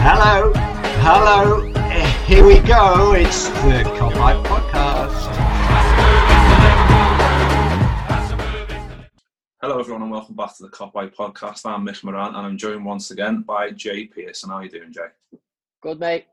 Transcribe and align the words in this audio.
Hello, 0.00 0.52
hello. 1.02 1.60
Here 2.24 2.46
we 2.46 2.60
go. 2.60 3.14
It's 3.14 3.48
the 3.48 3.82
Kopite 3.96 4.44
Podcast. 4.44 5.26
Hello, 9.60 9.80
everyone, 9.80 10.02
and 10.02 10.10
welcome 10.12 10.36
back 10.36 10.56
to 10.56 10.62
the 10.62 10.68
Copway 10.68 11.12
Podcast. 11.12 11.66
I'm 11.66 11.84
Mick 11.84 12.04
Moran, 12.04 12.36
and 12.36 12.46
I'm 12.46 12.56
joined 12.56 12.84
once 12.84 13.10
again 13.10 13.42
by 13.42 13.72
Jay 13.72 14.06
Pearson. 14.06 14.50
How 14.50 14.58
are 14.58 14.64
you 14.64 14.70
doing, 14.70 14.92
Jay? 14.92 15.38
Good, 15.82 15.98
mate. 15.98 16.26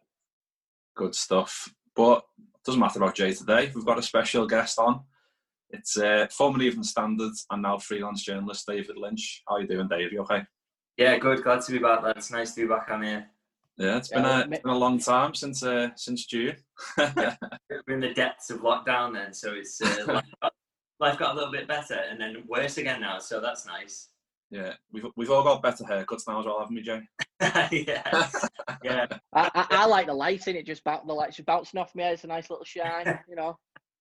Good 0.95 1.15
stuff. 1.15 1.67
But 1.95 2.23
it 2.37 2.63
doesn't 2.65 2.79
matter 2.79 2.99
about 2.99 3.15
Jay 3.15 3.33
today. 3.33 3.71
We've 3.73 3.83
got 3.83 3.97
a 3.97 4.03
special 4.03 4.45
guest 4.45 4.77
on. 4.77 5.01
It's 5.71 5.97
uh, 5.97 6.27
formerly 6.29 6.67
Evening 6.67 6.83
Standard 6.83 7.33
and 7.49 7.63
now 7.63 7.79
freelance 7.79 8.23
journalist 8.23 8.67
David 8.67 8.95
Lynch. 8.95 9.41
How 9.49 9.55
are 9.55 9.61
you 9.61 9.67
doing, 9.67 9.87
Dave? 9.87 10.13
You 10.13 10.21
okay? 10.21 10.43
Yeah, 10.97 11.17
good. 11.17 11.43
Glad 11.43 11.61
to 11.61 11.71
be 11.71 11.79
back, 11.79 12.03
lads. 12.03 12.29
Nice 12.29 12.53
to 12.53 12.61
be 12.61 12.67
back 12.67 12.91
on 12.91 13.01
here. 13.01 13.25
Yeah, 13.77 13.97
it's 13.97 14.07
been, 14.07 14.23
Yeah, 14.23 14.39
a, 14.39 14.47
it's 14.47 14.61
been 14.61 14.71
a 14.71 14.77
long 14.77 14.99
time 14.99 15.33
since 15.33 15.61
uh, 15.61 15.89
since 15.95 16.25
June. 16.25 16.55
We're 16.97 17.35
in 17.89 17.99
the 17.99 18.13
depths 18.13 18.49
of 18.49 18.61
lockdown 18.61 19.13
then, 19.13 19.33
so 19.33 19.53
it's 19.53 19.81
uh, 19.81 20.05
life, 20.07 20.25
got, 20.41 20.53
life 21.01 21.19
got 21.19 21.33
a 21.33 21.35
little 21.35 21.51
bit 21.51 21.67
better 21.67 21.95
and 22.09 22.19
then 22.19 22.43
worse 22.47 22.77
again 22.77 23.01
now, 23.01 23.19
so 23.19 23.41
that's 23.41 23.65
nice. 23.65 24.09
yeah, 24.49 24.73
we've 24.93 25.05
we've 25.17 25.29
all 25.29 25.43
got 25.43 25.61
better 25.61 25.83
haircuts 25.83 26.23
now 26.25 26.39
as 26.39 26.45
well, 26.45 26.59
haven't 26.59 26.75
we, 26.75 26.81
Jay? 26.83 27.01
yeah, 27.41 28.29
yeah. 28.81 29.05
I, 29.33 29.51
I, 29.53 29.67
I 29.71 29.85
like 29.87 30.07
the 30.07 30.13
lighting. 30.13 30.55
It 30.55 30.65
just 30.65 30.83
boun 30.85 31.01
the 31.05 31.13
lights 31.13 31.35
just 31.35 31.45
bouncing 31.45 31.79
off 31.79 31.93
me. 31.95 32.05
It's 32.05 32.23
a 32.23 32.27
nice 32.27 32.49
little 32.49 32.65
shine, 32.65 33.19
you 33.27 33.35
know. 33.35 33.57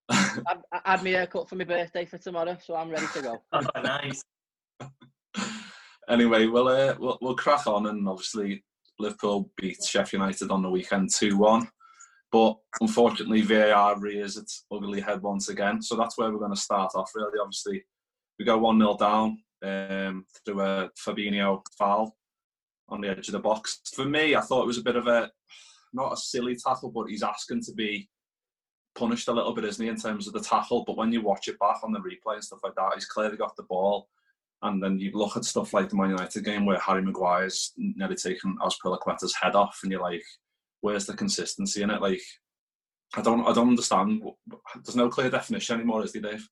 I, 0.08 0.56
I 0.70 0.92
had 0.92 1.02
my 1.02 1.10
haircut 1.10 1.48
for 1.48 1.56
my 1.56 1.64
birthday 1.64 2.04
for 2.04 2.18
tomorrow, 2.18 2.56
so 2.64 2.76
I'm 2.76 2.90
ready 2.90 3.06
to 3.14 3.22
go. 3.22 3.42
Oh, 3.52 3.60
nice. 3.82 4.22
anyway, 6.08 6.46
we'll, 6.46 6.68
uh, 6.68 6.94
we'll 6.96 7.18
we'll 7.20 7.34
crack 7.34 7.66
on, 7.66 7.86
and 7.86 8.08
obviously 8.08 8.62
Liverpool 8.98 9.50
beat 9.56 9.82
Sheffield 9.82 10.22
United 10.22 10.50
on 10.50 10.62
the 10.62 10.70
weekend 10.70 11.10
two 11.10 11.36
one, 11.36 11.68
but 12.30 12.56
unfortunately 12.80 13.42
VAR 13.42 13.98
rears 13.98 14.36
its 14.36 14.64
ugly 14.72 15.00
head 15.00 15.22
once 15.22 15.48
again. 15.48 15.82
So 15.82 15.96
that's 15.96 16.16
where 16.16 16.30
we're 16.30 16.38
going 16.38 16.54
to 16.54 16.60
start 16.60 16.92
off. 16.94 17.12
Really, 17.14 17.38
obviously, 17.40 17.84
we 18.38 18.44
go 18.44 18.58
one 18.58 18.78
0 18.78 18.96
down 18.96 19.38
um, 19.62 20.26
through 20.44 20.60
a 20.60 20.90
Fabinho 20.98 21.62
foul 21.78 22.16
on 22.88 23.00
the 23.00 23.08
edge 23.08 23.28
of 23.28 23.32
the 23.32 23.40
box. 23.40 23.80
For 23.94 24.04
me, 24.04 24.34
I 24.34 24.40
thought 24.40 24.62
it 24.62 24.68
was 24.68 24.78
a 24.78 24.84
bit 24.84 24.96
of 24.96 25.06
a 25.06 25.30
not 25.92 26.12
a 26.12 26.16
silly 26.16 26.56
tackle, 26.56 26.90
but 26.90 27.06
he's 27.06 27.22
asking 27.22 27.62
to 27.62 27.72
be 27.72 28.08
punished 28.94 29.28
a 29.28 29.32
little 29.32 29.54
bit, 29.54 29.64
isn't 29.64 29.82
he, 29.82 29.88
in 29.88 29.96
terms 29.96 30.26
of 30.26 30.32
the 30.32 30.40
tackle? 30.40 30.84
But 30.84 30.96
when 30.96 31.12
you 31.12 31.22
watch 31.22 31.48
it 31.48 31.58
back 31.58 31.78
on 31.82 31.92
the 31.92 32.00
replay 32.00 32.34
and 32.34 32.44
stuff 32.44 32.60
like 32.62 32.74
that, 32.76 32.92
he's 32.94 33.06
clearly 33.06 33.36
got 33.36 33.56
the 33.56 33.62
ball. 33.64 34.08
And 34.64 34.82
then 34.82 34.98
you 34.98 35.12
look 35.12 35.36
at 35.36 35.44
stuff 35.44 35.72
like 35.72 35.90
the 35.90 35.96
Man 35.96 36.10
United 36.10 36.44
game 36.44 36.64
where 36.64 36.78
Harry 36.78 37.02
Maguire's 37.02 37.72
nearly 37.76 38.16
taken 38.16 38.56
Azpilicueta's 38.60 39.34
head 39.40 39.54
off, 39.54 39.80
and 39.82 39.92
you're 39.92 40.00
like, 40.00 40.24
where's 40.80 41.06
the 41.06 41.14
consistency 41.14 41.82
in 41.82 41.90
it? 41.90 42.00
Like, 42.00 42.22
I 43.14 43.20
don't, 43.20 43.46
I 43.46 43.52
don't 43.52 43.68
understand. 43.68 44.22
There's 44.82 44.96
no 44.96 45.08
clear 45.08 45.30
definition 45.30 45.76
anymore, 45.76 46.02
is 46.02 46.12
there, 46.12 46.22
Dave? 46.22 46.48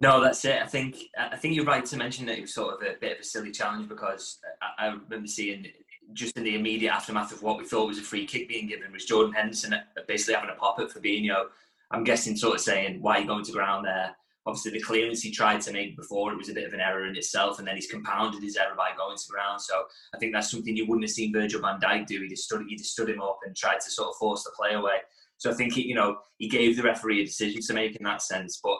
No, 0.00 0.20
that's 0.20 0.44
it. 0.44 0.62
I 0.62 0.66
think 0.66 0.96
I 1.18 1.36
think 1.36 1.56
you're 1.56 1.64
right 1.64 1.84
to 1.84 1.96
mention 1.96 2.26
that 2.26 2.38
it 2.38 2.42
was 2.42 2.54
sort 2.54 2.74
of 2.74 2.82
a 2.82 2.98
bit 3.00 3.14
of 3.14 3.20
a 3.20 3.24
silly 3.24 3.50
challenge 3.50 3.88
because 3.88 4.38
I, 4.62 4.86
I 4.86 4.88
remember 4.88 5.26
seeing 5.26 5.66
just 6.12 6.36
in 6.36 6.44
the 6.44 6.54
immediate 6.54 6.92
aftermath 6.92 7.32
of 7.32 7.42
what 7.42 7.58
we 7.58 7.64
thought 7.64 7.88
was 7.88 7.98
a 7.98 8.02
free 8.02 8.24
kick 8.24 8.48
being 8.48 8.68
given 8.68 8.92
was 8.92 9.04
Jordan 9.04 9.34
Henderson 9.34 9.74
basically 10.06 10.34
having 10.34 10.50
a 10.50 10.54
pop 10.54 10.78
at 10.78 10.90
Fabinho. 10.90 11.46
I'm 11.90 12.04
guessing 12.04 12.36
sort 12.36 12.54
of 12.54 12.60
saying, 12.60 13.02
why 13.02 13.16
are 13.16 13.20
you 13.20 13.26
going 13.26 13.44
to 13.44 13.52
ground 13.52 13.86
there? 13.86 14.16
Obviously, 14.48 14.70
the 14.70 14.80
clearance 14.80 15.20
he 15.20 15.30
tried 15.30 15.60
to 15.60 15.72
make 15.72 15.94
before 15.94 16.32
it 16.32 16.38
was 16.38 16.48
a 16.48 16.54
bit 16.54 16.66
of 16.66 16.72
an 16.72 16.80
error 16.80 17.06
in 17.06 17.14
itself, 17.14 17.58
and 17.58 17.68
then 17.68 17.74
he's 17.74 17.90
compounded 17.90 18.42
his 18.42 18.56
error 18.56 18.74
by 18.74 18.92
going 18.96 19.18
to 19.18 19.28
ground. 19.30 19.60
So 19.60 19.84
I 20.14 20.18
think 20.18 20.32
that's 20.32 20.50
something 20.50 20.74
you 20.74 20.86
wouldn't 20.86 21.04
have 21.04 21.10
seen 21.10 21.34
Virgil 21.34 21.60
van 21.60 21.78
Dijk 21.78 22.06
do. 22.06 22.22
He 22.22 22.28
just 22.28 22.44
stood, 22.44 22.64
he 22.66 22.74
just 22.74 22.92
stood 22.92 23.10
him 23.10 23.20
up 23.20 23.40
and 23.44 23.54
tried 23.54 23.80
to 23.80 23.90
sort 23.90 24.08
of 24.08 24.16
force 24.16 24.44
the 24.44 24.50
play 24.56 24.72
away. 24.72 25.00
So 25.36 25.50
I 25.50 25.54
think 25.54 25.74
he, 25.74 25.86
you 25.86 25.94
know 25.94 26.16
he 26.38 26.48
gave 26.48 26.78
the 26.78 26.82
referee 26.82 27.20
a 27.20 27.26
decision 27.26 27.60
to 27.60 27.74
make 27.74 27.94
in 27.94 28.04
that 28.04 28.22
sense, 28.22 28.58
but 28.64 28.78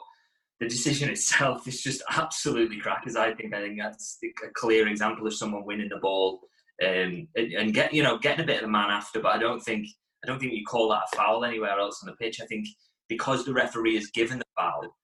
the 0.59 0.69
decision 0.69 1.09
itself 1.11 1.69
is 1.69 1.83
just 1.83 2.03
absolutely 2.11 2.79
crackers. 2.79 3.15
I 3.15 3.35
think. 3.35 3.53
I 3.55 3.61
think 3.61 3.79
that's 3.79 4.19
a 4.25 4.51
clear 4.55 4.89
example 4.89 5.27
of 5.27 5.35
someone 5.35 5.67
winning 5.67 5.91
the 5.91 5.99
ball 5.99 6.41
um, 6.83 7.29
and, 7.37 7.53
and 7.53 7.75
get 7.75 7.93
you 7.93 8.03
know 8.03 8.17
getting 8.17 8.45
a 8.45 8.47
bit 8.47 8.57
of 8.57 8.63
the 8.63 8.69
man 8.69 8.91
after. 8.91 9.21
But 9.21 9.35
I 9.35 9.39
don't 9.39 9.61
think 9.61 9.87
I 10.25 10.27
don't 10.27 10.39
think 10.39 10.53
you 10.53 10.65
call 10.65 10.89
that 10.89 11.05
a 11.13 11.17
foul 11.17 11.45
anywhere 11.45 11.79
else 11.79 12.03
on 12.03 12.11
the 12.11 12.17
pitch. 12.17 12.41
I 12.41 12.47
think 12.47 12.67
because 13.09 13.45
the 13.45 13.53
referee 13.53 13.95
has 13.95 14.09
given 14.09 14.39
the 14.39 14.45
foul, 14.57 14.95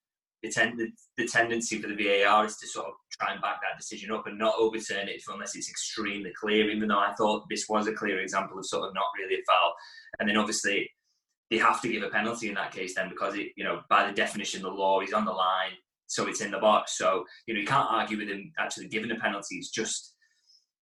the, 0.44 0.50
ten- 0.50 0.92
the, 1.16 1.26
tendency 1.26 1.80
for 1.80 1.88
the 1.88 1.96
VAR 1.96 2.44
is 2.44 2.56
to 2.58 2.68
sort 2.68 2.86
of 2.86 2.92
try 3.10 3.32
and 3.32 3.40
back 3.40 3.60
that 3.62 3.78
decision 3.78 4.12
up 4.12 4.26
and 4.26 4.38
not 4.38 4.54
overturn 4.58 5.08
it 5.08 5.22
unless 5.28 5.56
it's 5.56 5.70
extremely 5.70 6.32
clear. 6.38 6.70
Even 6.70 6.88
though 6.88 6.98
I 6.98 7.14
thought 7.16 7.46
this 7.48 7.66
was 7.68 7.86
a 7.86 7.94
clear 7.94 8.20
example 8.20 8.58
of 8.58 8.66
sort 8.66 8.86
of 8.86 8.94
not 8.94 9.06
really 9.18 9.36
a 9.36 9.44
foul, 9.48 9.72
and 10.20 10.28
then 10.28 10.36
obviously 10.36 10.90
they 11.50 11.56
have 11.56 11.80
to 11.80 11.88
give 11.88 12.02
a 12.02 12.10
penalty 12.10 12.48
in 12.48 12.54
that 12.54 12.72
case 12.72 12.94
then 12.94 13.08
because 13.08 13.34
it, 13.36 13.48
you 13.56 13.64
know, 13.64 13.80
by 13.88 14.06
the 14.06 14.12
definition 14.12 14.62
the 14.62 14.68
law, 14.68 15.00
he's 15.00 15.14
on 15.14 15.24
the 15.24 15.32
line, 15.32 15.72
so 16.06 16.26
it's 16.26 16.42
in 16.42 16.50
the 16.50 16.58
box. 16.58 16.98
So 16.98 17.24
you 17.46 17.54
know, 17.54 17.60
you 17.60 17.66
can't 17.66 17.90
argue 17.90 18.18
with 18.18 18.28
him 18.28 18.52
actually 18.58 18.88
giving 18.88 19.10
a 19.10 19.16
penalty. 19.16 19.56
It's 19.56 19.70
just, 19.70 20.14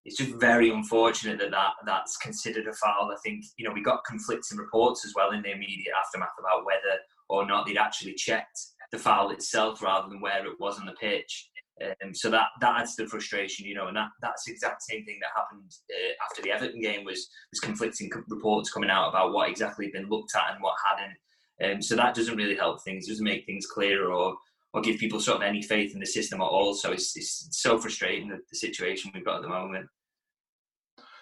it's 0.05 0.17
just 0.17 0.34
very 0.41 0.71
unfortunate 0.71 1.39
that, 1.39 1.53
that 1.53 1.73
that's 1.87 2.17
considered 2.17 2.67
a 2.67 2.73
foul. 2.73 3.12
I 3.12 3.17
think 3.25 3.44
you 3.59 3.65
know 3.65 3.73
we 3.73 3.82
got 3.82 4.05
conflicting 4.08 4.58
reports 4.58 5.05
as 5.06 5.12
well 5.15 5.31
in 5.31 5.43
the 5.43 5.53
immediate 5.53 5.94
aftermath 6.05 6.31
about 6.41 6.67
whether 6.67 6.99
or 7.29 7.47
not 7.47 7.65
they'd 7.67 7.79
actually 7.79 8.15
checked 8.15 8.58
the 8.93 8.99
foul 8.99 9.31
itself 9.31 9.83
rather 9.83 10.09
than 10.09 10.21
where 10.21 10.47
it 10.47 10.61
was 10.61 10.79
on 10.79 10.87
the 10.87 10.93
pitch. 10.93 11.49
Um, 11.83 12.15
so 12.15 12.31
that 12.31 12.49
that 12.61 12.81
adds 12.81 12.94
to 12.94 13.05
the 13.05 13.09
frustration, 13.09 13.67
you 13.67 13.75
know, 13.75 13.89
and 13.89 13.97
that 13.97 14.11
that's 14.21 14.44
the 14.44 14.53
exact 14.53 14.83
same 14.83 15.05
thing 15.05 15.19
that 15.21 15.31
happened 15.35 15.73
uh, 15.91 16.12
after 16.29 16.43
the 16.43 16.53
Everton 16.53 16.81
game 16.81 17.05
was 17.05 17.29
was 17.50 17.61
conflicting 17.61 18.11
reports 18.29 18.71
coming 18.71 18.91
out 18.91 19.09
about 19.09 19.33
what 19.33 19.49
exactly 19.49 19.87
had 19.87 19.93
been 19.93 20.11
looked 20.11 20.35
at 20.37 20.55
and 20.55 20.62
what 20.62 20.75
hadn't. 20.87 21.17
Um, 21.62 21.83
so 21.83 21.97
that 21.97 22.15
doesn't 22.15 22.37
really 22.37 22.56
help 22.56 22.83
things. 22.83 23.09
Doesn't 23.09 23.25
make 23.25 23.47
things 23.47 23.67
clearer 23.67 24.12
or 24.12 24.37
or 24.75 24.83
give 24.83 24.99
people 24.99 25.21
sort 25.21 25.37
of 25.39 25.43
any 25.43 25.62
faith 25.62 25.94
in 25.94 26.00
the 26.00 26.06
system 26.06 26.41
at 26.41 26.44
all. 26.44 26.75
So 26.75 26.93
it's, 26.93 27.17
it's 27.17 27.49
so 27.53 27.79
frustrating 27.79 28.29
the, 28.29 28.39
the 28.50 28.56
situation 28.56 29.11
we've 29.15 29.25
got 29.25 29.37
at 29.37 29.43
the 29.43 29.49
moment. 29.49 29.87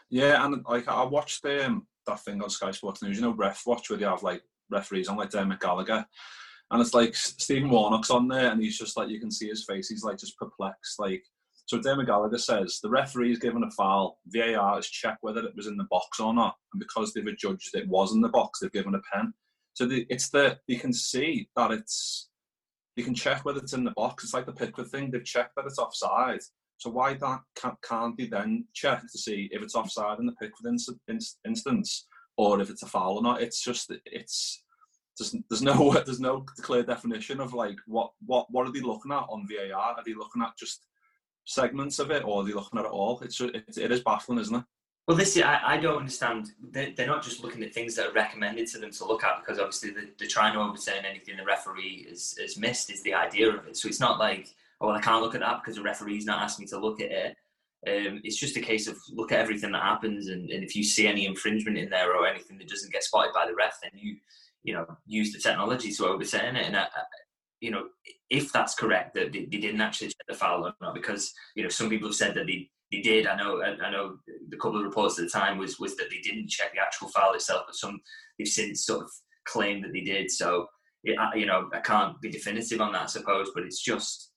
Yeah, 0.08 0.44
and 0.44 0.64
like 0.68 0.88
I 0.88 1.04
watched 1.04 1.44
um, 1.46 1.86
that 2.06 2.20
thing 2.20 2.42
on 2.42 2.50
Sky 2.50 2.72
Sports 2.72 3.02
News, 3.02 3.16
you 3.16 3.22
know, 3.22 3.32
Ref 3.34 3.62
Watch, 3.66 3.90
where 3.90 3.98
they 3.98 4.04
have 4.04 4.22
like 4.22 4.42
referees 4.70 5.08
on 5.08 5.16
like 5.16 5.30
Dermot 5.30 5.60
Gallagher, 5.60 6.04
and 6.70 6.80
it's 6.80 6.94
like 6.94 7.14
Stephen 7.14 7.70
Warnock's 7.70 8.10
on 8.10 8.28
there, 8.28 8.50
and 8.50 8.62
he's 8.62 8.78
just 8.78 8.96
like 8.96 9.08
you 9.08 9.20
can 9.20 9.30
see 9.30 9.48
his 9.48 9.64
face, 9.64 9.88
he's 9.88 10.04
like 10.04 10.18
just 10.18 10.38
perplexed, 10.38 10.98
like 10.98 11.22
So 11.66 11.80
Dermot 11.80 12.06
Gallagher 12.06 12.38
says 12.38 12.78
the 12.82 12.90
referee's 12.90 13.38
given 13.38 13.64
a 13.64 13.70
foul, 13.70 14.18
VAR 14.26 14.76
has 14.76 14.88
checked 14.88 15.22
whether 15.22 15.44
it 15.44 15.56
was 15.56 15.66
in 15.66 15.76
the 15.76 15.88
box 15.90 16.20
or 16.20 16.34
not, 16.34 16.56
and 16.72 16.80
because 16.80 17.12
they've 17.12 17.26
adjudged 17.26 17.74
it 17.74 17.88
was 17.88 18.12
in 18.12 18.20
the 18.20 18.28
box, 18.28 18.60
they've 18.60 18.72
given 18.72 18.94
a 18.94 19.00
pen. 19.12 19.32
So 19.74 19.86
the, 19.86 20.06
it's 20.10 20.28
the 20.30 20.58
you 20.66 20.78
can 20.78 20.92
see 20.92 21.48
that 21.56 21.70
it's 21.70 22.28
you 22.96 23.04
can 23.04 23.14
check 23.14 23.44
whether 23.44 23.60
it's 23.60 23.72
in 23.72 23.84
the 23.84 23.92
box. 23.92 24.24
It's 24.24 24.34
like 24.34 24.46
the 24.46 24.52
Pickford 24.52 24.88
thing; 24.88 25.10
they've 25.10 25.24
checked 25.24 25.56
that 25.56 25.66
it's 25.66 25.78
offside. 25.78 26.40
So 26.78 26.90
why 26.90 27.14
that 27.14 27.40
can't, 27.56 27.80
can't 27.82 28.16
they 28.16 28.26
then 28.26 28.64
check 28.72 29.02
to 29.02 29.18
see 29.18 29.50
if 29.52 29.62
it's 29.62 29.74
offside 29.74 30.18
in 30.18 30.26
the 30.26 30.32
Pickford 30.32 30.66
instance 31.46 32.06
or 32.38 32.58
if 32.60 32.70
it's 32.70 32.82
a 32.82 32.86
foul 32.86 33.18
or 33.18 33.22
not? 33.22 33.42
It's 33.42 33.62
just 33.62 33.92
it's 34.06 34.62
there's, 35.20 35.36
there's 35.48 35.62
no 35.62 35.92
there's 36.06 36.20
no 36.20 36.40
clear 36.60 36.82
definition 36.82 37.40
of 37.40 37.54
like 37.54 37.76
what 37.86 38.12
what 38.26 38.46
what 38.50 38.66
are 38.66 38.72
they 38.72 38.80
looking 38.80 39.12
at 39.12 39.26
on 39.28 39.46
VAR? 39.46 39.78
Are 39.80 40.02
they 40.04 40.14
looking 40.14 40.42
at 40.42 40.56
just 40.56 40.86
segments 41.44 41.98
of 41.98 42.10
it, 42.10 42.24
or 42.24 42.40
are 42.40 42.44
they 42.44 42.52
looking 42.52 42.78
at 42.78 42.86
it 42.86 42.90
all? 42.90 43.20
It's 43.20 43.40
it, 43.40 43.64
it 43.76 43.92
is 43.92 44.00
baffling, 44.00 44.38
isn't 44.38 44.56
it? 44.56 44.64
Well, 45.06 45.16
this 45.16 45.36
I, 45.38 45.60
I 45.64 45.76
don't 45.76 45.98
understand. 45.98 46.50
They're, 46.70 46.92
they're 46.96 47.06
not 47.06 47.22
just 47.22 47.42
looking 47.42 47.62
at 47.62 47.74
things 47.74 47.96
that 47.96 48.08
are 48.08 48.12
recommended 48.12 48.68
to 48.68 48.78
them 48.78 48.92
to 48.92 49.04
look 49.04 49.24
at 49.24 49.40
because 49.40 49.58
obviously 49.58 49.90
they're, 49.90 50.10
they're 50.18 50.28
trying 50.28 50.54
to 50.54 50.60
overturn 50.60 51.04
anything 51.04 51.36
the 51.36 51.44
referee 51.44 52.06
has, 52.08 52.34
has 52.40 52.56
missed. 52.56 52.90
Is 52.90 53.02
the 53.02 53.14
idea 53.14 53.48
of 53.48 53.66
it? 53.66 53.76
So 53.76 53.88
it's 53.88 54.00
not 54.00 54.18
like 54.18 54.48
oh 54.80 54.88
well 54.88 54.96
I 54.96 55.00
can't 55.00 55.22
look 55.22 55.34
at 55.34 55.40
that 55.40 55.60
because 55.62 55.76
the 55.76 55.82
referee's 55.82 56.26
not 56.26 56.42
asked 56.42 56.60
me 56.60 56.66
to 56.66 56.78
look 56.78 57.00
at 57.00 57.10
it. 57.10 57.36
Um, 57.88 58.20
it's 58.24 58.38
just 58.38 58.58
a 58.58 58.60
case 58.60 58.86
of 58.86 58.98
look 59.10 59.32
at 59.32 59.40
everything 59.40 59.72
that 59.72 59.82
happens, 59.82 60.28
and, 60.28 60.50
and 60.50 60.62
if 60.62 60.76
you 60.76 60.84
see 60.84 61.06
any 61.06 61.24
infringement 61.24 61.78
in 61.78 61.88
there 61.88 62.14
or 62.14 62.26
anything 62.26 62.58
that 62.58 62.68
doesn't 62.68 62.92
get 62.92 63.02
spotted 63.02 63.32
by 63.32 63.46
the 63.46 63.54
ref, 63.54 63.78
then 63.82 63.92
you 63.94 64.16
you 64.62 64.74
know 64.74 64.86
use 65.06 65.32
the 65.32 65.38
technology 65.38 65.92
to 65.92 66.06
overturn 66.06 66.56
it. 66.56 66.66
And 66.66 66.76
I, 66.76 66.86
you 67.60 67.70
know, 67.70 67.84
if 68.30 68.52
that's 68.52 68.74
correct 68.74 69.14
that 69.14 69.32
they, 69.32 69.44
they, 69.44 69.58
didn't 69.58 69.80
actually 69.80 70.08
check 70.08 70.26
the 70.28 70.34
foul 70.34 70.66
or 70.66 70.72
not, 70.80 70.94
because 70.94 71.32
you 71.54 71.62
know 71.62 71.68
some 71.68 71.90
people 71.90 72.08
have 72.08 72.16
said 72.16 72.34
that 72.34 72.46
they, 72.46 72.70
they 72.90 73.00
did. 73.00 73.26
I 73.26 73.36
know 73.36 73.62
I 73.62 73.90
know 73.90 74.16
the 74.48 74.56
couple 74.56 74.78
of 74.78 74.84
reports 74.84 75.18
at 75.18 75.24
the 75.24 75.30
time 75.30 75.58
was 75.58 75.78
was 75.78 75.96
that 75.96 76.10
they 76.10 76.20
didn't 76.20 76.48
check 76.48 76.72
the 76.72 76.80
actual 76.80 77.08
foul 77.08 77.34
itself, 77.34 77.64
but 77.66 77.76
some 77.76 78.00
they've 78.38 78.48
since 78.48 78.86
sort 78.86 79.02
of 79.02 79.10
claimed 79.46 79.84
that 79.84 79.92
they 79.92 80.00
did. 80.00 80.30
So 80.30 80.66
it, 81.04 81.18
you 81.34 81.46
know, 81.46 81.68
I 81.72 81.80
can't 81.80 82.20
be 82.20 82.30
definitive 82.30 82.80
on 82.80 82.92
that, 82.92 83.02
I 83.02 83.06
suppose, 83.06 83.50
but 83.54 83.64
it's 83.64 83.80
just 83.80 84.30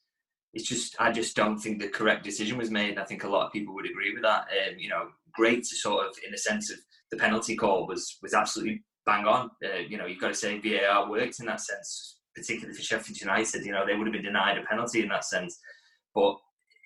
it's 0.53 0.67
just 0.67 0.95
I 0.99 1.11
just 1.11 1.35
don't 1.35 1.57
think 1.57 1.81
the 1.81 1.87
correct 1.87 2.23
decision 2.23 2.57
was 2.57 2.71
made. 2.71 2.91
And 2.91 2.99
I 2.99 3.05
think 3.05 3.23
a 3.23 3.29
lot 3.29 3.45
of 3.45 3.53
people 3.53 3.73
would 3.73 3.89
agree 3.89 4.13
with 4.13 4.23
that. 4.23 4.41
Um, 4.43 4.77
you 4.77 4.89
know, 4.89 5.07
great 5.33 5.63
to 5.63 5.75
sort 5.75 6.05
of 6.05 6.15
in 6.25 6.31
the 6.31 6.37
sense 6.37 6.71
of 6.71 6.77
the 7.11 7.17
penalty 7.17 7.55
call 7.55 7.87
was 7.87 8.17
was 8.21 8.33
absolutely 8.33 8.83
bang 9.05 9.25
on. 9.25 9.51
Uh, 9.63 9.79
you 9.87 9.97
know, 9.97 10.05
you've 10.05 10.21
got 10.21 10.29
to 10.29 10.33
say 10.33 10.59
VAR 10.59 11.09
worked 11.09 11.39
in 11.39 11.45
that 11.45 11.61
sense 11.61 12.17
particularly 12.35 12.75
for 12.75 12.83
Sheffield 12.83 13.19
United, 13.19 13.65
you 13.65 13.71
know, 13.71 13.85
they 13.85 13.95
would 13.95 14.07
have 14.07 14.13
been 14.13 14.23
denied 14.23 14.57
a 14.57 14.63
penalty 14.63 15.01
in 15.01 15.09
that 15.09 15.25
sense. 15.25 15.59
But 16.13 16.35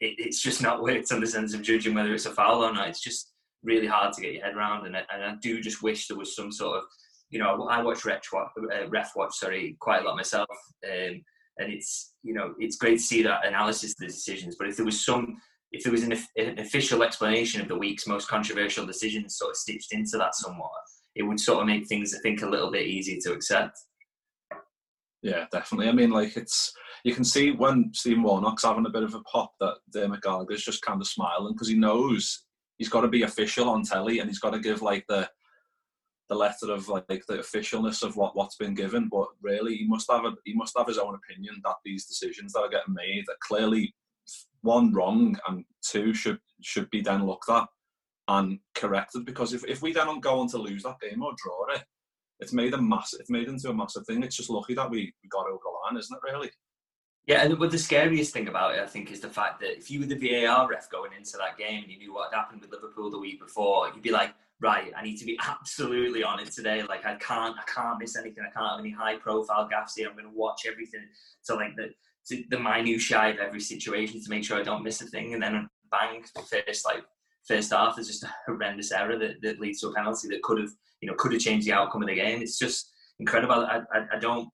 it, 0.02 0.16
it's 0.18 0.42
just 0.42 0.62
not 0.62 0.82
worked 0.82 1.12
in 1.12 1.20
the 1.20 1.28
sense 1.28 1.54
of 1.54 1.62
judging 1.62 1.94
whether 1.94 2.14
it's 2.14 2.26
a 2.26 2.32
foul 2.32 2.64
or 2.64 2.74
not. 2.74 2.90
It's 2.90 3.02
just 3.02 3.32
really 3.64 3.88
hard 3.88 4.14
to 4.14 4.22
get 4.22 4.34
your 4.34 4.44
head 4.44 4.56
around. 4.56 4.86
And, 4.86 4.96
and 4.96 5.24
I 5.24 5.36
do 5.42 5.62
just 5.62 5.82
wish 5.82 6.08
there 6.08 6.18
was 6.18 6.36
some 6.36 6.52
sort 6.52 6.78
of, 6.78 6.84
you 7.30 7.40
know, 7.40 7.68
I 7.68 7.82
watch 7.82 8.06
Ref 8.06 8.24
Watch, 8.32 8.50
uh, 8.58 8.90
Ref 8.90 9.12
Watch 9.16 9.36
sorry, 9.36 9.76
quite 9.80 10.02
a 10.02 10.06
lot 10.06 10.16
myself. 10.16 10.48
Um, 10.86 11.22
and 11.60 11.74
it's, 11.74 12.14
you 12.24 12.34
know, 12.34 12.54
it's 12.60 12.78
great 12.78 12.98
to 12.98 13.04
see 13.04 13.24
that 13.24 13.46
analysis 13.46 13.92
of 13.92 13.98
the 14.00 14.08
decisions. 14.08 14.56
But 14.58 14.68
if 14.68 14.78
there 14.78 14.86
was 14.86 15.04
some, 15.04 15.38
if 15.72 15.84
there 15.84 15.92
was 15.92 16.04
an, 16.04 16.14
an 16.38 16.60
official 16.60 17.04
explanation 17.04 17.62
of 17.62 17.68
the 17.68 17.78
week's 17.78 18.08
most 18.08 18.28
controversial 18.28 18.86
decisions 18.86 19.38
sort 19.38 19.52
of 19.52 19.58
stitched 19.58 19.92
into 19.92 20.18
that 20.18 20.36
somewhat, 20.36 20.70
it 21.18 21.24
would 21.24 21.40
sort 21.40 21.62
of 21.62 21.68
make 21.68 21.88
things, 21.88 22.14
I 22.14 22.20
think, 22.20 22.42
a 22.42 22.50
little 22.50 22.72
bit 22.72 22.88
easier 22.88 23.20
to 23.24 23.34
accept. 23.34 23.78
Yeah, 25.24 25.46
definitely. 25.52 25.90
I 25.90 25.94
mean, 25.94 26.12
like 26.12 26.38
it's 26.38 26.72
you 27.04 27.14
can 27.14 27.24
see 27.24 27.52
when 27.52 27.92
Stephen 27.94 28.24
Warnock's 28.24 28.64
having 28.64 28.86
a 28.86 28.92
bit 28.92 29.04
of 29.04 29.16
a 29.16 29.22
pop 29.22 29.52
that 29.60 29.78
Dermot 29.92 30.22
Gallagher's 30.22 30.64
just 30.64 30.84
kind 30.84 31.02
of 31.02 31.08
smiling 31.08 31.54
because 31.54 31.68
he 31.68 31.76
knows 31.76 32.46
he's 32.78 32.90
got 32.90 33.02
to 33.02 33.08
be 33.08 33.24
official 33.24 33.70
on 33.70 33.84
telly 33.84 34.20
and 34.20 34.30
he's 34.30 34.40
got 34.40 34.52
to 34.52 34.60
give 34.60 34.82
like 34.82 35.06
the 35.10 35.28
the 36.30 36.36
letter 36.36 36.72
of 36.72 36.90
like 36.90 37.08
the 37.08 37.20
officialness 37.30 38.04
of 38.04 38.16
what 38.16 38.36
what's 38.36 38.58
been 38.58 38.76
given. 38.76 39.10
But 39.10 39.28
really, 39.42 39.76
he 39.76 39.88
must 39.88 40.10
have 40.12 40.26
a 40.26 40.34
he 40.46 40.54
must 40.54 40.78
have 40.78 40.88
his 40.88 41.00
own 41.00 41.16
opinion 41.16 41.62
that 41.64 41.78
these 41.84 42.06
decisions 42.06 42.54
that 42.54 42.62
are 42.62 42.70
getting 42.70 42.94
made 42.94 43.26
are 43.28 43.38
clearly 43.42 43.96
one 44.62 44.94
wrong 44.94 45.38
and 45.48 45.66
two 45.82 46.14
should 46.14 46.40
should 46.62 46.90
be 46.90 47.02
then 47.02 47.26
looked 47.26 47.50
at 47.50 47.68
and 48.28 48.60
corrected 48.76 49.26
because 49.26 49.54
if, 49.54 49.64
if 49.66 49.82
we 49.82 49.94
then 49.94 50.20
go 50.20 50.40
on 50.40 50.48
to 50.50 50.58
lose 50.58 50.84
that 50.84 51.00
game 51.00 51.22
or 51.24 51.34
draw 51.38 51.76
it 51.76 51.84
it's 52.40 52.54
made 52.54 52.74
a 52.74 52.82
massive, 52.82 53.20
it's 53.20 53.30
made 53.30 53.48
into 53.48 53.70
a 53.70 53.74
massive 53.74 54.06
thing. 54.06 54.24
It's 54.24 54.36
just 54.36 54.50
lucky 54.50 54.76
that 54.76 54.90
we, 54.90 55.14
we 55.24 55.30
got 55.30 55.48
over 55.48 55.60
the 55.64 55.70
line, 55.70 56.00
isn't 56.00 56.16
it? 56.16 56.32
Really. 56.32 56.52
Yeah, 57.26 57.44
and 57.44 57.60
but 57.60 57.72
the 57.72 57.78
scariest 57.78 58.32
thing 58.32 58.48
about 58.48 58.76
it, 58.76 58.82
I 58.82 58.86
think, 58.86 59.12
is 59.12 59.20
the 59.20 59.30
fact 59.30 59.60
that 59.60 59.78
if 59.78 59.92
you 59.92 60.00
were 60.00 60.06
the 60.06 60.16
VAR 60.16 60.70
ref 60.70 60.90
going 60.90 61.12
into 61.18 61.38
that 61.38 61.58
game 61.58 61.84
and 61.84 61.92
you 61.92 61.98
knew 61.98 62.14
what 62.14 62.32
had 62.32 62.38
happened 62.38 62.62
with 62.62 62.72
Liverpool 62.72 63.12
the 63.12 63.20
week 63.20 63.42
before, 63.42 63.90
you'd 63.90 64.02
be 64.02 64.12
like, 64.12 64.34
right, 64.62 64.92
I 64.96 65.04
need 65.04 65.18
to 65.18 65.26
be 65.26 65.38
absolutely 65.46 66.24
on 66.24 66.40
it 66.40 66.52
today. 66.52 66.84
Like 66.84 67.06
I 67.06 67.16
can't, 67.16 67.56
I 67.58 67.64
can't 67.70 68.00
miss 68.00 68.16
anything. 68.16 68.46
I 68.48 68.58
can't 68.58 68.72
have 68.72 68.80
any 68.80 68.92
high 68.92 69.18
profile 69.18 69.68
gaffes 69.68 69.94
here. 69.98 70.08
I'm 70.08 70.16
going 70.16 70.32
to 70.32 70.40
watch 70.40 70.62
everything 70.68 71.02
to 71.48 71.56
like 71.56 71.76
the 71.76 71.90
to 72.28 72.44
the 72.50 72.60
minutiae 72.60 73.32
of 73.32 73.38
every 73.38 73.62
situation 73.62 74.22
to 74.22 74.30
make 74.30 74.44
sure 74.44 74.60
I 74.60 74.64
don't 74.64 74.84
miss 74.84 75.02
a 75.02 75.06
thing. 75.06 75.34
And 75.34 75.42
then 75.42 75.68
bang, 75.92 76.24
first 76.50 76.86
like 76.86 77.04
first 77.48 77.72
half, 77.72 77.96
there's 77.96 78.08
just 78.08 78.24
a 78.24 78.34
horrendous 78.46 78.92
error 78.92 79.18
that, 79.18 79.42
that 79.42 79.60
leads 79.60 79.82
to 79.82 79.88
a 79.88 79.94
penalty 79.94 80.28
that 80.30 80.42
could 80.44 80.60
have 80.60 80.70
you 81.02 81.10
know 81.10 81.16
could 81.18 81.34
have 81.34 81.42
changed 81.42 81.68
the 81.68 81.74
outcome 81.74 82.02
of 82.02 82.08
the 82.08 82.16
game. 82.16 82.42
It's 82.42 82.58
just 82.58 82.92
incredible. 83.20 83.56
I, 83.56 83.82
I, 83.94 84.06
I 84.16 84.20
don't 84.20 84.50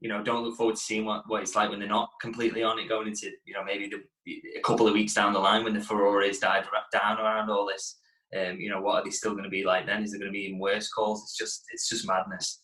you 0.00 0.08
know 0.08 0.22
don't 0.22 0.44
look 0.44 0.56
forward 0.56 0.76
to 0.76 0.82
seeing 0.82 1.04
what, 1.04 1.24
what 1.28 1.42
it's 1.42 1.54
like 1.54 1.70
when 1.70 1.78
they're 1.78 1.88
not 1.88 2.10
completely 2.20 2.62
on 2.62 2.78
it 2.78 2.88
going 2.88 3.08
into 3.08 3.30
you 3.44 3.54
know 3.54 3.64
maybe 3.64 3.88
the, 3.88 4.42
a 4.56 4.60
couple 4.62 4.86
of 4.86 4.94
weeks 4.94 5.14
down 5.14 5.32
the 5.32 5.38
line 5.38 5.64
when 5.64 5.74
the 5.74 5.80
furores 5.80 6.40
died 6.40 6.64
down 6.92 7.18
around 7.18 7.50
all 7.50 7.66
this. 7.66 7.98
Um, 8.36 8.58
you 8.58 8.70
know 8.70 8.80
what 8.80 8.96
are 8.96 9.04
they 9.04 9.10
still 9.10 9.32
going 9.32 9.44
to 9.44 9.50
be 9.50 9.64
like 9.64 9.86
then? 9.86 10.02
Is 10.02 10.10
there 10.10 10.20
going 10.20 10.32
to 10.32 10.36
be 10.36 10.44
even 10.44 10.58
worse 10.58 10.88
calls? 10.88 11.22
It's 11.22 11.36
just 11.36 11.64
it's 11.72 11.88
just 11.88 12.06
madness. 12.06 12.62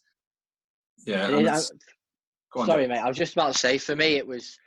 Yeah. 1.07 1.29
on, 2.57 2.67
sorry, 2.67 2.87
mate. 2.87 2.99
I 2.99 3.09
was 3.09 3.17
just 3.17 3.35
about 3.35 3.53
to 3.53 3.59
say. 3.59 3.79
For 3.79 3.97
me, 3.97 4.17
it 4.17 4.27
was. 4.27 4.59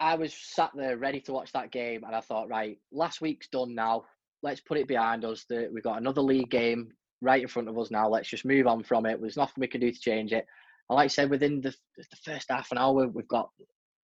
I 0.00 0.16
was 0.16 0.34
sat 0.34 0.70
there 0.74 0.96
ready 0.96 1.20
to 1.22 1.32
watch 1.32 1.52
that 1.52 1.70
game, 1.70 2.04
and 2.04 2.14
I 2.14 2.20
thought, 2.20 2.48
right, 2.48 2.78
last 2.92 3.20
week's 3.20 3.48
done 3.48 3.74
now. 3.74 4.04
Let's 4.44 4.60
put 4.60 4.78
it 4.78 4.86
behind 4.86 5.24
us. 5.24 5.44
That 5.48 5.70
we've 5.72 5.82
got 5.82 5.98
another 5.98 6.20
league 6.20 6.50
game 6.50 6.92
right 7.22 7.42
in 7.42 7.48
front 7.48 7.68
of 7.68 7.78
us 7.78 7.90
now. 7.90 8.08
Let's 8.08 8.28
just 8.28 8.44
move 8.44 8.66
on 8.66 8.84
from 8.84 9.06
it. 9.06 9.20
There's 9.20 9.38
nothing 9.38 9.60
we 9.60 9.66
can 9.66 9.80
do 9.80 9.90
to 9.90 9.98
change 9.98 10.32
it. 10.32 10.46
And 10.88 10.96
like 10.96 11.04
I 11.04 11.08
said, 11.08 11.30
within 11.30 11.62
the, 11.62 11.74
the 11.96 12.16
first 12.24 12.50
half 12.50 12.70
an 12.70 12.78
hour, 12.78 13.08
we've 13.08 13.26
got 13.26 13.48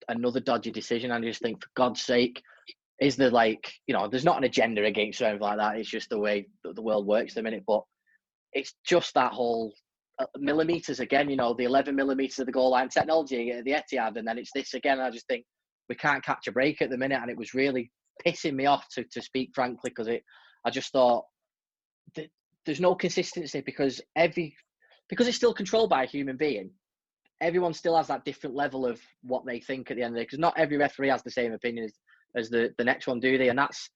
another 0.09 0.41
dodgy 0.41 0.71
decision. 0.71 1.11
And 1.11 1.23
I 1.23 1.29
just 1.29 1.43
think, 1.43 1.63
for 1.63 1.69
God's 1.77 2.01
sake, 2.01 2.43
is 3.01 3.17
there 3.17 3.31
like, 3.31 3.71
you 3.87 3.95
know, 3.95 4.09
there's 4.09 4.25
not 4.25 4.39
an 4.39 4.45
agenda 4.45 4.85
against 4.85 5.21
or 5.21 5.27
anything 5.27 5.43
like 5.43 5.59
that. 5.59 5.77
It's 5.77 5.91
just 5.91 6.09
the 6.09 6.19
way 6.19 6.49
that 6.65 6.75
the 6.75 6.83
world 6.83 7.07
works 7.07 7.33
at 7.33 7.37
the 7.37 7.43
minute. 7.43 7.65
But 7.67 7.83
it's 8.53 8.75
just 8.87 9.15
that 9.15 9.33
whole 9.33 9.75
uh, 10.19 10.27
millimeters 10.39 11.01
again, 11.01 11.29
you 11.29 11.37
know, 11.37 11.55
the 11.55 11.65
11 11.65 11.95
millimeters 11.95 12.39
of 12.39 12.47
the 12.47 12.53
goal 12.53 12.71
line 12.71 12.89
technology 12.89 13.51
at 13.51 13.65
the 13.65 13.73
Etihad. 13.73 14.17
And 14.17 14.27
then 14.27 14.39
it's 14.39 14.53
this 14.55 14.75
again. 14.75 15.01
I 15.01 15.11
just 15.11 15.27
think 15.27 15.45
we 15.89 15.95
can't 15.95 16.25
catch 16.25 16.47
a 16.47 16.53
break 16.53 16.81
at 16.81 16.89
the 16.89 16.99
minute. 16.99 17.21
And 17.21 17.31
it 17.31 17.39
was 17.39 17.55
really 17.55 17.91
pissing 18.25 18.55
me 18.55 18.67
off 18.67 18.89
to, 18.91 19.05
to 19.05 19.23
speak 19.23 19.51
frankly, 19.55 19.91
because 19.91 20.09
it, 20.09 20.23
I 20.65 20.71
just 20.71 20.93
thought 20.93 21.25
there's 22.67 22.81
no 22.81 22.95
consistency 22.95 23.61
because 23.61 24.01
every 24.17 24.55
because 25.09 25.27
it's 25.27 25.37
still 25.37 25.55
controlled 25.55 25.91
by 25.91 26.05
a 26.05 26.07
human 26.07 26.37
being. 26.37 26.71
Everyone 27.41 27.73
still 27.73 27.97
has 27.97 28.09
that 28.09 28.25
different 28.25 28.55
level 28.55 28.87
of 28.87 29.01
what 29.23 29.47
they 29.47 29.61
think 29.61 29.91
at 29.91 29.97
the 29.97 30.03
end 30.03 30.11
of 30.11 30.15
the 30.15 30.21
day 30.21 30.25
because 30.25 30.39
not 30.39 30.59
every 30.59 30.77
referee 30.77 31.09
has 31.09 31.23
the 31.23 31.31
same 31.31 31.53
opinion 31.53 31.87
as, 31.87 31.95
as 32.37 32.51
the, 32.51 32.73
the 32.77 32.85
next 32.85 33.07
one, 33.07 33.19
do 33.19 33.39
they? 33.39 33.49
And 33.49 33.59
that's 33.59 33.89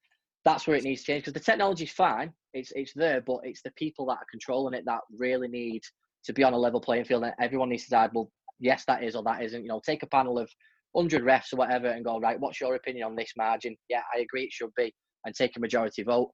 that's 0.45 0.67
where 0.67 0.77
it 0.77 0.85
needs 0.85 1.03
to 1.03 1.07
change 1.07 1.23
because 1.23 1.35
the 1.35 1.41
technology's 1.41 1.93
fine, 1.93 2.33
it's 2.53 2.73
it's 2.75 2.93
there, 2.95 3.21
but 3.21 3.41
it's 3.45 3.63
the 3.63 3.71
people 3.73 4.07
that 4.07 4.19
are 4.19 4.27
controlling 4.31 4.75
it 4.75 4.85
that 4.87 5.01
really 5.17 5.49
need 5.49 5.83
to 6.25 6.33
be 6.33 6.43
on 6.43 6.53
a 6.53 6.59
level 6.59 6.81
playing 6.81 7.05
field. 7.05 7.25
And 7.25 7.35
everyone 7.41 7.69
needs 7.69 7.85
to 7.85 7.91
decide, 7.91 8.11
well, 8.15 8.31
yes, 8.59 8.85
that 8.87 9.03
is 9.03 9.15
or 9.15 9.23
that 9.25 9.43
isn't. 9.43 9.63
You 9.63 9.69
know, 9.69 9.81
take 9.85 10.03
a 10.03 10.09
panel 10.09 10.39
of 10.39 10.51
hundred 10.95 11.23
refs 11.23 11.53
or 11.53 11.57
whatever 11.57 11.89
and 11.89 12.05
go 12.05 12.19
right. 12.19 12.39
What's 12.39 12.61
your 12.61 12.75
opinion 12.75 13.07
on 13.07 13.17
this 13.17 13.33
margin? 13.37 13.77
Yeah, 13.89 14.03
I 14.15 14.21
agree, 14.21 14.45
it 14.45 14.53
should 14.53 14.75
be, 14.77 14.95
and 15.25 15.35
take 15.35 15.57
a 15.57 15.61
majority 15.61 16.03
vote. 16.03 16.31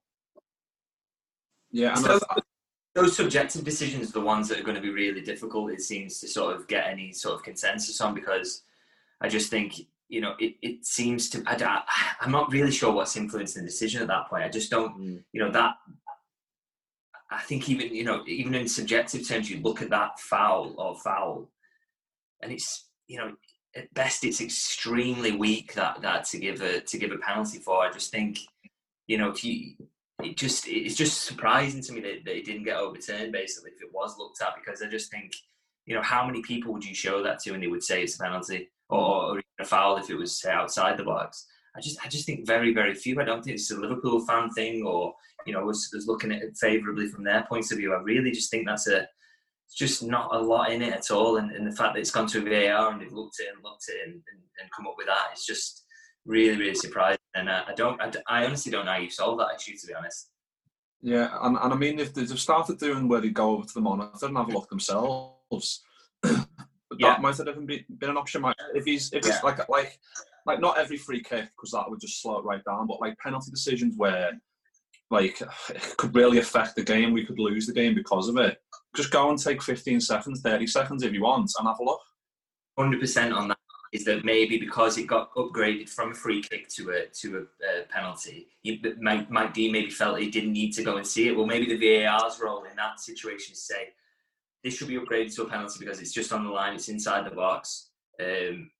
Yeah, 1.71 1.93
so 1.95 2.07
those, 2.07 2.23
those 2.95 3.15
subjective 3.15 3.63
decisions 3.63 4.09
are 4.09 4.13
the 4.13 4.21
ones 4.21 4.49
that 4.49 4.59
are 4.59 4.63
going 4.63 4.75
to 4.75 4.81
be 4.81 4.89
really 4.89 5.21
difficult. 5.21 5.71
It 5.71 5.81
seems 5.81 6.19
to 6.19 6.27
sort 6.27 6.55
of 6.55 6.67
get 6.67 6.87
any 6.87 7.13
sort 7.13 7.35
of 7.35 7.43
consensus 7.43 8.01
on 8.01 8.13
because 8.13 8.63
I 9.21 9.29
just 9.29 9.49
think 9.49 9.79
you 10.09 10.19
know 10.19 10.35
it, 10.39 10.55
it 10.61 10.85
seems 10.85 11.29
to 11.29 11.43
I, 11.47 11.83
I'm 12.19 12.31
not 12.31 12.51
really 12.51 12.71
sure 12.71 12.91
what's 12.91 13.15
influencing 13.15 13.63
the 13.63 13.69
decision 13.69 14.01
at 14.01 14.09
that 14.09 14.29
point. 14.29 14.43
I 14.43 14.49
just 14.49 14.69
don't 14.69 14.99
mm. 14.99 15.23
you 15.31 15.41
know 15.41 15.51
that 15.51 15.75
I 17.31 17.39
think 17.39 17.69
even 17.69 17.95
you 17.95 18.03
know 18.03 18.23
even 18.27 18.53
in 18.53 18.67
subjective 18.67 19.27
terms, 19.27 19.49
you 19.49 19.61
look 19.61 19.81
at 19.81 19.89
that 19.91 20.19
foul 20.19 20.75
or 20.77 20.97
foul, 20.97 21.49
and 22.41 22.51
it's 22.51 22.89
you 23.07 23.17
know 23.17 23.31
at 23.75 23.93
best 23.93 24.23
it's 24.23 24.41
extremely 24.41 25.31
weak 25.31 25.73
that 25.73 26.01
that 26.01 26.25
to 26.25 26.37
give 26.37 26.61
a 26.61 26.81
to 26.81 26.97
give 26.97 27.11
a 27.11 27.17
penalty 27.17 27.59
for. 27.59 27.83
I 27.83 27.91
just 27.91 28.11
think 28.11 28.39
you 29.07 29.17
know 29.17 29.29
if 29.29 29.43
you 29.43 29.75
it 30.23 30.37
just 30.37 30.67
it's 30.67 30.95
just 30.95 31.23
surprising 31.23 31.81
to 31.81 31.93
me 31.93 32.01
that, 32.01 32.25
that 32.25 32.37
it 32.37 32.45
didn't 32.45 32.63
get 32.63 32.77
overturned 32.77 33.31
basically 33.31 33.71
if 33.71 33.81
it 33.81 33.93
was 33.93 34.17
looked 34.17 34.41
at 34.41 34.55
because 34.55 34.81
I 34.81 34.87
just 34.87 35.11
think 35.11 35.33
you 35.85 35.95
know 35.95 36.01
how 36.01 36.25
many 36.25 36.41
people 36.41 36.73
would 36.73 36.85
you 36.85 36.93
show 36.93 37.23
that 37.23 37.39
to 37.39 37.53
and 37.53 37.63
they 37.63 37.67
would 37.67 37.83
say 37.83 38.03
it's 38.03 38.19
a 38.19 38.23
penalty 38.23 38.69
or, 38.89 39.35
or 39.35 39.41
a 39.59 39.65
foul 39.65 39.97
if 39.97 40.09
it 40.09 40.15
was 40.15 40.39
say, 40.39 40.51
outside 40.51 40.97
the 40.97 41.03
box 41.03 41.47
I 41.75 41.79
just 41.79 42.03
I 42.03 42.09
just 42.09 42.25
think 42.25 42.45
very 42.45 42.73
very 42.73 42.93
few. 42.93 43.19
I 43.19 43.23
don't 43.23 43.43
think 43.43 43.55
it's 43.55 43.71
a 43.71 43.79
Liverpool 43.79 44.25
fan 44.25 44.49
thing 44.51 44.83
or 44.83 45.13
you 45.45 45.53
know 45.53 45.63
was, 45.63 45.89
was 45.93 46.07
looking 46.07 46.31
at 46.31 46.41
it 46.41 46.57
favourably 46.57 47.07
from 47.07 47.23
their 47.23 47.43
point 47.43 47.71
of 47.71 47.77
view. 47.77 47.93
I 47.93 48.01
really 48.01 48.31
just 48.31 48.51
think 48.51 48.67
that's 48.67 48.87
a 48.87 49.07
just 49.75 50.03
not 50.03 50.33
a 50.35 50.39
lot 50.39 50.71
in 50.71 50.81
it 50.81 50.93
at 50.93 51.11
all. 51.11 51.37
And, 51.37 51.51
and 51.51 51.65
the 51.65 51.75
fact 51.75 51.93
that 51.93 51.99
it's 51.99 52.11
gone 52.11 52.27
to 52.27 52.41
VAR 52.41 52.91
and 52.91 53.01
they've 53.01 53.11
looked 53.11 53.39
at 53.39 53.47
it 53.47 53.53
and 53.55 53.63
looked 53.63 53.85
at 53.89 53.95
it 53.95 54.07
and, 54.07 54.15
and, 54.15 54.41
and 54.61 54.69
come 54.75 54.87
up 54.87 54.95
with 54.97 55.07
that 55.07 55.31
is 55.33 55.45
just 55.45 55.85
really 56.25 56.57
really 56.57 56.75
surprising. 56.75 57.19
And 57.35 57.49
I, 57.49 57.63
I 57.67 57.73
don't 57.73 58.01
I, 58.01 58.11
I 58.27 58.45
honestly 58.45 58.71
don't 58.71 58.85
know 58.85 58.91
how 58.91 58.99
you 58.99 59.09
solve 59.09 59.37
that 59.39 59.55
issue 59.55 59.77
to 59.77 59.87
be 59.87 59.93
honest. 59.93 60.29
Yeah, 61.03 61.35
and, 61.41 61.57
and 61.57 61.73
I 61.73 61.75
mean, 61.75 61.99
if 61.99 62.13
they've 62.13 62.39
started 62.39 62.77
doing 62.77 63.07
where 63.07 63.21
they 63.21 63.29
go 63.29 63.51
over 63.51 63.65
to 63.65 63.73
the 63.73 63.81
monitor 63.81 64.27
and 64.27 64.37
have 64.37 64.49
a 64.49 64.51
look 64.51 64.69
themselves, 64.69 65.81
yeah. 66.23 66.43
that 66.99 67.21
might 67.21 67.37
have 67.37 67.47
even 67.47 67.65
been, 67.65 67.83
been 67.97 68.11
an 68.11 68.17
option. 68.17 68.45
If 68.75 68.85
he's 68.85 69.11
if 69.11 69.25
yeah. 69.25 69.33
it's 69.33 69.43
like 69.43 69.67
like 69.67 69.97
like 70.45 70.59
not 70.59 70.77
every 70.77 70.97
free 70.97 71.23
kick 71.23 71.49
because 71.55 71.71
that 71.71 71.89
would 71.89 71.99
just 71.99 72.21
slow 72.21 72.37
it 72.37 72.45
right 72.45 72.63
down, 72.63 72.85
but 72.85 73.01
like 73.01 73.17
penalty 73.17 73.49
decisions 73.49 73.95
where 73.97 74.33
like 75.11 75.41
it 75.41 75.97
could 75.97 76.15
really 76.15 76.39
affect 76.39 76.75
the 76.75 76.83
game. 76.83 77.11
We 77.13 77.25
could 77.25 77.39
lose 77.39 77.67
the 77.67 77.73
game 77.73 77.93
because 77.93 78.27
of 78.29 78.37
it. 78.37 78.61
Just 78.95 79.11
go 79.11 79.29
and 79.29 79.37
take 79.37 79.61
15 79.61 80.01
seconds, 80.01 80.41
30 80.41 80.67
seconds 80.67 81.03
if 81.03 81.13
you 81.13 81.21
want, 81.21 81.51
and 81.57 81.67
have 81.67 81.79
a 81.79 81.83
look. 81.83 82.01
Hundred 82.77 82.99
percent 82.99 83.33
on 83.33 83.49
that 83.49 83.57
is 83.91 84.05
that 84.05 84.23
maybe 84.23 84.57
because 84.57 84.97
it 84.97 85.05
got 85.07 85.33
upgraded 85.35 85.89
from 85.89 86.11
a 86.11 86.15
free 86.15 86.41
kick 86.41 86.69
to 86.69 86.91
a 86.91 87.05
to 87.07 87.37
a, 87.37 87.41
a 87.65 87.83
penalty, 87.89 88.47
you, 88.63 88.79
Mike, 89.01 89.29
Mike 89.29 89.53
D 89.53 89.69
maybe 89.69 89.89
felt 89.89 90.19
he 90.19 90.31
didn't 90.31 90.53
need 90.53 90.71
to 90.73 90.83
go 90.83 90.97
and 90.97 91.05
see 91.05 91.27
it. 91.27 91.35
Well, 91.35 91.45
maybe 91.45 91.65
the 91.65 91.77
VAR's 91.77 92.39
role 92.41 92.63
in 92.63 92.75
that 92.77 92.99
situation 92.99 93.53
is 93.53 93.67
say 93.67 93.89
this 94.63 94.77
should 94.77 94.87
be 94.87 94.97
upgraded 94.97 95.35
to 95.35 95.43
a 95.43 95.49
penalty 95.49 95.79
because 95.79 95.99
it's 95.99 96.13
just 96.13 96.31
on 96.31 96.45
the 96.45 96.49
line, 96.49 96.75
it's 96.75 96.89
inside 96.89 97.25
the 97.25 97.35
box. 97.35 97.89
Um, 98.19 98.71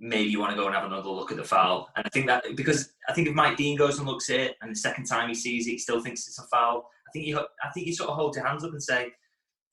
maybe 0.00 0.30
you 0.30 0.40
want 0.40 0.50
to 0.50 0.56
go 0.56 0.66
and 0.66 0.74
have 0.74 0.86
another 0.86 1.10
look 1.10 1.30
at 1.30 1.36
the 1.36 1.44
foul. 1.44 1.90
And 1.94 2.06
I 2.06 2.08
think 2.08 2.26
that 2.26 2.44
because 2.56 2.92
I 3.08 3.12
think 3.12 3.28
if 3.28 3.34
Mike 3.34 3.56
Dean 3.56 3.76
goes 3.76 3.98
and 3.98 4.08
looks 4.08 4.30
at 4.30 4.40
it, 4.40 4.56
and 4.62 4.70
the 4.70 4.78
second 4.78 5.04
time 5.04 5.28
he 5.28 5.34
sees 5.34 5.66
it, 5.66 5.72
he 5.72 5.78
still 5.78 6.00
thinks 6.00 6.26
it's 6.26 6.38
a 6.38 6.44
foul. 6.44 6.88
I 7.06 7.10
think 7.12 7.26
you 7.26 7.38
I 7.38 7.70
think 7.74 7.86
you 7.86 7.94
sort 7.94 8.10
of 8.10 8.16
hold 8.16 8.34
your 8.34 8.46
hands 8.46 8.64
up 8.64 8.72
and 8.72 8.82
say, 8.82 9.12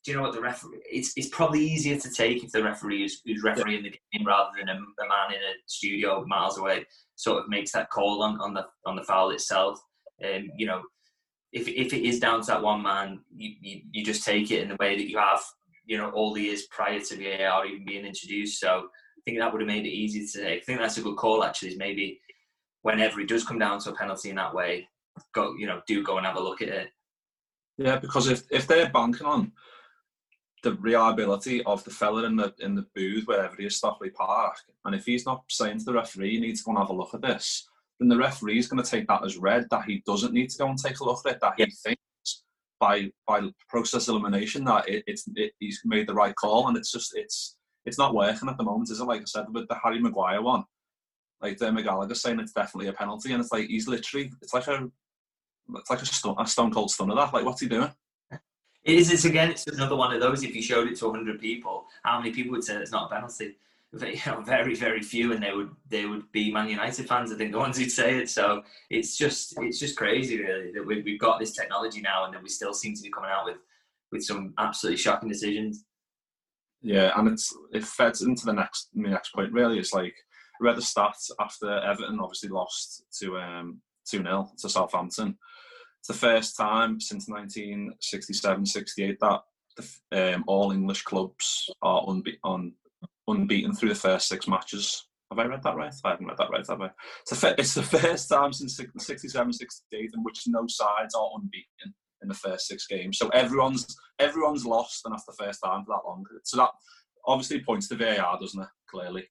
do 0.03 0.11
you 0.11 0.17
know 0.17 0.23
what 0.23 0.33
the 0.33 0.41
referee? 0.41 0.81
It's 0.91 1.13
it's 1.15 1.29
probably 1.29 1.65
easier 1.65 1.97
to 1.97 2.09
take 2.11 2.43
if 2.43 2.51
the 2.51 2.63
referee 2.63 3.05
is 3.05 3.21
who's 3.25 3.43
refereeing 3.43 3.83
the 3.83 3.89
game 3.89 4.27
rather 4.27 4.49
than 4.57 4.69
a, 4.69 4.73
a, 4.73 4.75
man 4.75 5.31
in 5.31 5.37
a 5.37 5.53
studio 5.65 6.25
miles 6.25 6.57
away 6.57 6.85
sort 7.15 7.41
of 7.41 7.49
makes 7.49 7.71
that 7.71 7.89
call 7.89 8.21
on, 8.21 8.39
on 8.41 8.53
the 8.53 8.65
on 8.85 8.95
the 8.95 9.03
foul 9.03 9.31
itself. 9.31 9.79
And 10.21 10.43
um, 10.43 10.49
you 10.57 10.65
know, 10.65 10.81
if 11.53 11.67
if 11.67 11.93
it 11.93 12.07
is 12.07 12.19
down 12.19 12.41
to 12.41 12.47
that 12.47 12.61
one 12.61 12.83
man, 12.83 13.21
you, 13.33 13.53
you, 13.61 13.81
you 13.91 14.05
just 14.05 14.25
take 14.25 14.51
it 14.51 14.61
in 14.61 14.69
the 14.69 14.77
way 14.79 14.97
that 14.97 15.09
you 15.09 15.17
have, 15.17 15.41
you 15.85 15.97
know, 15.97 16.09
all 16.11 16.33
the 16.33 16.43
years 16.43 16.67
prior 16.67 16.99
to 16.99 17.15
VAR 17.15 17.65
even 17.65 17.85
being 17.85 18.05
introduced. 18.05 18.59
So 18.59 18.89
think 19.27 19.39
that 19.39 19.51
would 19.51 19.61
have 19.61 19.67
made 19.67 19.85
it 19.85 19.89
easy 19.89 20.25
to 20.25 20.43
take. 20.43 20.61
I 20.61 20.65
think 20.65 20.79
that's 20.79 20.97
a 20.97 21.01
good 21.01 21.17
call 21.17 21.43
actually. 21.43 21.69
Is 21.69 21.77
maybe 21.77 22.21
whenever 22.83 23.19
it 23.19 23.27
does 23.27 23.43
come 23.43 23.59
down 23.59 23.79
to 23.79 23.91
a 23.91 23.95
penalty 23.95 24.29
in 24.29 24.37
that 24.37 24.55
way, 24.55 24.87
go 25.33 25.53
you 25.57 25.67
know 25.67 25.81
do 25.85 26.01
go 26.03 26.17
and 26.17 26.25
have 26.25 26.37
a 26.37 26.41
look 26.41 26.61
at 26.61 26.69
it. 26.69 26.89
Yeah, 27.77 27.97
because 27.97 28.29
if 28.29 28.43
if 28.49 28.67
they're 28.67 28.89
banking 28.89 29.27
on 29.27 29.51
the 30.63 30.73
reliability 30.75 31.61
of 31.65 31.83
the 31.83 31.91
fella 31.91 32.23
in 32.23 32.37
the 32.37 32.53
in 32.59 32.73
the 32.73 32.85
booth 32.95 33.27
wherever 33.27 33.55
he 33.57 33.65
is 33.65 33.75
Stockley 33.75 34.11
Park, 34.11 34.55
and 34.85 34.95
if 34.95 35.05
he's 35.05 35.25
not 35.25 35.43
saying 35.49 35.79
to 35.79 35.85
the 35.85 35.93
referee, 35.93 36.31
"You 36.31 36.39
need 36.39 36.55
to 36.55 36.63
go 36.63 36.71
and 36.71 36.79
have 36.79 36.89
a 36.89 36.93
look 36.93 37.13
at 37.13 37.21
this," 37.21 37.67
then 37.99 38.07
the 38.07 38.17
referee 38.17 38.59
is 38.59 38.69
going 38.69 38.81
to 38.81 38.89
take 38.89 39.07
that 39.07 39.25
as 39.25 39.37
read 39.37 39.67
that 39.71 39.85
he 39.85 40.01
doesn't 40.05 40.33
need 40.33 40.49
to 40.51 40.57
go 40.57 40.69
and 40.69 40.77
take 40.77 41.01
a 41.01 41.03
look 41.03 41.25
at 41.25 41.33
it. 41.33 41.41
That 41.41 41.55
he 41.57 41.65
thinks 41.65 42.43
by 42.79 43.11
by 43.27 43.49
process 43.67 44.07
elimination 44.07 44.63
that 44.63 44.87
it, 44.87 45.03
it's 45.05 45.27
it, 45.35 45.51
he's 45.59 45.81
made 45.83 46.07
the 46.07 46.13
right 46.13 46.35
call, 46.35 46.69
and 46.69 46.77
it's 46.77 46.93
just 46.93 47.11
it's 47.13 47.56
it's 47.87 47.97
not 47.97 48.13
working 48.13 48.49
at 48.49 48.57
the 48.57 48.63
moment, 48.63 48.91
is 48.91 48.99
it? 48.99 49.05
Like 49.05 49.21
I 49.21 49.25
said 49.25 49.45
with 49.51 49.67
the 49.69 49.75
Harry 49.75 49.99
Maguire 49.99 50.41
one, 50.41 50.65
like 51.41 51.57
Dermot 51.57 51.85
Gallagher 51.85 52.15
saying 52.15 52.39
it's 52.39 52.51
definitely 52.51 52.89
a 52.89 52.93
penalty, 52.93 53.31
and 53.31 53.41
it's 53.41 53.51
like 53.51 53.67
he's 53.67 53.87
literally 53.87 54.31
it's 54.41 54.53
like 54.53 54.67
a 54.67 54.89
it's 55.75 55.89
like 55.89 56.01
a, 56.01 56.05
stone, 56.05 56.35
a 56.37 56.45
stone 56.45 56.71
cold 56.71 56.91
stunner. 56.91 57.15
That 57.15 57.33
like 57.33 57.45
what's 57.45 57.61
he 57.61 57.69
doing? 57.69 57.91
It 58.83 58.95
is. 58.95 59.11
It's 59.11 59.23
again. 59.23 59.51
It's 59.51 59.67
another 59.67 59.95
one 59.95 60.13
of 60.13 60.19
those. 60.19 60.43
If 60.43 60.53
you 60.53 60.61
showed 60.61 60.87
it 60.87 60.97
to 60.97 61.07
100 61.07 61.39
people, 61.39 61.85
how 62.03 62.19
many 62.19 62.31
people 62.31 62.51
would 62.51 62.63
say 62.63 62.75
it's 62.75 62.91
not 62.91 63.09
a 63.09 63.15
penalty? 63.15 63.55
Very, 63.93 64.21
very, 64.45 64.75
very 64.75 65.01
few, 65.01 65.31
and 65.31 65.41
they 65.41 65.53
would 65.53 65.71
they 65.87 66.05
would 66.05 66.29
be 66.33 66.51
Man 66.51 66.69
United 66.69 67.07
fans. 67.07 67.31
I 67.31 67.35
think 67.35 67.53
the 67.53 67.57
ones 67.57 67.77
who'd 67.77 67.91
say 67.91 68.17
it. 68.17 68.29
So 68.29 68.63
it's 68.89 69.17
just 69.17 69.53
it's 69.61 69.79
just 69.79 69.95
crazy, 69.95 70.41
really, 70.41 70.73
that 70.73 70.85
we, 70.85 71.01
we've 71.03 71.19
got 71.19 71.39
this 71.39 71.53
technology 71.53 72.01
now, 72.01 72.25
and 72.25 72.33
then 72.33 72.43
we 72.43 72.49
still 72.49 72.73
seem 72.73 72.95
to 72.95 73.01
be 73.01 73.09
coming 73.09 73.29
out 73.29 73.45
with 73.45 73.57
with 74.11 74.23
some 74.23 74.53
absolutely 74.57 74.97
shocking 74.97 75.29
decisions. 75.29 75.85
Yeah, 76.87 77.11
and 77.15 77.27
it's 77.27 77.53
it 77.73 77.83
feds 77.83 78.21
into 78.21 78.45
the 78.45 78.53
next 78.53 78.89
my 78.93 79.09
next 79.09 79.33
point. 79.33 79.51
Really, 79.51 79.79
it's 79.79 79.93
like 79.93 80.13
I 80.59 80.65
read 80.65 80.77
the 80.77 80.81
stats 80.81 81.29
after 81.39 81.79
Everton 81.79 82.19
obviously 82.19 82.49
lost 82.49 83.03
to 83.19 83.37
um 83.37 83.81
two 84.09 84.23
0 84.23 84.49
to 84.59 84.69
Southampton 84.69 85.37
it's 85.99 86.19
the 86.19 86.27
first 86.27 86.55
time 86.55 86.99
since 86.99 87.29
1967-68 87.29 89.17
that 89.19 89.41
the, 89.75 90.35
um, 90.35 90.43
all 90.47 90.71
English 90.71 91.03
clubs 91.03 91.69
are 91.81 92.05
unbe- 92.05 92.39
on, 92.43 92.73
unbeaten 93.27 93.73
through 93.73 93.89
the 93.89 93.95
first 93.95 94.29
six 94.29 94.47
matches. 94.47 95.05
Have 95.29 95.39
I 95.39 95.45
read 95.45 95.63
that 95.63 95.75
right? 95.75 95.93
I 96.05 96.11
haven't 96.11 96.27
read 96.27 96.37
that 96.37 96.49
right, 96.49 96.65
have 96.67 96.81
I? 96.81 96.91
It's 97.57 97.73
the, 97.73 97.83
first 97.83 98.29
time 98.29 98.53
since 98.53 98.79
67-68 98.79 99.65
in 99.91 100.23
which 100.23 100.43
no 100.47 100.65
sides 100.67 101.13
are 101.13 101.29
unbeaten 101.35 101.93
in 102.21 102.27
the 102.27 102.33
first 102.33 102.67
six 102.67 102.87
games. 102.87 103.17
So 103.17 103.29
everyone's 103.29 103.97
everyone's 104.19 104.65
lost, 104.65 105.01
and 105.05 105.13
that's 105.13 105.25
the 105.25 105.33
first 105.33 105.61
time 105.63 105.85
for 105.85 105.95
that 105.95 106.07
long. 106.07 106.25
So 106.43 106.57
that 106.57 106.69
obviously 107.25 107.61
points 107.61 107.87
to 107.89 107.95
VAR, 107.95 108.39
doesn't 108.39 108.61
it? 108.61 108.69
Clearly. 108.89 109.27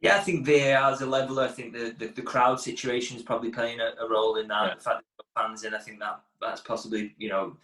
Yeah, 0.00 0.16
I 0.16 0.20
think 0.20 0.44
VAR 0.44 0.92
is 0.92 1.00
a 1.00 1.06
leveler. 1.06 1.44
I 1.44 1.48
think 1.48 1.72
the, 1.72 1.94
the, 1.96 2.06
the 2.08 2.22
crowd 2.22 2.58
situation 2.58 3.16
is 3.16 3.22
probably 3.22 3.50
playing 3.50 3.78
a, 3.80 3.92
a 4.02 4.08
role 4.08 4.36
in 4.36 4.48
that. 4.48 4.68
Yeah. 4.68 4.74
The 4.74 4.80
fact 4.80 5.02
that 5.18 5.40
fans 5.40 5.64
in, 5.64 5.74
I 5.74 5.78
think 5.78 6.00
that 6.00 6.20
that's 6.40 6.60
possibly, 6.60 7.14
you 7.18 7.28
know, 7.28 7.56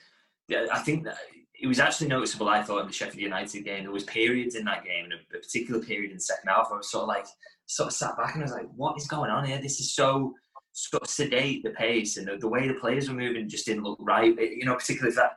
yeah, 0.46 0.66
I 0.72 0.78
think 0.78 1.04
that 1.04 1.16
it 1.60 1.66
was 1.66 1.80
actually 1.80 2.06
noticeable. 2.06 2.48
I 2.48 2.62
thought 2.62 2.82
in 2.82 2.86
the 2.86 2.92
Sheffield 2.92 3.20
United 3.22 3.64
game, 3.64 3.82
there 3.82 3.92
was 3.92 4.04
periods 4.04 4.54
in 4.54 4.64
that 4.66 4.84
game, 4.84 5.04
and 5.04 5.14
a, 5.14 5.36
a 5.36 5.40
particular 5.40 5.82
period 5.82 6.12
in 6.12 6.18
the 6.18 6.22
second 6.22 6.48
half, 6.48 6.68
I 6.70 6.76
was 6.76 6.90
sort 6.90 7.02
of 7.02 7.08
like, 7.08 7.26
sort 7.66 7.88
of 7.88 7.92
sat 7.92 8.16
back 8.16 8.34
and 8.34 8.42
I 8.42 8.46
was 8.46 8.52
like, 8.52 8.68
what 8.76 8.96
is 8.96 9.06
going 9.06 9.30
on 9.30 9.44
here? 9.44 9.60
This 9.60 9.78
is 9.78 9.94
so 9.94 10.34
sort 10.78 11.02
of 11.02 11.10
sedate 11.10 11.62
the 11.62 11.70
pace 11.70 12.16
and 12.16 12.28
the, 12.28 12.36
the 12.36 12.48
way 12.48 12.68
the 12.68 12.74
players 12.74 13.08
were 13.08 13.16
moving 13.16 13.48
just 13.48 13.66
didn't 13.66 13.84
look 13.84 13.98
right. 14.00 14.38
It, 14.38 14.58
you 14.58 14.64
know, 14.64 14.74
particularly 14.74 15.10
if 15.10 15.16
that 15.16 15.32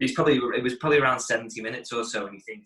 it 0.00 0.04
was 0.04 0.12
probably 0.12 0.36
it 0.56 0.62
was 0.62 0.76
probably 0.76 0.98
around 0.98 1.20
seventy 1.20 1.60
minutes 1.60 1.92
or 1.92 2.04
so, 2.04 2.26
and 2.26 2.34
you 2.34 2.40
think 2.46 2.64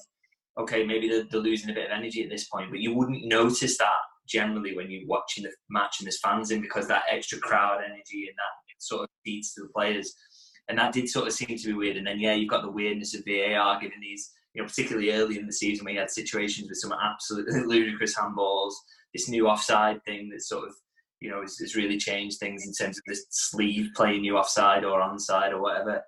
okay, 0.58 0.84
maybe 0.84 1.08
they're, 1.08 1.24
they're, 1.30 1.40
losing 1.40 1.70
a 1.70 1.74
bit 1.74 1.86
of 1.86 1.96
energy 1.96 2.22
at 2.22 2.30
this 2.30 2.48
point, 2.48 2.70
but 2.70 2.80
you 2.80 2.92
wouldn't 2.92 3.24
notice 3.24 3.78
that 3.78 4.00
generally 4.28 4.76
when 4.76 4.90
you're 4.90 5.06
watching 5.06 5.44
the 5.44 5.50
match 5.70 5.96
and 6.00 6.06
there's 6.06 6.20
fans 6.20 6.50
in 6.50 6.60
because 6.60 6.88
that 6.88 7.04
extra 7.08 7.38
crowd 7.38 7.78
energy 7.78 8.26
and 8.26 8.36
that 8.36 8.78
sort 8.78 9.02
of 9.02 9.08
feeds 9.24 9.54
to 9.54 9.62
the 9.62 9.68
players. 9.68 10.14
And 10.68 10.78
that 10.78 10.92
did 10.92 11.08
sort 11.08 11.26
of 11.26 11.32
seem 11.32 11.56
to 11.56 11.66
be 11.66 11.72
weird. 11.72 11.96
And 11.96 12.06
then, 12.06 12.20
yeah, 12.20 12.34
you've 12.34 12.50
got 12.50 12.62
the 12.62 12.70
weirdness 12.70 13.14
of 13.14 13.22
VAR 13.26 13.80
giving 13.80 14.00
these, 14.00 14.32
you 14.52 14.60
know, 14.60 14.68
particularly 14.68 15.12
early 15.12 15.38
in 15.38 15.46
the 15.46 15.52
season 15.52 15.84
where 15.84 15.94
you 15.94 16.00
had 16.00 16.10
situations 16.10 16.68
with 16.68 16.78
some 16.78 16.92
absolutely 16.92 17.60
ludicrous 17.64 18.16
handballs, 18.18 18.72
this 19.14 19.28
new 19.28 19.48
offside 19.48 20.04
thing 20.04 20.28
that 20.28 20.42
sort 20.42 20.68
of, 20.68 20.74
you 21.20 21.30
know, 21.30 21.40
has, 21.40 21.74
really 21.74 21.98
changed 21.98 22.38
things 22.38 22.66
in 22.66 22.72
terms 22.72 22.98
of 22.98 23.02
the 23.06 23.18
sleeve 23.30 23.90
playing 23.96 24.24
you 24.24 24.36
offside 24.36 24.84
or 24.84 25.00
onside 25.00 25.52
or 25.52 25.60
whatever. 25.60 26.02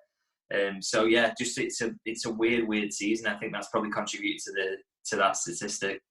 Um, 0.53 0.81
so 0.81 1.05
yeah, 1.05 1.33
just 1.37 1.57
it's 1.57 1.81
a 1.81 1.91
it's 2.05 2.25
a 2.25 2.31
weird 2.31 2.67
weird 2.67 2.93
season. 2.93 3.27
I 3.27 3.37
think 3.37 3.53
that's 3.53 3.69
probably 3.69 3.91
contributed 3.91 4.41
to 4.45 4.51
the 4.51 4.77
to 5.05 5.15
that 5.17 5.37
statistic. 5.37 6.01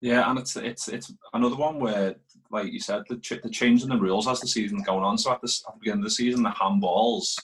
Yeah, 0.00 0.28
and 0.28 0.38
it's 0.38 0.56
it's 0.56 0.88
it's 0.88 1.12
another 1.32 1.56
one 1.56 1.78
where, 1.78 2.16
like 2.50 2.72
you 2.72 2.80
said, 2.80 3.02
the 3.08 3.16
ch- 3.18 3.40
the 3.42 3.48
the 3.48 3.98
rules 3.98 4.28
as 4.28 4.40
the 4.40 4.46
season 4.46 4.82
going 4.82 5.04
on. 5.04 5.18
So 5.18 5.32
at 5.32 5.40
the, 5.40 5.48
at 5.68 5.74
the 5.74 5.80
beginning 5.80 6.00
of 6.00 6.04
the 6.04 6.10
season, 6.10 6.42
the 6.42 6.50
handballs, 6.50 7.36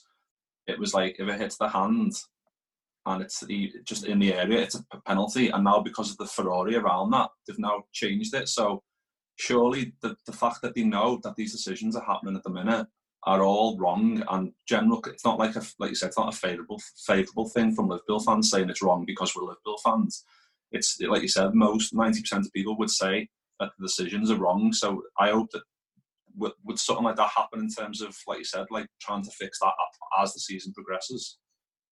it 0.67 0.79
was 0.79 0.95
like 0.95 1.17
if 1.19 1.29
it 1.29 1.41
hits 1.41 1.57
the 1.57 1.69
hand, 1.69 2.13
and 3.07 3.23
it's 3.23 3.43
just 3.85 4.05
in 4.05 4.19
the 4.19 4.35
area, 4.35 4.61
it's 4.61 4.75
a 4.75 5.01
penalty. 5.01 5.49
And 5.49 5.65
now 5.65 5.81
because 5.81 6.11
of 6.11 6.19
the 6.19 6.27
Ferrari 6.27 6.77
around 6.77 7.11
that, 7.11 7.31
they've 7.47 7.59
now 7.59 7.85
changed 7.93 8.35
it. 8.35 8.49
So 8.49 8.83
surely 9.43 9.93
the 10.03 10.17
the 10.27 10.33
fact 10.33 10.63
that 10.63 10.75
they 10.75 10.85
know 10.85 11.19
that 11.23 11.35
these 11.37 11.53
decisions 11.53 11.97
are 11.97 12.05
happening 12.05 12.37
at 12.37 12.45
the 12.45 12.51
minute 12.51 12.87
are 13.25 13.43
all 13.43 13.79
wrong 13.79 14.23
and 14.31 14.53
general 14.67 15.01
it's 15.07 15.25
not 15.25 15.39
like 15.39 15.57
a 15.57 15.63
like 15.79 15.91
you 15.91 15.95
said 15.97 16.09
it's 16.09 16.19
not 16.19 16.33
a 16.35 16.37
favorable 16.37 16.81
favorable 17.07 17.49
thing 17.49 17.75
from 17.75 17.89
Liverpool 17.89 18.21
fans 18.21 18.51
saying 18.51 18.71
it's 18.71 18.83
wrong 18.83 19.05
because 19.07 19.35
we're 19.35 19.43
Liverpool 19.43 19.79
fans. 19.85 20.25
It's 20.71 20.99
like 21.01 21.23
you 21.23 21.29
said 21.29 21.55
most 21.55 21.93
90% 21.93 22.39
of 22.39 22.53
people 22.53 22.79
would 22.79 22.91
say 22.91 23.29
that 23.61 23.71
the 23.79 23.87
decisions 23.87 24.31
are 24.31 24.39
wrong. 24.39 24.73
So 24.73 25.03
I 25.19 25.31
hope 25.31 25.51
that 25.53 25.63
would, 26.37 26.53
would 26.65 26.79
something 26.79 27.05
like 27.05 27.17
that 27.17 27.31
happen 27.37 27.61
in 27.61 27.69
terms 27.69 28.01
of 28.01 28.17
like 28.27 28.39
you 28.39 28.45
said 28.45 28.67
like 28.71 28.87
trying 29.01 29.25
to 29.25 29.31
fix 29.31 29.59
that 29.61 29.67
up 29.67 29.93
as 30.21 30.33
the 30.33 30.41
season 30.41 30.73
progresses 30.73 31.39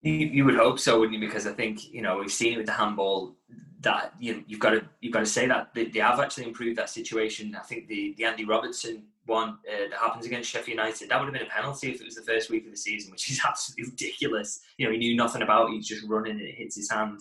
you, 0.03 0.13
you 0.13 0.45
would 0.45 0.57
hope 0.57 0.79
so, 0.79 0.99
wouldn't 0.99 1.19
you? 1.19 1.27
Because 1.27 1.47
I 1.47 1.53
think 1.53 1.93
you 1.93 2.03
know 2.03 2.19
we've 2.19 2.33
seen 2.33 2.55
it 2.55 2.59
with 2.59 2.67
the 2.67 2.73
handball 2.73 3.37
that 3.81 4.13
you 4.19 4.45
you've 4.47 4.61
got 4.61 4.71
to 4.71 4.85
you've 5.01 5.13
got 5.13 5.21
to 5.21 5.27
say 5.27 5.47
that 5.47 5.75
they, 5.75 5.87
they 5.87 6.01
have 6.01 6.21
actually 6.21 6.45
improved 6.45 6.79
that 6.79 6.91
situation. 6.91 7.57
I 7.57 7.63
think 7.65 7.89
the 7.89 8.15
the 8.17 8.25
Andy 8.25 8.45
Robertson 8.45 9.05
one 9.27 9.59
uh, 9.71 9.89
that 9.91 9.99
happens 9.99 10.27
against 10.27 10.51
Sheffield 10.51 10.77
United, 10.77 11.09
that 11.09 11.19
would 11.19 11.27
have 11.27 11.35
been 11.35 11.47
a 11.47 11.51
penalty 11.51 11.91
if 11.91 12.01
it 12.01 12.05
was 12.05 12.17
the 12.17 12.23
first 12.23 12.51
week 12.51 12.65
of 12.65 12.73
the 12.73 12.77
season, 12.77 13.13
which 13.13 13.31
is 13.31 13.41
absolutely 13.47 13.91
ridiculous. 13.91 14.61
You 14.77 14.87
know, 14.87 14.93
he 14.93 14.99
knew 14.99 15.17
nothing 15.17 15.43
about 15.43 15.71
it, 15.71 15.75
he's 15.75 15.87
just 15.87 16.07
running 16.09 16.33
and 16.33 16.41
it 16.41 16.57
hits 16.57 16.77
his 16.77 16.91
hand 16.91 17.21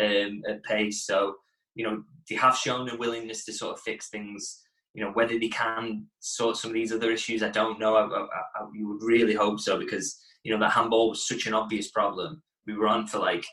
um, 0.00 0.42
at 0.48 0.62
pace. 0.62 1.04
So, 1.04 1.34
you 1.74 1.84
know, 1.84 2.04
they 2.28 2.36
have 2.36 2.56
shown 2.56 2.88
a 2.88 2.96
willingness 2.96 3.44
to 3.46 3.52
sort 3.52 3.74
of 3.74 3.80
fix 3.80 4.08
things, 4.08 4.62
you 4.94 5.04
know 5.04 5.10
whether 5.12 5.38
they 5.38 5.48
can 5.48 6.06
sort 6.18 6.56
some 6.56 6.70
of 6.70 6.74
these 6.74 6.92
other 6.92 7.10
issues. 7.10 7.42
I 7.42 7.50
don't 7.50 7.78
know. 7.78 7.94
I, 7.96 8.04
I, 8.04 8.20
I, 8.22 8.66
you 8.74 8.88
would 8.88 9.02
really 9.02 9.34
hope 9.34 9.60
so 9.60 9.78
because 9.78 10.20
you 10.44 10.52
know 10.52 10.58
the 10.58 10.68
handball 10.68 11.10
was 11.10 11.26
such 11.26 11.46
an 11.46 11.54
obvious 11.54 11.90
problem. 11.90 12.42
We 12.66 12.74
were 12.74 12.88
on 12.88 13.06
for 13.06 13.18
like 13.18 13.44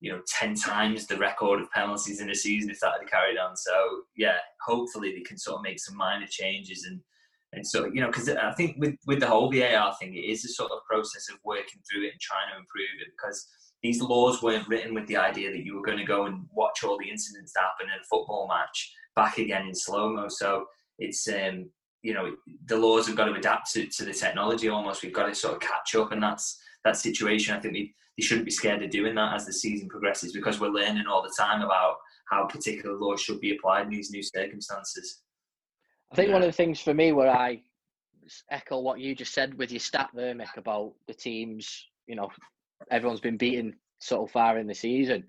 you 0.00 0.12
know, 0.12 0.20
10 0.28 0.54
times 0.54 1.06
the 1.06 1.16
record 1.16 1.60
of 1.60 1.70
penalties 1.72 2.20
in 2.20 2.30
a 2.30 2.34
season 2.34 2.70
if 2.70 2.78
that 2.80 2.94
had 3.00 3.10
carried 3.10 3.36
on. 3.36 3.56
So, 3.56 3.72
yeah, 4.16 4.36
hopefully 4.64 5.12
they 5.12 5.22
can 5.22 5.38
sort 5.38 5.56
of 5.56 5.62
make 5.62 5.80
some 5.80 5.96
minor 5.96 6.26
changes 6.28 6.84
and, 6.84 7.00
and 7.52 7.66
so, 7.66 7.86
you 7.86 8.00
know, 8.00 8.08
because 8.08 8.28
I 8.28 8.52
think 8.52 8.76
with, 8.78 8.94
with 9.06 9.20
the 9.20 9.26
whole 9.26 9.50
VAR 9.50 9.94
thing, 9.98 10.14
it 10.14 10.20
is 10.20 10.44
a 10.44 10.48
sort 10.48 10.70
of 10.70 10.84
process 10.88 11.28
of 11.30 11.38
working 11.44 11.80
through 11.90 12.04
it 12.04 12.12
and 12.12 12.20
trying 12.20 12.52
to 12.52 12.58
improve 12.58 13.00
it 13.00 13.08
because 13.16 13.48
these 13.82 14.02
laws 14.02 14.42
weren't 14.42 14.68
written 14.68 14.94
with 14.94 15.06
the 15.06 15.16
idea 15.16 15.50
that 15.50 15.64
you 15.64 15.74
were 15.74 15.82
going 15.82 15.98
to 15.98 16.04
go 16.04 16.26
and 16.26 16.44
watch 16.52 16.84
all 16.84 16.98
the 16.98 17.10
incidents 17.10 17.54
happen 17.56 17.86
in 17.86 18.00
a 18.00 18.04
football 18.04 18.46
match 18.48 18.92
back 19.16 19.38
again 19.38 19.66
in 19.66 19.74
slow 19.74 20.12
mo. 20.12 20.28
So 20.28 20.66
it's, 20.98 21.26
um, 21.28 21.70
you 22.02 22.14
know, 22.14 22.36
the 22.66 22.76
laws 22.76 23.06
have 23.06 23.16
got 23.16 23.26
to 23.26 23.34
adapt 23.34 23.72
to, 23.72 23.86
to 23.86 24.04
the 24.04 24.12
technology 24.12 24.68
almost. 24.68 25.02
We've 25.02 25.12
got 25.12 25.26
to 25.26 25.34
sort 25.34 25.54
of 25.54 25.60
catch 25.60 25.94
up, 25.94 26.12
and 26.12 26.22
that's 26.22 26.58
that 26.84 26.96
situation. 26.96 27.54
I 27.54 27.60
think 27.60 27.74
we 27.74 27.94
they 28.16 28.24
shouldn't 28.24 28.46
be 28.46 28.50
scared 28.50 28.82
of 28.82 28.90
doing 28.90 29.14
that 29.14 29.34
as 29.34 29.46
the 29.46 29.52
season 29.52 29.88
progresses 29.88 30.32
because 30.32 30.58
we're 30.58 30.68
learning 30.68 31.06
all 31.06 31.22
the 31.22 31.32
time 31.38 31.62
about 31.62 31.96
how 32.28 32.46
particular 32.46 32.96
laws 32.96 33.20
should 33.20 33.40
be 33.40 33.54
applied 33.56 33.84
in 33.84 33.90
these 33.90 34.10
new 34.10 34.22
circumstances. 34.22 35.22
I 36.12 36.16
think 36.16 36.28
yeah. 36.28 36.34
one 36.34 36.42
of 36.42 36.48
the 36.48 36.52
things 36.52 36.80
for 36.80 36.94
me 36.94 37.12
where 37.12 37.30
I 37.30 37.62
echo 38.50 38.80
what 38.80 38.98
you 38.98 39.14
just 39.14 39.32
said 39.32 39.54
with 39.54 39.70
your 39.70 39.80
stat 39.80 40.10
there, 40.14 40.34
Mick, 40.34 40.56
about 40.56 40.94
the 41.06 41.14
teams, 41.14 41.86
you 42.06 42.16
know, 42.16 42.28
everyone's 42.90 43.20
been 43.20 43.36
beaten 43.36 43.76
so 44.00 44.26
far 44.26 44.58
in 44.58 44.66
the 44.66 44.74
season. 44.74 45.24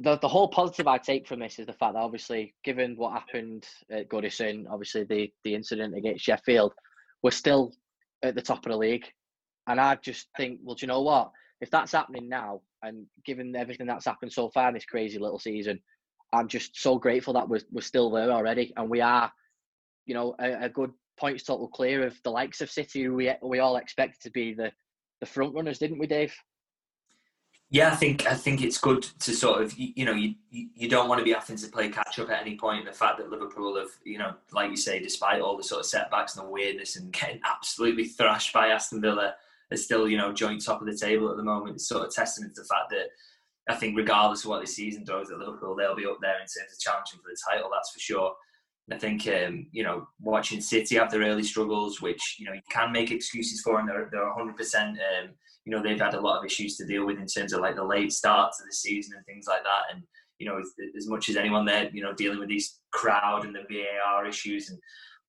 The, 0.00 0.16
the 0.18 0.28
whole 0.28 0.48
positive 0.48 0.86
I 0.86 0.98
take 0.98 1.26
from 1.26 1.40
this 1.40 1.58
is 1.58 1.66
the 1.66 1.72
fact 1.72 1.94
that 1.94 2.00
obviously, 2.00 2.54
given 2.64 2.94
what 2.96 3.12
happened 3.12 3.66
at 3.90 4.08
Goodison, 4.08 4.66
obviously 4.70 5.04
the, 5.04 5.32
the 5.44 5.54
incident 5.54 5.96
against 5.96 6.24
Sheffield, 6.24 6.72
we're 7.22 7.32
still 7.32 7.72
at 8.22 8.34
the 8.34 8.42
top 8.42 8.64
of 8.64 8.70
the 8.70 8.78
league. 8.78 9.06
And 9.66 9.80
I 9.80 9.96
just 9.96 10.28
think, 10.36 10.60
well, 10.62 10.76
do 10.76 10.84
you 10.84 10.88
know 10.88 11.02
what? 11.02 11.32
If 11.60 11.70
that's 11.70 11.92
happening 11.92 12.28
now, 12.28 12.60
and 12.82 13.06
given 13.24 13.56
everything 13.56 13.88
that's 13.88 14.06
happened 14.06 14.32
so 14.32 14.50
far 14.50 14.68
in 14.68 14.74
this 14.74 14.84
crazy 14.84 15.18
little 15.18 15.40
season, 15.40 15.80
I'm 16.32 16.46
just 16.46 16.80
so 16.80 16.96
grateful 16.96 17.34
that 17.34 17.48
we're, 17.48 17.60
we're 17.72 17.80
still 17.80 18.10
there 18.10 18.30
already. 18.30 18.72
And 18.76 18.88
we 18.88 19.00
are, 19.00 19.32
you 20.06 20.14
know, 20.14 20.36
a, 20.38 20.66
a 20.66 20.68
good 20.68 20.92
points 21.18 21.42
total 21.42 21.66
clear 21.66 22.06
of 22.06 22.14
the 22.22 22.30
likes 22.30 22.60
of 22.60 22.70
City, 22.70 23.02
who 23.02 23.14
we, 23.14 23.32
we 23.42 23.58
all 23.58 23.76
expected 23.76 24.20
to 24.22 24.30
be 24.30 24.54
the, 24.54 24.70
the 25.20 25.26
front 25.26 25.54
runners, 25.54 25.80
didn't 25.80 25.98
we, 25.98 26.06
Dave? 26.06 26.34
Yeah, 27.70 27.92
I 27.92 27.96
think 27.96 28.26
I 28.26 28.34
think 28.34 28.62
it's 28.62 28.78
good 28.78 29.02
to 29.02 29.32
sort 29.34 29.62
of 29.62 29.74
you, 29.76 30.04
know 30.06 30.14
you 30.14 30.34
you 30.50 30.88
don't 30.88 31.08
want 31.08 31.18
to 31.18 31.24
be 31.24 31.32
having 31.32 31.56
to 31.56 31.68
play 31.68 31.90
catch 31.90 32.18
up 32.18 32.30
at 32.30 32.40
any 32.40 32.56
point. 32.56 32.86
The 32.86 32.92
fact 32.92 33.18
that 33.18 33.30
Liverpool 33.30 33.76
have 33.76 33.90
you 34.04 34.16
know 34.18 34.34
like 34.52 34.70
you 34.70 34.76
say, 34.76 35.00
despite 35.00 35.42
all 35.42 35.56
the 35.56 35.62
sort 35.62 35.80
of 35.80 35.86
setbacks 35.86 36.36
and 36.36 36.46
the 36.46 36.50
weirdness 36.50 36.96
and 36.96 37.12
getting 37.12 37.40
absolutely 37.44 38.06
thrashed 38.06 38.54
by 38.54 38.68
Aston 38.68 39.02
Villa, 39.02 39.34
are 39.70 39.76
still, 39.76 40.08
you 40.08 40.16
know, 40.16 40.32
joint 40.32 40.64
top 40.64 40.80
of 40.80 40.86
the 40.86 40.96
table 40.96 41.30
at 41.30 41.36
the 41.36 41.42
moment. 41.42 41.76
It's 41.76 41.88
sort 41.88 42.06
of 42.06 42.14
testament 42.14 42.54
to 42.54 42.62
the 42.62 42.68
fact 42.68 42.90
that 42.90 43.08
I 43.68 43.76
think 43.76 43.96
regardless 43.96 44.44
of 44.44 44.50
what 44.50 44.60
the 44.62 44.66
season 44.66 45.04
does 45.04 45.30
at 45.30 45.38
Liverpool, 45.38 45.76
they'll 45.76 45.94
be 45.94 46.06
up 46.06 46.18
there 46.22 46.36
in 46.36 46.40
terms 46.40 46.72
of 46.72 46.80
challenging 46.80 47.20
for 47.20 47.28
the 47.28 47.36
title, 47.50 47.70
that's 47.72 47.92
for 47.92 48.00
sure. 48.00 48.32
I 48.90 48.96
think 48.96 49.28
um, 49.28 49.66
you 49.70 49.82
know 49.82 50.08
watching 50.18 50.62
City 50.62 50.96
have 50.96 51.10
their 51.10 51.20
early 51.20 51.42
struggles, 51.42 52.00
which 52.00 52.36
you 52.38 52.46
know 52.46 52.54
you 52.54 52.62
can 52.70 52.90
make 52.90 53.10
excuses 53.10 53.60
for, 53.60 53.78
and 53.78 53.86
they're 53.86 54.08
they're 54.10 54.24
100. 54.24 54.48
Um, 54.48 54.56
percent 54.56 54.98
You 55.68 55.76
know 55.76 55.82
they've 55.82 56.00
had 56.00 56.14
a 56.14 56.20
lot 56.20 56.38
of 56.38 56.46
issues 56.46 56.78
to 56.78 56.86
deal 56.86 57.04
with 57.04 57.18
in 57.18 57.26
terms 57.26 57.52
of 57.52 57.60
like 57.60 57.76
the 57.76 57.84
late 57.84 58.10
start 58.10 58.52
to 58.56 58.64
the 58.64 58.72
season 58.72 59.12
and 59.14 59.26
things 59.26 59.44
like 59.46 59.62
that. 59.64 59.94
And 59.94 60.02
you 60.38 60.48
know 60.48 60.58
as, 60.96 61.06
much 61.06 61.28
as 61.28 61.36
anyone 61.36 61.66
there, 61.66 61.90
you 61.92 62.02
know 62.02 62.14
dealing 62.14 62.38
with 62.38 62.48
these 62.48 62.80
crowd 62.90 63.44
and 63.44 63.54
the 63.54 63.66
VAR 63.68 64.26
issues 64.26 64.70
and 64.70 64.78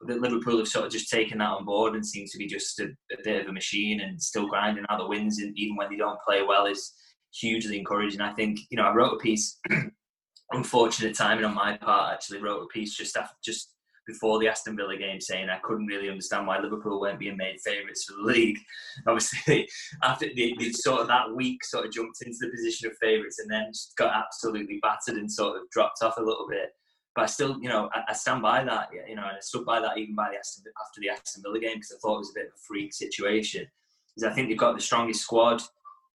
Liverpool 0.01 0.59
have 0.59 0.69
sort 0.69 0.85
of 0.85 0.93
just 0.93 1.09
taken 1.09 1.39
that 1.39 1.49
on 1.49 1.65
board 1.65 1.93
and 1.93 2.05
seem 2.05 2.25
to 2.25 2.37
be 2.37 2.47
just 2.47 2.79
a, 2.79 2.85
a, 3.11 3.21
bit 3.21 3.41
of 3.41 3.49
a 3.49 3.51
machine 3.51 3.99
and 3.99 4.21
still 4.21 4.47
grinding 4.47 4.85
out 4.89 4.97
the 4.97 5.05
wins, 5.05 5.39
and 5.39 5.53
even 5.57 5.75
when 5.75 5.89
they 5.89 5.97
don't 5.97 6.21
play 6.25 6.41
well, 6.41 6.67
is 6.67 6.93
hugely 7.33 7.77
encouraging. 7.77 8.21
I 8.21 8.31
think 8.31 8.59
you 8.69 8.77
know 8.77 8.83
I 8.83 8.93
wrote 8.93 9.15
a 9.15 9.17
piece, 9.17 9.59
unfortunate 10.53 11.17
timing 11.17 11.43
on 11.43 11.53
my 11.53 11.75
part. 11.75 12.13
Actually, 12.13 12.41
wrote 12.41 12.63
a 12.63 12.67
piece 12.67 12.95
just 12.95 13.17
after 13.17 13.35
just 13.43 13.73
before 14.09 14.39
the 14.39 14.47
Aston 14.47 14.75
Villa 14.75 14.97
game 14.97 15.21
saying 15.21 15.49
I 15.49 15.59
couldn't 15.59 15.85
really 15.85 16.09
understand 16.09 16.47
why 16.47 16.59
Liverpool 16.59 16.99
weren't 16.99 17.19
being 17.19 17.37
made 17.37 17.61
favourites 17.63 18.05
for 18.05 18.13
the 18.13 18.23
league. 18.23 18.57
Obviously, 19.07 19.69
after 20.03 20.25
they, 20.35 20.55
sort 20.71 21.01
of 21.01 21.07
that 21.07 21.33
week 21.35 21.63
sort 21.63 21.85
of 21.85 21.91
jumped 21.91 22.21
into 22.25 22.37
the 22.41 22.49
position 22.49 22.87
of 22.87 22.97
favourites 22.99 23.39
and 23.39 23.49
then 23.49 23.71
got 23.97 24.15
absolutely 24.15 24.79
battered 24.81 25.19
and 25.19 25.31
sort 25.31 25.57
of 25.57 25.69
dropped 25.69 26.01
off 26.01 26.17
a 26.17 26.23
little 26.23 26.47
bit. 26.49 26.71
But 27.15 27.23
I 27.23 27.25
still, 27.27 27.57
you 27.61 27.69
know, 27.69 27.89
I, 27.93 28.01
I, 28.09 28.13
stand 28.13 28.41
by 28.41 28.63
that, 28.63 28.89
you 28.91 29.15
know, 29.15 29.27
and 29.27 29.37
I 29.37 29.41
stood 29.41 29.65
by 29.65 29.79
that 29.79 29.97
even 29.97 30.15
by 30.15 30.29
the 30.31 30.37
Aston, 30.37 30.63
after 30.87 31.01
the 31.01 31.09
Aston 31.09 31.43
Villa 31.43 31.59
game 31.59 31.75
because 31.75 31.93
I 31.95 31.99
thought 32.01 32.15
it 32.15 32.19
was 32.19 32.31
a 32.31 32.39
bit 32.39 32.47
of 32.47 32.53
a 32.53 32.65
freak 32.67 32.93
situation. 32.93 33.67
Because 34.15 34.31
I 34.31 34.33
think 34.33 34.49
they've 34.49 34.57
got 34.57 34.75
the 34.75 34.81
strongest 34.81 35.21
squad. 35.21 35.61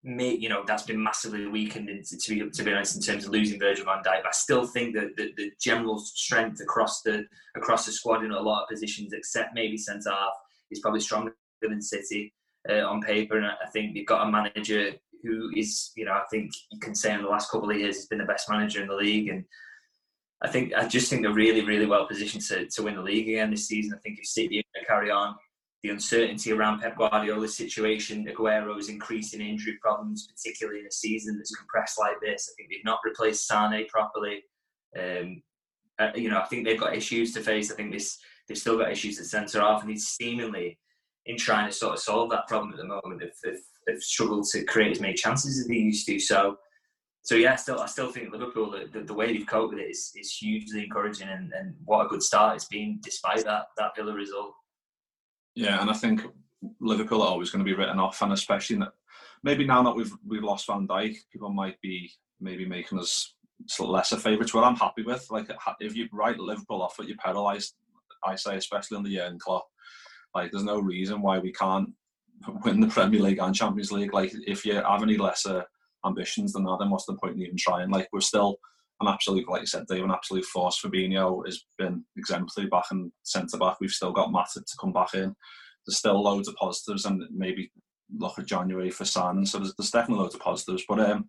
May, 0.07 0.35
you 0.35 0.51
know, 0.51 0.63
that's 0.67 0.83
been 0.83 1.03
massively 1.03 1.47
weakened, 1.47 1.89
in, 1.89 2.03
to, 2.03 2.35
be, 2.35 2.51
to 2.51 2.63
be 2.63 2.73
honest, 2.73 2.95
in 2.95 3.01
terms 3.01 3.25
of 3.25 3.31
losing 3.31 3.59
Virgil 3.59 3.87
van 3.87 4.03
Dijk. 4.05 4.23
But 4.23 4.29
I 4.29 4.33
still 4.33 4.67
think 4.67 4.95
that 4.95 5.17
the, 5.17 5.33
the 5.39 5.51
general 5.59 5.99
strength 5.99 6.61
across 6.61 7.01
the 7.01 7.25
across 7.57 7.87
the 7.87 7.93
squad 7.93 8.23
in 8.23 8.31
a 8.31 8.41
lot 8.41 8.63
of 8.63 8.69
positions, 8.69 9.15
except 9.15 9.55
maybe 9.55 9.79
centre 9.79 10.11
half, 10.11 10.35
is 10.71 10.81
probably 10.81 11.01
stronger 11.01 11.35
than 11.63 11.81
City 11.81 12.35
uh, 12.69 12.83
on 12.87 13.01
paper. 13.01 13.39
And 13.39 13.47
I 13.47 13.71
think 13.73 13.95
they've 13.95 14.07
got 14.07 14.29
a 14.29 14.31
manager 14.31 14.93
who 15.23 15.51
is, 15.57 15.91
you 15.97 16.05
know, 16.05 16.13
I 16.13 16.25
think 16.31 16.53
you 16.71 16.79
can 16.79 16.95
say 16.95 17.15
in 17.15 17.23
the 17.23 17.29
last 17.29 17.51
couple 17.51 17.71
of 17.71 17.77
years 17.79 17.97
has 17.97 18.07
been 18.07 18.19
the 18.19 18.25
best 18.25 18.51
manager 18.51 18.83
in 18.83 18.89
the 18.89 18.95
league, 18.95 19.29
and 19.29 19.45
I 20.43 20.49
think 20.49 20.75
I 20.75 20.87
just 20.87 21.09
think 21.09 21.23
they're 21.23 21.33
really, 21.33 21.65
really 21.65 21.87
well 21.87 22.07
positioned 22.07 22.45
to, 22.45 22.67
to 22.67 22.83
win 22.83 22.97
the 22.97 23.03
league 23.03 23.31
again 23.31 23.51
this 23.51 23.69
season. 23.69 23.95
I 23.95 24.01
think 24.01 24.19
if 24.19 24.27
City 24.27 24.59
are 24.59 24.85
carry 24.87 25.11
on, 25.11 25.35
the 25.85 25.91
uncertainty 25.91 26.51
around 26.51 26.81
Pep 26.81 26.97
Guardiola's 26.97 27.55
situation, 27.55 28.27
Aguero's 28.27 28.89
increasing 28.89 29.43
injury 29.43 29.77
problems, 29.83 30.27
particularly 30.27 30.81
in 30.81 30.87
a 30.87 30.91
season 30.91 31.37
that's 31.37 31.55
compressed 31.55 31.99
like 31.99 32.17
this. 32.23 32.51
I 32.51 32.53
think 32.57 32.71
they've 32.71 32.85
not 32.87 33.01
replaced 33.05 33.47
Sane 33.47 33.87
properly. 33.89 34.43
Um, 34.99 35.43
uh, 35.99 36.09
you 36.15 36.31
know, 36.31 36.41
I 36.41 36.47
think 36.47 36.65
they've 36.65 36.81
got 36.81 36.97
issues 36.97 37.35
to 37.35 37.43
face. 37.43 37.71
I 37.71 37.75
think 37.75 37.93
this 37.93 38.19
they've 38.49 38.57
still 38.57 38.79
got 38.79 38.91
issues 38.91 39.21
at 39.21 39.27
centre 39.27 39.61
half, 39.61 39.83
and 39.83 39.91
he's 39.91 40.07
seemingly 40.07 40.79
in 41.27 41.37
trying 41.37 41.69
to 41.69 41.77
sort 41.77 41.93
of 41.93 42.01
solve 42.01 42.31
that 42.31 42.49
problem 42.49 42.73
at 42.73 42.79
the 42.79 42.87
moment. 42.87 43.23
Have, 43.45 43.55
have 43.87 44.03
struggled 44.03 44.47
to 44.53 44.65
create 44.65 44.93
as 44.93 45.01
many 45.01 45.13
chances 45.13 45.59
as 45.59 45.67
they 45.67 45.75
used 45.75 46.07
to. 46.07 46.19
So 46.19 46.57
so 47.25 47.35
yeah, 47.35 47.57
still 47.57 47.81
I 47.81 47.87
still 47.87 48.11
think 48.11 48.33
Liverpool 48.33 48.75
the, 48.91 49.01
the, 49.01 49.13
way 49.13 49.27
they've 49.27 49.47
coped 49.47 49.75
with 49.75 49.83
it 49.83 49.91
is, 49.91 50.13
is 50.17 50.33
hugely 50.33 50.85
encouraging 50.85 51.29
and, 51.29 51.53
and 51.53 51.75
what 51.85 52.07
a 52.07 52.09
good 52.09 52.23
start 52.23 52.57
it's 52.57 52.65
been 52.65 53.01
despite 53.03 53.45
that 53.45 53.67
that 53.77 53.95
Villa 53.95 54.15
result. 54.15 54.55
Yeah, 55.55 55.81
and 55.81 55.91
I 55.91 55.95
think 55.95 56.23
Liverpool 56.81 57.23
are 57.23 57.29
always 57.29 57.51
going 57.51 57.65
to 57.65 57.71
be 57.71 57.77
written 57.77 57.99
off, 57.99 58.23
and 58.23 58.33
especially 58.33 58.77
that 58.77 58.93
maybe 59.43 59.67
now 59.67 59.83
that 59.83 59.95
we've 59.95 60.13
we've 60.27 60.43
lost 60.43 60.67
Van 60.67 60.89
Dijk, 60.89 61.17
people 61.33 61.51
might 61.51 61.81
be 61.81 62.11
maybe 62.41 62.67
making 62.67 62.99
us 62.99 63.35
lesser 63.79 64.17
favourites. 64.17 64.53
Well, 64.53 64.65
I'm 64.65 64.77
happy 64.77 65.03
with 65.03 65.27
like 65.31 65.49
if 65.81 65.95
you 65.95 66.09
write 66.13 66.39
Liverpool 66.39 66.83
off 66.83 66.99
at 66.99 67.09
your 67.09 67.17
pedal, 67.19 67.47
I, 67.47 67.61
I 68.25 68.35
say 68.35 68.57
especially 68.57 69.11
year 69.11 69.27
in 69.27 69.39
Klopp, 69.39 69.67
like 70.35 70.51
there's 70.51 70.65
no 70.65 70.81
reason 70.81 71.23
why 71.23 71.39
we 71.39 71.53
can't 71.53 71.91
win 72.65 72.81
the 72.81 72.89
Premier 72.89 73.21
League 73.21 73.39
and 73.39 73.55
Champions 73.55 73.93
League. 73.93 74.13
Like 74.13 74.33
if 74.47 74.65
you 74.65 74.75
have 74.75 75.03
any 75.03 75.17
lesser 75.17 75.65
ambitions 76.05 76.53
than 76.53 76.65
that, 76.65 76.79
then 76.81 76.91
what's 76.91 77.07
the 77.07 77.15
point 77.15 77.37
in 77.37 77.43
even 77.43 77.57
trying? 77.57 77.91
Like 77.91 78.09
we're 78.13 78.21
still 78.21 78.59
an 79.07 79.13
absolute, 79.13 79.49
like 79.49 79.61
you 79.61 79.67
said, 79.67 79.87
Dave, 79.87 80.05
an 80.05 80.11
absolute 80.11 80.45
force. 80.45 80.81
Fabinho 80.81 81.45
has 81.47 81.65
been 81.79 82.05
exemplary 82.17 82.69
back 82.69 82.85
in 82.93 83.13
centre 83.23 83.59
back. 83.59 83.77
We've 83.81 83.91
still 83.91 84.13
got 84.13 84.31
Matip 84.31 84.65
to 84.67 84.77
come 84.81 84.93
back 84.93 85.15
in. 85.15 85.35
There's 85.87 85.99
still 85.99 86.23
loads 86.23 86.49
of 86.49 86.55
positives, 86.57 87.05
and 87.05 87.23
maybe 87.31 87.71
look 88.17 88.39
at 88.39 88.47
January 88.47 88.91
for 88.91 89.05
San. 89.05 89.45
So 89.47 89.59
there's, 89.59 89.75
there's 89.77 89.91
definitely 89.91 90.23
loads 90.23 90.35
of 90.35 90.41
positives. 90.41 90.85
But 90.89 91.01
um, 91.01 91.29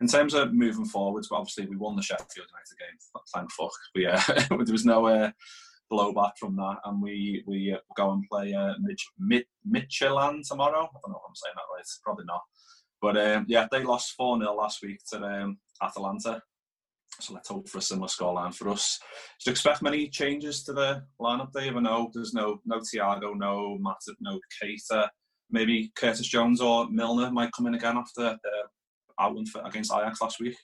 in 0.00 0.08
terms 0.08 0.34
of 0.34 0.52
moving 0.52 0.84
forwards, 0.84 1.28
obviously 1.30 1.66
we 1.66 1.76
won 1.76 1.96
the 1.96 2.02
Sheffield 2.02 2.30
United 2.48 2.78
game. 2.78 3.22
Thank 3.34 3.50
fuck. 3.52 3.72
Uh, 3.96 4.56
there 4.64 4.72
was 4.72 4.84
no 4.84 5.06
uh, 5.06 5.30
blowback 5.92 6.32
from 6.38 6.56
that, 6.56 6.76
and 6.84 7.02
we 7.02 7.42
we 7.46 7.72
uh, 7.72 7.78
go 7.96 8.12
and 8.12 8.24
play 8.30 8.54
uh, 8.54 8.74
Mitch, 8.80 9.06
Mid, 9.18 9.44
Midtjylland 9.68 10.46
tomorrow. 10.48 10.84
I 10.84 10.98
don't 11.02 11.12
know 11.12 11.20
if 11.22 11.28
I'm 11.28 11.34
saying 11.34 11.54
that 11.54 11.74
right. 11.74 11.84
Probably 12.04 12.24
not. 12.26 12.42
But 13.00 13.16
um, 13.18 13.46
yeah, 13.48 13.66
they 13.70 13.82
lost 13.82 14.14
4 14.16 14.38
0 14.38 14.54
last 14.54 14.82
week 14.82 15.00
to 15.12 15.22
um, 15.22 15.58
Atalanta. 15.82 16.42
So 17.20 17.34
let's 17.34 17.48
hope 17.48 17.68
for 17.68 17.78
a 17.78 17.82
similar 17.82 18.08
scoreline 18.08 18.54
for 18.54 18.68
us. 18.68 18.98
Do 19.44 19.50
you 19.50 19.52
expect 19.52 19.82
many 19.82 20.08
changes 20.08 20.62
to 20.64 20.72
the 20.72 21.04
lineup, 21.20 21.52
Dave? 21.52 21.76
I 21.76 21.80
know 21.80 22.10
there's 22.14 22.34
no 22.34 22.60
no 22.64 22.78
Thiago, 22.78 23.36
no 23.36 23.78
Matip, 23.80 24.16
no 24.20 24.38
Keita. 24.62 25.08
Maybe 25.50 25.92
Curtis 25.94 26.26
Jones 26.26 26.60
or 26.60 26.88
Milner 26.90 27.30
might 27.30 27.52
come 27.52 27.66
in 27.66 27.74
again 27.74 27.96
after 27.96 28.36
the 28.42 28.62
outwin 29.20 29.44
against 29.64 29.92
Ajax 29.92 30.20
last 30.20 30.40
week. 30.40 30.56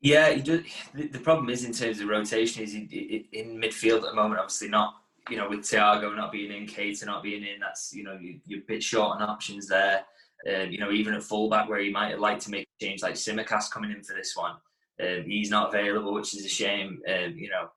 Yeah, 0.00 0.34
the 0.34 1.20
problem 1.22 1.50
is 1.50 1.64
in 1.64 1.72
terms 1.72 2.00
of 2.00 2.08
rotation 2.08 2.62
is 2.62 2.74
in 2.74 3.60
midfield 3.60 4.04
at 4.04 4.10
the 4.10 4.14
moment. 4.14 4.40
Obviously, 4.40 4.68
not 4.68 4.94
you 5.28 5.36
know 5.36 5.48
with 5.48 5.60
Thiago 5.60 6.14
not 6.16 6.32
being 6.32 6.52
in, 6.52 6.66
Keita 6.66 7.06
not 7.06 7.22
being 7.22 7.42
in. 7.42 7.60
That's 7.60 7.92
you 7.92 8.04
know 8.04 8.18
you're 8.20 8.60
a 8.60 8.66
bit 8.66 8.82
short 8.82 9.20
on 9.20 9.28
options 9.28 9.66
there. 9.68 10.04
Um, 10.48 10.70
you 10.70 10.78
know, 10.78 10.92
even 10.92 11.14
at 11.14 11.24
fullback 11.24 11.68
where 11.68 11.80
you 11.80 11.92
might 11.92 12.18
liked 12.20 12.42
to 12.42 12.50
make 12.50 12.64
a 12.80 12.84
change, 12.84 13.02
like 13.02 13.14
Tsimikas 13.14 13.72
coming 13.72 13.90
in 13.90 14.04
for 14.04 14.14
this 14.14 14.36
one, 14.36 14.54
um, 15.02 15.24
he's 15.26 15.50
not 15.50 15.68
available, 15.74 16.14
which 16.14 16.34
is 16.34 16.44
a 16.44 16.48
shame. 16.48 17.00
Um, 17.08 17.34
you 17.36 17.48
know, 17.48 17.68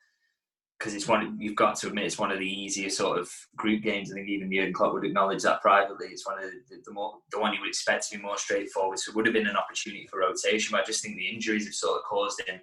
because 0.82 0.96
it's 0.96 1.08
one 1.08 1.38
you've 1.40 1.56
got 1.56 1.76
to 1.76 1.88
admit 1.88 2.06
it's 2.06 2.18
one 2.18 2.32
of 2.32 2.40
the 2.40 2.46
easier 2.46 2.90
sort 2.90 3.20
of 3.20 3.30
group 3.56 3.84
games. 3.84 4.12
I 4.12 4.16
think 4.16 4.28
even 4.28 4.52
Jurgen 4.52 4.74
Klopp 4.74 4.94
would 4.94 5.06
acknowledge 5.06 5.44
that 5.44 5.62
privately. 5.62 6.08
It's 6.08 6.26
one 6.26 6.40
of 6.40 6.46
the, 6.46 6.78
the, 6.84 6.92
more 6.92 7.14
the 7.32 7.40
one 7.40 7.54
you 7.54 7.60
would 7.60 7.70
expect 7.70 8.10
to 8.10 8.18
be 8.18 8.24
more 8.24 8.38
straightforward. 8.38 8.98
So 8.98 9.12
it 9.12 9.16
would 9.16 9.28
have 9.28 9.34
been 9.34 9.48
an 9.48 9.58
opportunity 9.58 10.08
for 10.10 10.20
rotation. 10.20 10.72
But 10.72 10.82
I 10.82 10.86
just 10.86 11.04
think 11.04 11.18
the 11.18 11.30
injuries 11.30 11.66
have 11.66 11.76
sort 11.76 11.98
of 11.98 12.04
caused 12.06 12.42
him 12.48 12.60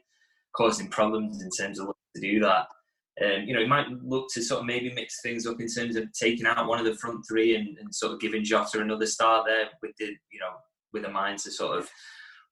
caused 0.57 0.81
him 0.81 0.89
problems 0.89 1.43
in 1.43 1.51
terms 1.51 1.79
of 1.79 1.87
what 1.87 1.97
to 2.17 2.21
do 2.21 2.41
that. 2.41 2.67
Um, 3.23 3.43
you 3.47 3.55
know, 3.55 3.61
he 3.61 3.67
might 3.67 3.89
look 4.03 4.27
to 4.35 4.43
sort 4.43 4.61
of 4.61 4.67
maybe 4.67 4.93
mix 4.93 5.21
things 5.23 5.47
up 5.47 5.61
in 5.61 5.69
terms 5.69 5.95
of 5.97 6.13
taking 6.13 6.47
out 6.47 6.67
one 6.67 6.79
of 6.79 6.87
the 6.87 6.95
front 6.97 7.25
three 7.29 7.55
and, 7.55 7.79
and 7.79 7.95
sort 7.95 8.13
of 8.13 8.21
giving 8.21 8.45
Jota 8.45 8.81
another 8.81 9.07
start 9.07 9.47
there 9.47 9.69
with 9.81 9.93
the 9.99 10.07
you 10.07 10.41
know 10.41 10.55
with 10.93 11.05
a 11.05 11.09
mind 11.09 11.39
to 11.41 11.51
sort 11.53 11.79
of 11.79 11.89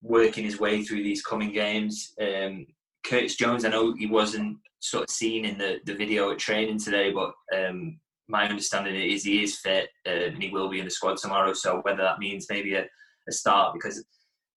working 0.07 0.45
his 0.45 0.61
way 0.61 0.83
through 0.83 1.03
these 1.03 1.23
coming 1.23 1.53
games. 1.53 2.15
Um, 2.21 2.67
Curtis 3.05 3.37
Jones, 3.37 3.65
I 3.65 3.69
know 3.69 3.95
he 3.95 4.07
wasn't 4.07 4.59
sort 4.81 5.05
of 5.05 5.11
seen 5.11 5.45
in 5.45 5.59
the, 5.59 5.79
the 5.85 5.95
video 5.95 6.31
at 6.31 6.39
training 6.39 6.79
today, 6.79 7.13
but 7.13 7.33
um, 7.57 7.99
my 8.29 8.49
understanding 8.49 8.95
is 8.95 9.25
he 9.25 9.43
is 9.43 9.59
fit 9.59 9.89
uh, 10.07 10.11
and 10.11 10.43
he 10.43 10.51
will 10.51 10.69
be 10.69 10.79
in 10.79 10.85
the 10.85 10.91
squad 10.91 11.17
tomorrow. 11.17 11.53
So 11.53 11.81
whether 11.83 12.03
that 12.03 12.19
means 12.19 12.47
maybe 12.51 12.75
a, 12.75 12.85
a 13.29 13.33
start, 13.33 13.75
because 13.75 14.05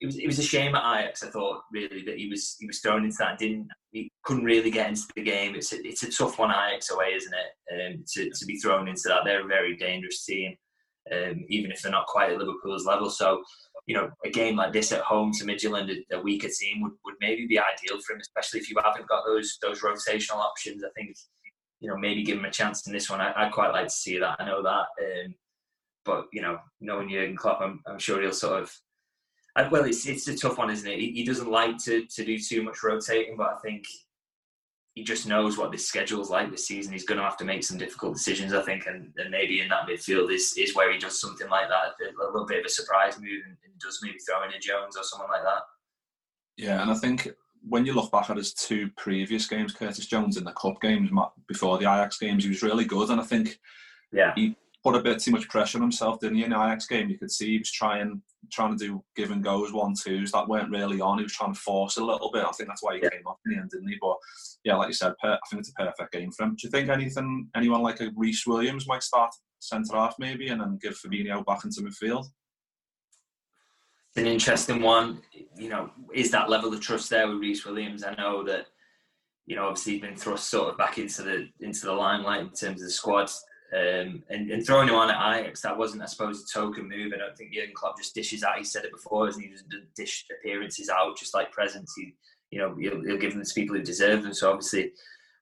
it 0.00 0.06
was 0.06 0.16
it 0.16 0.26
was 0.26 0.38
a 0.38 0.42
shame 0.42 0.74
at 0.74 1.00
Ajax. 1.00 1.22
I 1.22 1.30
thought 1.30 1.62
really 1.72 2.04
that 2.04 2.18
he 2.18 2.28
was 2.28 2.56
he 2.60 2.66
was 2.66 2.78
thrown 2.80 3.04
into 3.04 3.16
that. 3.18 3.38
Didn't 3.38 3.68
he 3.90 4.10
couldn't 4.22 4.44
really 4.44 4.70
get 4.70 4.88
into 4.88 5.02
the 5.16 5.22
game. 5.22 5.54
It's 5.54 5.72
a, 5.72 5.76
it's 5.84 6.04
a 6.04 6.10
tough 6.10 6.38
one 6.38 6.50
Ajax 6.50 6.90
away, 6.90 7.14
isn't 7.14 7.34
it? 7.34 7.94
Um, 7.94 8.04
to 8.14 8.30
to 8.30 8.46
be 8.46 8.58
thrown 8.58 8.88
into 8.88 9.02
that, 9.06 9.22
they're 9.24 9.44
a 9.44 9.48
very 9.48 9.76
dangerous 9.76 10.24
team, 10.24 10.56
um, 11.12 11.44
even 11.48 11.70
if 11.70 11.82
they're 11.82 11.92
not 11.92 12.06
quite 12.06 12.30
at 12.30 12.38
Liverpool's 12.38 12.86
level. 12.86 13.10
So 13.10 13.42
you 13.88 13.94
know, 13.94 14.10
a 14.22 14.28
game 14.28 14.54
like 14.54 14.72
this 14.74 14.92
at 14.92 15.00
home 15.00 15.32
to 15.32 15.46
Midland, 15.46 15.90
a, 16.12 16.20
weaker 16.20 16.48
team, 16.48 16.82
would, 16.82 16.92
would 17.06 17.14
maybe 17.22 17.46
be 17.46 17.58
ideal 17.58 17.98
for 18.06 18.12
him, 18.12 18.20
especially 18.20 18.60
if 18.60 18.68
you 18.68 18.76
haven't 18.84 19.08
got 19.08 19.24
those 19.26 19.58
those 19.62 19.80
rotational 19.80 20.36
options. 20.36 20.84
I 20.84 20.90
think, 20.94 21.16
you 21.80 21.88
know, 21.88 21.96
maybe 21.96 22.22
give 22.22 22.36
him 22.36 22.44
a 22.44 22.50
chance 22.50 22.86
in 22.86 22.92
this 22.92 23.08
one. 23.08 23.22
I, 23.22 23.44
would 23.44 23.52
quite 23.52 23.72
like 23.72 23.86
to 23.86 23.90
see 23.90 24.18
that. 24.18 24.36
I 24.38 24.44
know 24.44 24.62
that. 24.62 24.86
Um, 25.02 25.34
but, 26.04 26.26
you 26.34 26.42
know, 26.42 26.58
knowing 26.82 27.08
Jurgen 27.08 27.34
Klopp, 27.34 27.62
I'm, 27.62 27.80
I'm 27.86 27.98
sure 27.98 28.20
he'll 28.20 28.32
sort 28.32 28.62
of. 28.62 29.70
well, 29.70 29.84
it's 29.84 30.06
it's 30.06 30.28
a 30.28 30.36
tough 30.36 30.58
one, 30.58 30.68
isn't 30.68 30.86
it? 30.86 30.98
He, 30.98 31.12
he 31.12 31.24
doesn't 31.24 31.50
like 31.50 31.78
to, 31.84 32.04
to 32.04 32.24
do 32.26 32.38
too 32.38 32.62
much 32.62 32.82
rotating, 32.82 33.38
but 33.38 33.54
I 33.54 33.56
think 33.64 33.84
he 34.98 35.04
just 35.04 35.28
knows 35.28 35.56
what 35.56 35.70
this 35.70 35.86
schedule's 35.86 36.28
like 36.28 36.50
this 36.50 36.66
season. 36.66 36.92
He's 36.92 37.04
going 37.04 37.18
to 37.18 37.24
have 37.24 37.36
to 37.36 37.44
make 37.44 37.62
some 37.62 37.78
difficult 37.78 38.14
decisions, 38.14 38.52
I 38.52 38.62
think, 38.62 38.86
and, 38.86 39.12
and 39.16 39.30
maybe 39.30 39.60
in 39.60 39.68
that 39.68 39.86
midfield 39.86 40.32
is, 40.32 40.54
is 40.58 40.74
where 40.74 40.92
he 40.92 40.98
does 40.98 41.20
something 41.20 41.48
like 41.48 41.68
that, 41.68 42.04
a 42.04 42.32
little 42.32 42.44
bit 42.44 42.58
of 42.58 42.66
a 42.66 42.68
surprise 42.68 43.16
move, 43.20 43.42
and, 43.46 43.56
and 43.64 43.78
does 43.80 44.00
maybe 44.02 44.18
throw 44.18 44.42
in 44.42 44.52
a 44.52 44.58
Jones 44.58 44.96
or 44.96 45.04
someone 45.04 45.30
like 45.30 45.44
that. 45.44 45.62
Yeah, 46.56 46.82
and 46.82 46.90
I 46.90 46.94
think 46.94 47.28
when 47.62 47.86
you 47.86 47.92
look 47.92 48.10
back 48.10 48.28
at 48.28 48.38
his 48.38 48.52
two 48.52 48.90
previous 48.96 49.46
games, 49.46 49.72
Curtis 49.72 50.06
Jones 50.06 50.36
in 50.36 50.42
the 50.42 50.50
cup 50.50 50.80
games 50.80 51.10
before 51.46 51.78
the 51.78 51.84
Ajax 51.84 52.18
games, 52.18 52.42
he 52.42 52.50
was 52.50 52.64
really 52.64 52.84
good, 52.84 53.10
and 53.10 53.20
I 53.20 53.24
think 53.24 53.60
yeah 54.10 54.32
he 54.34 54.56
put 54.84 54.94
a 54.94 55.02
bit 55.02 55.18
too 55.18 55.32
much 55.32 55.48
pressure 55.48 55.78
on 55.78 55.82
himself, 55.82 56.20
didn't 56.20 56.36
he? 56.36 56.44
In 56.44 56.50
the 56.50 56.56
Ajax 56.56 56.86
game, 56.86 57.08
you 57.08 57.18
could 57.18 57.30
see 57.30 57.52
he 57.52 57.58
was 57.58 57.70
trying 57.70 58.22
trying 58.52 58.76
to 58.76 58.84
do 58.84 59.04
give 59.16 59.30
and 59.30 59.42
goes, 59.42 59.72
one 59.72 59.94
twos 59.94 60.32
that 60.32 60.48
weren't 60.48 60.70
really 60.70 61.00
on. 61.00 61.18
He 61.18 61.24
was 61.24 61.34
trying 61.34 61.52
to 61.52 61.60
force 61.60 61.96
a 61.96 62.04
little 62.04 62.30
bit. 62.32 62.44
I 62.44 62.50
think 62.52 62.68
that's 62.68 62.82
why 62.82 62.96
he 62.96 63.02
yeah. 63.02 63.10
came 63.10 63.26
off 63.26 63.38
in 63.44 63.52
the 63.52 63.60
end, 63.60 63.70
didn't 63.70 63.88
he? 63.88 63.96
But 64.00 64.16
yeah, 64.64 64.76
like 64.76 64.88
you 64.88 64.94
said, 64.94 65.12
I 65.22 65.38
think 65.50 65.60
it's 65.60 65.72
a 65.76 65.84
perfect 65.84 66.12
game 66.12 66.30
for 66.30 66.44
him. 66.44 66.50
Do 66.50 66.66
you 66.66 66.70
think 66.70 66.88
anything, 66.88 67.48
anyone 67.54 67.82
like 67.82 68.00
a 68.00 68.10
Rhys 68.16 68.44
Williams 68.46 68.86
might 68.86 69.02
start 69.02 69.34
centre 69.58 69.96
half 69.96 70.14
maybe, 70.18 70.48
and 70.48 70.60
then 70.60 70.78
give 70.80 70.98
Fabinho 70.98 71.44
back 71.44 71.64
into 71.64 71.82
midfield? 71.82 72.26
It's 74.10 74.16
an 74.16 74.26
interesting 74.26 74.80
one. 74.80 75.20
You 75.56 75.68
know, 75.68 75.90
is 76.14 76.30
that 76.30 76.48
level 76.48 76.72
of 76.72 76.80
trust 76.80 77.10
there 77.10 77.28
with 77.28 77.40
Rhys 77.40 77.64
Williams? 77.64 78.04
I 78.04 78.14
know 78.14 78.44
that. 78.44 78.66
You 79.46 79.56
know, 79.56 79.68
obviously, 79.68 79.94
he's 79.94 80.02
been 80.02 80.14
thrust 80.14 80.50
sort 80.50 80.68
of 80.68 80.76
back 80.76 80.98
into 80.98 81.22
the 81.22 81.48
into 81.60 81.86
the 81.86 81.92
limelight 81.94 82.42
in 82.42 82.48
terms 82.48 82.82
of 82.82 82.88
the 82.88 82.90
squad. 82.90 83.30
Um, 83.70 84.22
and, 84.30 84.50
and, 84.50 84.64
throwing 84.64 84.88
him 84.88 84.94
on 84.94 85.10
at 85.10 85.40
Ajax, 85.40 85.60
that 85.60 85.76
wasn't, 85.76 86.02
I 86.02 86.06
suppose, 86.06 86.42
a 86.42 86.58
token 86.58 86.88
move. 86.88 87.12
I 87.12 87.18
don't 87.18 87.36
think 87.36 87.52
Jurgen 87.52 87.74
Klopp 87.74 87.98
just 87.98 88.14
dishes 88.14 88.42
out. 88.42 88.56
He 88.56 88.64
said 88.64 88.86
it 88.86 88.92
before, 88.92 89.26
he 89.26 89.48
just 89.48 89.66
dish 89.94 90.24
appearances 90.40 90.88
out, 90.88 91.18
just 91.18 91.34
like 91.34 91.52
presents. 91.52 91.92
He, 91.94 92.14
you 92.50 92.58
know, 92.58 92.74
he'll, 92.80 93.02
he'll, 93.04 93.18
give 93.18 93.34
them 93.34 93.44
to 93.44 93.54
people 93.54 93.76
who 93.76 93.82
deserve 93.82 94.22
them. 94.22 94.32
So 94.32 94.50
obviously, 94.50 94.92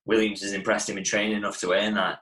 Williams 0.06 0.42
has 0.42 0.54
impressed 0.54 0.90
him 0.90 0.98
in 0.98 1.04
training 1.04 1.36
enough 1.36 1.60
to 1.60 1.72
earn 1.72 1.94
that. 1.94 2.18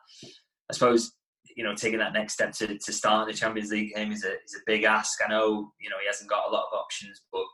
I 0.71 0.75
suppose, 0.75 1.13
you 1.57 1.65
know, 1.65 1.75
taking 1.75 2.01
that 2.01 2.13
next 2.13 2.35
step 2.35 2.53
to, 2.53 2.79
to 2.79 2.93
start 2.93 3.27
the 3.27 3.33
Champions 3.33 3.71
League 3.71 3.95
game 3.95 4.13
is 4.13 4.25
a 4.25 4.33
is 4.33 4.57
a 4.57 4.65
big 4.67 4.85
ask. 4.85 5.19
I 5.25 5.31
know, 5.31 5.73
you 5.81 5.89
know, 5.89 5.97
he 6.03 6.07
hasn't 6.07 6.29
got 6.29 6.49
a 6.49 6.53
lot 6.53 6.67
of 6.71 6.79
options, 6.79 7.23
but 7.33 7.45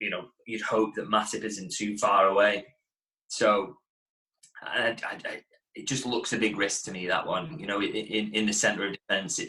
you 0.00 0.10
know, 0.10 0.26
you'd 0.46 0.62
hope 0.62 0.94
that 0.96 1.08
Matip 1.08 1.44
isn't 1.44 1.72
too 1.72 1.96
far 1.96 2.26
away. 2.26 2.66
So 3.28 3.76
I, 4.62 4.96
I, 5.04 5.40
it 5.74 5.86
just 5.86 6.06
looks 6.06 6.32
a 6.32 6.38
big 6.38 6.56
risk 6.56 6.84
to 6.84 6.92
me 6.92 7.06
that 7.06 7.26
one. 7.26 7.58
You 7.58 7.66
know, 7.66 7.82
in 7.82 8.32
in 8.32 8.46
the 8.46 8.52
centre 8.52 8.86
of 8.86 8.94
defence, 8.94 9.40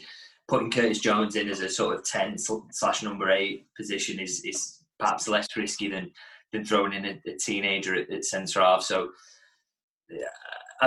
putting 0.47 0.71
Curtis 0.71 0.99
Jones 0.99 1.35
in 1.35 1.49
as 1.49 1.61
a 1.61 1.69
sort 1.69 1.95
of 1.95 2.05
ten 2.05 2.37
slash 2.37 3.03
number 3.03 3.29
eight 3.31 3.67
position 3.77 4.19
is 4.19 4.41
is 4.43 4.83
perhaps 4.99 5.27
less 5.27 5.47
risky 5.55 5.89
than 5.89 6.11
than 6.51 6.65
throwing 6.65 6.93
in 6.93 7.05
a, 7.05 7.21
a 7.27 7.37
teenager 7.37 7.95
at, 7.95 8.11
at 8.11 8.25
centre 8.25 8.61
half. 8.61 8.83
So. 8.83 9.09
I'd 10.11 10.19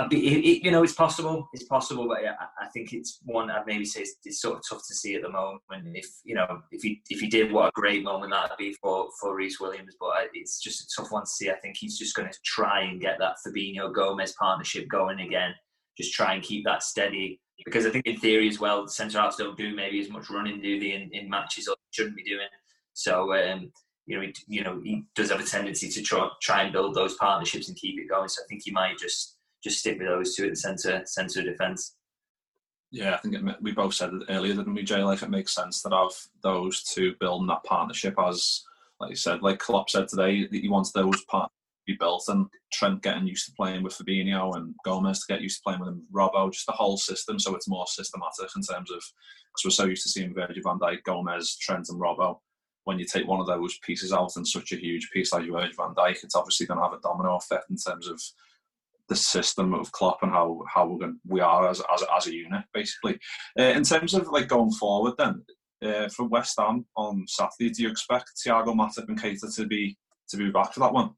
be, 0.09 0.61
you 0.63 0.71
know, 0.71 0.83
it's 0.83 0.93
possible. 0.93 1.49
It's 1.53 1.63
possible, 1.63 2.07
but 2.07 2.21
yeah, 2.23 2.35
I 2.61 2.67
think 2.67 2.93
it's 2.93 3.19
one 3.23 3.49
I'd 3.49 3.65
maybe 3.65 3.85
say 3.85 4.01
it's, 4.01 4.15
it's, 4.23 4.41
sort 4.41 4.57
of 4.57 4.63
tough 4.69 4.85
to 4.87 4.93
see 4.93 5.15
at 5.15 5.23
the 5.23 5.29
moment. 5.29 5.61
If 5.95 6.07
you 6.23 6.35
know, 6.35 6.61
if 6.71 6.81
he 6.81 7.01
if 7.09 7.19
he 7.19 7.27
did, 7.27 7.51
what 7.51 7.69
a 7.69 7.71
great 7.73 8.03
moment 8.03 8.31
that'd 8.31 8.57
be 8.57 8.73
for 8.81 9.09
for 9.19 9.35
Rhys 9.35 9.59
Williams. 9.59 9.95
But 9.99 10.29
it's 10.33 10.59
just 10.59 10.81
a 10.81 11.01
tough 11.01 11.11
one 11.11 11.23
to 11.23 11.29
see. 11.29 11.49
I 11.49 11.55
think 11.55 11.77
he's 11.77 11.97
just 11.97 12.15
going 12.15 12.29
to 12.29 12.37
try 12.45 12.83
and 12.83 13.01
get 13.01 13.17
that 13.19 13.37
Fabinho 13.45 13.93
Gomez 13.93 14.35
partnership 14.39 14.87
going 14.87 15.21
again. 15.21 15.53
Just 15.97 16.13
try 16.13 16.33
and 16.33 16.43
keep 16.43 16.63
that 16.65 16.83
steady 16.83 17.41
because 17.65 17.85
I 17.85 17.89
think 17.89 18.05
in 18.05 18.17
theory 18.17 18.47
as 18.47 18.59
well, 18.59 18.87
centre 18.87 19.19
halves 19.19 19.37
don't 19.37 19.57
do 19.57 19.75
maybe 19.75 19.99
as 19.99 20.09
much 20.09 20.29
running, 20.29 20.61
do 20.61 20.79
they, 20.79 20.93
in, 20.93 21.09
in 21.11 21.29
matches 21.29 21.67
or 21.67 21.75
shouldn't 21.91 22.15
be 22.15 22.23
doing. 22.23 22.47
So 22.93 23.33
um, 23.33 23.71
you 24.05 24.17
know, 24.17 24.21
he, 24.21 24.33
you 24.47 24.63
know, 24.63 24.79
he 24.83 25.05
does 25.15 25.29
have 25.29 25.39
a 25.39 25.43
tendency 25.43 25.89
to 25.89 26.01
try 26.01 26.29
try 26.41 26.63
and 26.63 26.73
build 26.73 26.95
those 26.95 27.15
partnerships 27.15 27.67
and 27.67 27.77
keep 27.77 27.99
it 27.99 28.09
going. 28.09 28.29
So 28.29 28.43
I 28.43 28.47
think 28.47 28.61
he 28.63 28.71
might 28.71 28.97
just 28.97 29.38
just 29.63 29.79
stick 29.79 29.99
with 29.99 30.07
those 30.07 30.35
two 30.35 30.45
at 30.45 30.51
the 30.51 30.55
centre 30.55 31.01
centre 31.05 31.43
defence. 31.43 31.95
Yeah, 32.91 33.13
I 33.13 33.17
think 33.17 33.35
it, 33.35 33.43
we 33.61 33.71
both 33.71 33.93
said 33.93 34.13
it 34.13 34.23
earlier, 34.29 34.55
didn't 34.55 34.73
we, 34.73 34.83
Jay? 34.83 35.03
Like 35.03 35.21
it 35.21 35.29
makes 35.29 35.53
sense 35.53 35.81
to 35.83 35.89
have 35.89 36.11
those 36.41 36.83
two 36.83 37.15
building 37.19 37.47
that 37.47 37.63
partnership 37.63 38.15
as, 38.19 38.63
like 38.99 39.11
you 39.11 39.15
said, 39.15 39.43
like 39.43 39.59
Klopp 39.59 39.89
said 39.89 40.07
today, 40.07 40.47
that 40.47 40.61
he 40.61 40.69
wants 40.69 40.91
those 40.91 41.23
part 41.25 41.51
be 41.89 41.97
built 41.99 42.25
and 42.27 42.47
Trent 42.71 43.01
getting 43.01 43.27
used 43.27 43.47
to 43.47 43.51
playing 43.53 43.81
with 43.83 43.97
Fabinho 43.97 44.55
and 44.55 44.75
Gomez 44.85 45.19
to 45.19 45.33
get 45.33 45.41
used 45.41 45.57
to 45.57 45.63
playing 45.63 45.79
with 45.79 45.89
him, 45.89 46.03
Robbo, 46.13 46.51
just 46.51 46.67
the 46.67 46.71
whole 46.71 46.97
system 46.97 47.39
so 47.39 47.55
it's 47.55 47.67
more 47.67 47.87
systematic 47.87 48.49
in 48.55 48.61
terms 48.61 48.91
of 48.91 48.97
because 48.97 49.65
we're 49.65 49.71
so 49.71 49.85
used 49.85 50.03
to 50.03 50.09
seeing 50.09 50.33
Virgil 50.33 50.61
van 50.63 50.77
Dijk, 50.77 51.03
Gomez, 51.03 51.57
Trent 51.57 51.89
and 51.89 51.99
Robbo. 51.99 52.39
When 52.83 52.99
you 52.99 53.05
take 53.05 53.27
one 53.27 53.39
of 53.39 53.47
those 53.47 53.77
pieces 53.79 54.13
out 54.13 54.35
and 54.35 54.47
such 54.47 54.71
a 54.71 54.77
huge 54.77 55.09
piece 55.11 55.33
like 55.33 55.43
Virgil 55.43 55.75
van 55.75 55.95
Dijk, 55.95 56.23
it's 56.23 56.35
obviously 56.35 56.67
going 56.67 56.79
to 56.79 56.83
have 56.83 56.93
a 56.93 57.01
domino 57.01 57.35
effect 57.35 57.69
in 57.69 57.75
terms 57.75 58.07
of 58.07 58.21
the 59.09 59.15
system 59.15 59.73
of 59.73 59.91
Klopp 59.91 60.19
and 60.21 60.31
how 60.31 60.61
how 60.73 60.87
we're 60.87 60.99
going, 60.99 61.19
we 61.27 61.41
are 61.41 61.67
as, 61.67 61.81
as 61.93 62.03
as 62.15 62.27
a 62.27 62.33
unit 62.33 62.63
basically. 62.73 63.19
Uh, 63.59 63.63
in 63.63 63.83
terms 63.83 64.13
of 64.13 64.27
like 64.27 64.47
going 64.47 64.71
forward, 64.71 65.15
then 65.17 65.43
uh, 65.83 66.07
for 66.09 66.27
West 66.27 66.55
Ham 66.59 66.85
on 66.95 67.25
Saturday, 67.27 67.69
do 67.71 67.83
you 67.83 67.89
expect 67.89 68.31
Thiago 68.37 68.75
Matip 68.75 69.07
and 69.07 69.21
Keita 69.21 69.53
to 69.55 69.65
be 69.65 69.97
to 70.29 70.37
be 70.37 70.51
back 70.51 70.73
for 70.73 70.79
that 70.81 70.93
one? 70.93 71.11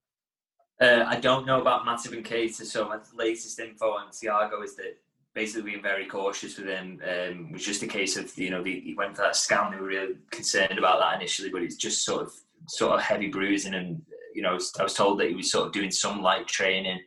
Uh, 0.81 1.05
I 1.05 1.19
don't 1.19 1.45
know 1.45 1.61
about 1.61 1.85
Matip 1.85 2.13
and 2.13 2.25
Keita, 2.25 2.65
so 2.65 2.87
my 2.87 2.97
latest 3.13 3.59
info 3.59 3.91
on 3.91 4.09
Thiago 4.09 4.63
is 4.63 4.75
that 4.77 4.97
basically 5.33 5.71
being 5.71 5.83
very 5.83 6.05
cautious 6.05 6.57
with 6.57 6.67
him. 6.67 6.99
Um, 7.07 7.51
was 7.51 7.65
just 7.65 7.83
a 7.83 7.87
case 7.87 8.17
of 8.17 8.35
you 8.37 8.49
know 8.49 8.63
he 8.63 8.95
went 8.97 9.15
for 9.15 9.23
that 9.23 9.35
scan. 9.35 9.71
They 9.71 9.77
were 9.77 9.87
really 9.87 10.15
concerned 10.31 10.77
about 10.77 10.99
that 10.99 11.15
initially, 11.15 11.49
but 11.49 11.61
it's 11.61 11.75
just 11.75 12.03
sort 12.03 12.23
of 12.23 12.33
sort 12.67 12.93
of 12.93 13.01
heavy 13.01 13.27
bruising, 13.27 13.73
and 13.73 14.01
you 14.33 14.41
know 14.41 14.57
I 14.79 14.83
was 14.83 14.93
told 14.93 15.19
that 15.19 15.29
he 15.29 15.35
was 15.35 15.51
sort 15.51 15.67
of 15.67 15.73
doing 15.73 15.91
some 15.91 16.21
light 16.21 16.47
training. 16.47 16.99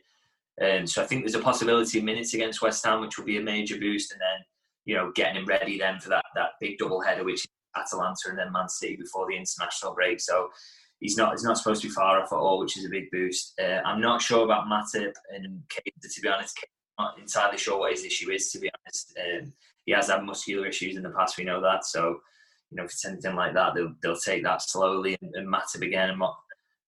Um, 0.61 0.87
so 0.87 1.01
I 1.01 1.05
think 1.05 1.23
there's 1.23 1.35
a 1.35 1.39
possibility 1.39 1.99
of 1.99 2.05
minutes 2.05 2.33
against 2.33 2.61
West 2.61 2.85
Ham, 2.85 3.01
which 3.01 3.17
will 3.17 3.25
be 3.25 3.37
a 3.37 3.41
major 3.41 3.77
boost, 3.77 4.11
and 4.11 4.21
then 4.21 4.45
you 4.85 4.95
know 4.95 5.11
getting 5.15 5.41
him 5.41 5.45
ready 5.45 5.77
then 5.77 5.99
for 5.99 6.09
that 6.09 6.25
that 6.35 6.51
big 6.61 6.77
double 6.77 7.01
header, 7.01 7.23
which 7.23 7.45
is 7.45 7.47
Atalanta 7.77 8.29
and 8.29 8.39
then 8.39 8.51
Man 8.51 8.69
City 8.69 8.95
before 8.95 9.27
the 9.27 9.35
international 9.35 9.93
break. 9.93 10.21
So 10.21 10.49
he's 10.99 11.17
not 11.17 11.31
he's 11.31 11.43
not 11.43 11.57
supposed 11.57 11.81
to 11.81 11.87
be 11.87 11.93
far 11.93 12.21
off 12.21 12.31
at 12.31 12.37
all, 12.37 12.59
which 12.59 12.77
is 12.77 12.85
a 12.85 12.89
big 12.89 13.11
boost. 13.11 13.59
Uh, 13.61 13.81
I'm 13.85 14.01
not 14.01 14.21
sure 14.21 14.45
about 14.45 14.67
Matip 14.67 15.13
and 15.33 15.63
Keita, 15.69 16.13
to 16.15 16.21
be 16.21 16.29
honest. 16.29 16.57
I'm 16.97 17.05
not 17.05 17.19
entirely 17.19 17.57
sure 17.57 17.79
what 17.79 17.91
his 17.91 18.05
issue 18.05 18.31
is, 18.31 18.51
to 18.51 18.59
be 18.59 18.69
honest. 18.79 19.17
Um, 19.19 19.53
he 19.85 19.91
has 19.91 20.09
had 20.09 20.23
muscular 20.23 20.67
issues 20.67 20.95
in 20.95 21.03
the 21.03 21.09
past, 21.11 21.37
we 21.37 21.43
know 21.43 21.61
that. 21.61 21.85
So, 21.85 22.19
you 22.71 22.77
know, 22.77 22.83
if 22.83 22.91
it's 22.91 23.05
anything 23.05 23.35
like 23.35 23.53
that, 23.53 23.75
they'll, 23.75 23.93
they'll 24.01 24.15
take 24.15 24.43
that 24.43 24.61
slowly. 24.61 25.17
And, 25.21 25.35
and 25.35 25.47
Matip 25.47 25.85
again, 25.85 26.09
I'm 26.09 26.19
not, 26.19 26.37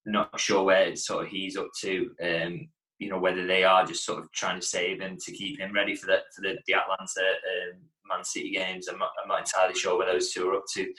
not 0.06 0.40
sure 0.40 0.64
where 0.64 0.96
sort 0.96 1.26
of 1.26 1.32
he's 1.32 1.58
up 1.58 1.68
to. 1.82 2.12
Um, 2.24 2.70
you 3.00 3.10
know 3.10 3.20
whether 3.20 3.46
they 3.46 3.64
are 3.64 3.86
just 3.86 4.06
sort 4.06 4.20
of 4.20 4.32
trying 4.32 4.60
to 4.60 4.66
save 4.66 5.02
him 5.02 5.18
to 5.18 5.32
keep 5.32 5.60
him 5.60 5.74
ready 5.74 5.96
for 5.96 6.08
the 6.08 6.20
for 6.36 6.42
the, 6.42 6.58
the 6.66 6.74
Atalanta 6.74 7.22
um, 7.22 7.80
Man 8.10 8.24
City 8.24 8.52
games. 8.52 8.88
I'm 8.88 8.98
not, 8.98 9.12
I'm 9.22 9.28
not 9.28 9.40
entirely 9.40 9.76
sure 9.76 9.98
where 9.98 10.12
those 10.12 10.32
two 10.32 10.50
are 10.50 10.56
up 10.56 10.64
to. 10.76 10.92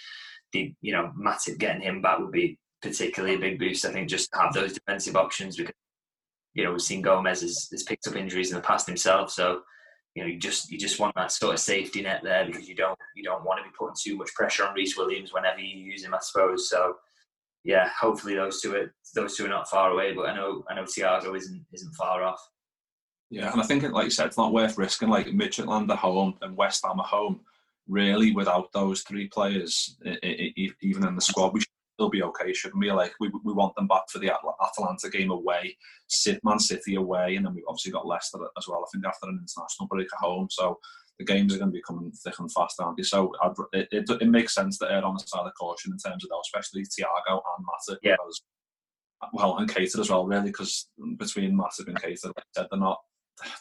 The 0.53 0.75
you 0.81 0.93
know 0.93 1.13
Matip 1.21 1.59
getting 1.59 1.83
him 1.83 2.01
back 2.01 2.19
would 2.19 2.33
be 2.33 2.59
particularly 2.83 3.35
a 3.35 3.39
big 3.39 3.59
boost. 3.59 3.85
I 3.85 3.93
think 3.93 4.09
just 4.09 4.31
to 4.33 4.39
have 4.39 4.55
those 4.55 4.73
defensive 4.73 5.17
options 5.17 5.57
because 5.57 5.75
you 6.55 6.65
know 6.65 6.73
we've 6.73 6.83
seen 6.83 7.03
Gomez 7.03 7.41
has, 7.43 7.69
has 7.71 7.83
picked 7.83 8.07
up 8.07 8.17
injuries 8.17 8.51
in 8.51 8.57
the 8.57 8.63
past 8.63 8.87
himself, 8.87 9.31
so 9.31 9.63
you 10.15 10.23
know 10.23 10.29
you 10.29 10.39
just 10.39 10.71
you 10.71 10.79
just 10.79 11.01
want 11.01 11.15
that 11.17 11.33
sort 11.33 11.55
of 11.55 11.61
safety 11.61 12.03
net 12.03 12.21
there 12.23 12.47
because 12.47 12.69
you 12.69 12.77
don't 12.77 12.99
you 13.17 13.25
don't 13.25 13.45
want 13.45 13.59
to 13.59 13.65
be 13.65 13.75
putting 13.77 13.97
too 14.01 14.17
much 14.17 14.33
pressure 14.35 14.65
on 14.65 14.75
Rhys 14.75 14.97
Williams 14.97 15.33
whenever 15.33 15.59
you 15.59 15.77
use 15.85 16.05
him, 16.05 16.15
I 16.15 16.19
suppose. 16.23 16.71
So 16.71 16.95
yeah, 17.64 17.90
hopefully 18.01 18.35
those 18.35 18.61
two 18.61 18.75
are 18.75 18.94
those 19.14 19.37
two 19.37 19.47
are 19.47 19.51
not 19.51 19.68
far 19.68 19.90
away, 19.90 20.14
but 20.14 20.29
I 20.29 20.35
know 20.35 20.64
I 20.71 20.75
know 20.75 20.85
Thiago 20.85 21.37
isn't 21.37 21.64
isn't 21.73 21.94
far 21.94 22.23
off. 22.23 22.40
Yeah, 23.31 23.53
and 23.53 23.61
I 23.61 23.64
think, 23.64 23.83
like 23.92 24.05
you 24.05 24.11
said, 24.11 24.27
it's 24.27 24.38
not 24.38 24.53
worth 24.53 24.79
risking 24.79 25.11
like 25.11 25.27
Midtjylland 25.27 25.90
at 25.90 25.99
home 25.99 26.35
and 26.40 26.57
West 26.57 26.85
Ham 26.87 26.99
at 27.01 27.07
home. 27.07 27.40
Really, 27.87 28.33
without 28.33 28.73
those 28.73 29.03
three 29.03 29.29
players, 29.29 29.97
even 30.83 31.07
in 31.07 31.14
the 31.14 31.21
squad, 31.21 31.53
we 31.53 31.61
should 31.61 31.68
still 31.94 32.11
be 32.11 32.23
okay, 32.23 32.53
shouldn't 32.53 32.81
we? 32.81 32.92
Like 32.92 33.12
we, 33.18 33.31
we 33.44 33.53
want 33.53 33.75
them 33.77 33.87
back 33.87 34.09
for 34.11 34.18
the 34.18 34.31
Atalanta 34.31 35.11
game 35.11 35.31
away, 35.31 35.77
Man 36.44 36.59
City 36.59 36.94
away, 36.94 37.37
and 37.37 37.44
then 37.44 37.55
we've 37.55 37.64
obviously 37.66 37.92
got 37.92 38.07
Leicester 38.07 38.38
as 38.57 38.68
well. 38.68 38.85
I 38.87 38.88
think 38.92 39.07
after 39.07 39.29
an 39.29 39.40
international 39.40 39.88
break 39.88 40.09
at 40.12 40.25
home, 40.25 40.49
so 40.51 40.79
the 41.18 41.24
games 41.24 41.54
are 41.54 41.59
going 41.59 41.70
to 41.70 41.74
be 41.74 41.83
coming 41.83 42.12
thick 42.12 42.38
and 42.38 42.52
fast, 42.52 42.81
aren't 42.81 42.96
they? 42.96 43.02
So 43.02 43.33
it, 43.72 43.88
it, 43.90 44.09
it, 44.09 44.28
makes 44.28 44.54
sense 44.54 44.78
to 44.78 44.90
err 44.90 45.04
on 45.04 45.14
the 45.14 45.24
side 45.26 45.46
of 45.46 45.52
caution 45.59 45.92
in 45.92 45.98
terms 45.98 46.24
of 46.24 46.31
those, 46.31 46.44
especially 46.46 46.83
Thiago 46.83 47.40
and 47.57 47.66
Matip. 47.66 47.98
Yeah. 48.02 48.12
Because, 48.12 48.42
well, 49.33 49.59
and 49.59 49.68
Keita 49.68 49.98
as 49.98 50.11
well, 50.11 50.26
really, 50.26 50.50
because 50.50 50.88
between 51.16 51.59
Matip 51.59 51.88
and 51.88 52.00
Keita, 52.00 52.26
like 52.26 52.35
I 52.38 52.42
said, 52.54 52.66
they're 52.70 52.78
not 52.78 52.98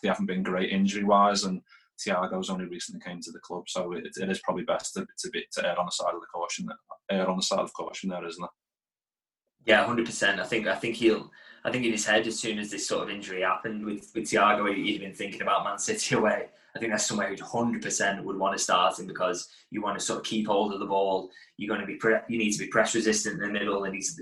they 0.01 0.07
haven't 0.07 0.25
been 0.25 0.43
great 0.43 0.71
injury 0.71 1.03
wise, 1.03 1.43
and 1.43 1.61
Thiago's 1.99 2.49
only 2.49 2.65
recently 2.65 3.01
came 3.01 3.21
to 3.21 3.31
the 3.31 3.39
club, 3.39 3.63
so 3.67 3.93
it, 3.93 4.05
it 4.15 4.29
is 4.29 4.41
probably 4.41 4.63
best 4.63 4.93
to 4.93 5.05
to, 5.19 5.29
be, 5.29 5.45
to 5.53 5.67
err 5.67 5.79
on 5.79 5.85
the 5.85 5.91
side 5.91 6.13
of 6.13 6.21
the 6.21 6.27
caution, 6.33 6.69
err 7.11 7.29
on 7.29 7.37
the 7.37 7.43
side 7.43 7.59
of 7.59 7.73
caution 7.73 8.09
there, 8.09 8.25
isn't 8.25 8.43
it? 8.43 8.49
Yeah, 9.65 9.85
hundred 9.85 10.05
percent. 10.05 10.39
I 10.39 10.45
think 10.45 10.67
I 10.67 10.75
think 10.75 10.95
he'll. 10.95 11.31
I 11.67 11.71
think 11.71 11.83
in 11.83 11.91
his 11.91 12.05
head, 12.05 12.25
as 12.25 12.39
soon 12.39 12.59
as 12.59 12.71
this 12.71 12.87
sort 12.87 13.03
of 13.03 13.09
injury 13.09 13.41
happened 13.41 13.83
with 13.83 14.09
with 14.15 14.23
Thiago, 14.23 14.73
he'd 14.73 15.01
been 15.01 15.13
thinking 15.13 15.41
about 15.41 15.65
Man 15.65 15.77
City 15.77 16.15
away. 16.19 16.45
I 16.73 16.79
think 16.79 16.93
that's 16.93 17.05
somewhere 17.05 17.27
who 17.27 17.43
hundred 17.43 17.81
percent 17.81 18.23
would 18.23 18.37
want 18.37 18.57
to 18.57 18.63
start 18.63 18.97
him 18.97 19.05
because 19.05 19.49
you 19.69 19.81
want 19.81 19.99
to 19.99 20.05
sort 20.05 20.19
of 20.19 20.25
keep 20.25 20.47
hold 20.47 20.73
of 20.73 20.79
the 20.79 20.85
ball. 20.85 21.29
You're 21.57 21.67
going 21.67 21.81
to 21.81 21.87
be 21.87 21.97
pre- 21.97 22.19
you 22.29 22.37
need 22.37 22.53
to 22.53 22.59
be 22.59 22.67
press 22.67 22.95
resistant 22.95 23.41
in 23.41 23.47
the 23.47 23.59
middle, 23.59 23.83
and 23.83 23.93
he's 23.93 24.17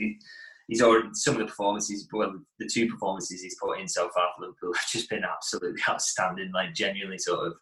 he's 0.67 0.81
already 0.81 1.09
some 1.13 1.35
of 1.35 1.39
the 1.39 1.45
performances, 1.45 2.07
well, 2.11 2.33
the 2.57 2.67
two 2.67 2.89
performances 2.89 3.43
he's 3.43 3.59
put 3.61 3.79
in 3.79 3.87
so 3.87 4.09
far 4.09 4.29
for 4.35 4.41
Liverpool 4.41 4.73
have 4.75 4.89
just 4.89 5.09
been 5.11 5.23
absolutely 5.23 5.81
outstanding. 5.89 6.51
Like 6.51 6.73
genuinely, 6.73 7.19
sort 7.19 7.45
of 7.45 7.53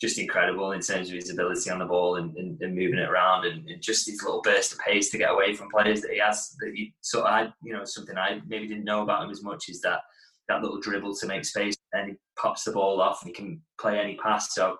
just 0.00 0.18
incredible 0.18 0.72
in 0.72 0.80
terms 0.80 1.08
of 1.08 1.14
his 1.14 1.30
ability 1.30 1.70
on 1.70 1.80
the 1.80 1.84
ball 1.84 2.16
and, 2.16 2.36
and, 2.36 2.60
and 2.60 2.74
moving 2.74 2.98
it 2.98 3.08
around 3.08 3.44
and, 3.46 3.68
and, 3.68 3.82
just 3.82 4.06
his 4.06 4.22
little 4.22 4.40
burst 4.42 4.72
of 4.72 4.78
pace 4.78 5.10
to 5.10 5.18
get 5.18 5.30
away 5.30 5.54
from 5.54 5.68
players 5.70 6.00
that 6.02 6.12
he 6.12 6.18
has. 6.18 6.54
That 6.60 6.72
he 6.74 6.94
sort 7.00 7.26
of, 7.26 7.32
I, 7.32 7.52
you 7.62 7.72
know, 7.72 7.84
something 7.84 8.16
I 8.16 8.40
maybe 8.46 8.68
didn't 8.68 8.84
know 8.84 9.02
about 9.02 9.24
him 9.24 9.30
as 9.30 9.42
much 9.42 9.68
is 9.68 9.80
that 9.80 10.00
that 10.48 10.62
little 10.62 10.80
dribble 10.80 11.14
to 11.16 11.26
make 11.26 11.44
space 11.44 11.76
and 11.92 12.10
he 12.10 12.16
pops 12.38 12.64
the 12.64 12.72
ball 12.72 13.00
off 13.00 13.22
and 13.22 13.28
he 13.28 13.34
can 13.34 13.60
play 13.80 13.98
any 13.98 14.16
pass. 14.16 14.54
So 14.54 14.78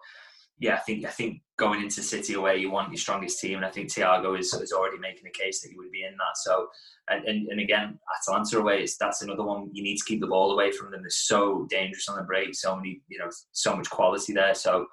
yeah, 0.60 0.74
I 0.74 0.78
think 0.78 1.04
I 1.04 1.10
think 1.10 1.40
going 1.56 1.82
into 1.82 2.02
City 2.02 2.34
away, 2.34 2.56
you 2.56 2.70
want 2.70 2.90
your 2.90 2.98
strongest 2.98 3.40
team, 3.40 3.56
and 3.56 3.64
I 3.64 3.70
think 3.70 3.88
Thiago 3.88 4.38
is, 4.38 4.52
is 4.54 4.72
already 4.72 4.98
making 4.98 5.26
a 5.26 5.38
case 5.38 5.60
that 5.60 5.70
he 5.70 5.76
would 5.76 5.90
be 5.90 6.02
in 6.02 6.12
that. 6.12 6.36
So, 6.36 6.68
and, 7.08 7.24
and, 7.26 7.48
and 7.48 7.60
again, 7.60 7.98
Atalanta 8.16 8.58
away, 8.58 8.82
it's, 8.82 8.96
that's 8.96 9.22
another 9.22 9.44
one 9.44 9.70
you 9.72 9.82
need 9.82 9.96
to 9.98 10.04
keep 10.04 10.20
the 10.20 10.26
ball 10.26 10.52
away 10.52 10.72
from 10.72 10.90
them. 10.90 11.02
They're 11.02 11.10
so 11.10 11.66
dangerous 11.70 12.08
on 12.08 12.16
the 12.16 12.24
break, 12.24 12.54
so 12.54 12.76
many, 12.76 13.00
you 13.08 13.18
know, 13.18 13.28
so 13.52 13.76
much 13.76 13.88
quality 13.90 14.32
there. 14.32 14.54
So, 14.54 14.86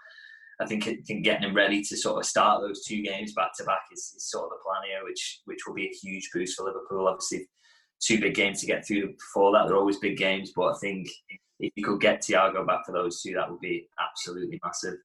I 0.61 0.65
think, 0.65 0.87
I 0.87 0.97
think 1.05 1.25
getting 1.25 1.49
him 1.49 1.55
ready 1.55 1.81
to 1.81 1.97
sort 1.97 2.19
of 2.19 2.25
start 2.25 2.61
those 2.61 2.85
two 2.85 3.01
games 3.01 3.33
back 3.33 3.51
to 3.57 3.63
back 3.65 3.81
is, 3.91 4.13
is 4.15 4.29
sort 4.29 4.45
of 4.45 4.51
the 4.51 4.63
plan 4.63 4.83
here, 4.87 5.03
which 5.03 5.41
which 5.45 5.59
will 5.65 5.73
be 5.73 5.87
a 5.87 5.97
huge 6.01 6.29
boost 6.33 6.55
for 6.55 6.65
Liverpool. 6.65 7.07
Obviously, 7.07 7.47
two 7.99 8.19
big 8.19 8.35
games 8.35 8.61
to 8.61 8.67
get 8.67 8.85
through 8.85 9.13
before 9.13 9.51
that. 9.51 9.67
They're 9.67 9.77
always 9.77 9.97
big 9.97 10.17
games, 10.17 10.53
but 10.55 10.75
I 10.75 10.77
think 10.79 11.07
if 11.59 11.71
you 11.75 11.83
could 11.83 12.01
get 12.01 12.21
Thiago 12.21 12.65
back 12.65 12.85
for 12.85 12.91
those 12.91 13.21
two, 13.21 13.33
that 13.33 13.49
would 13.49 13.59
be 13.59 13.87
absolutely 13.99 14.59
massive 14.63 14.95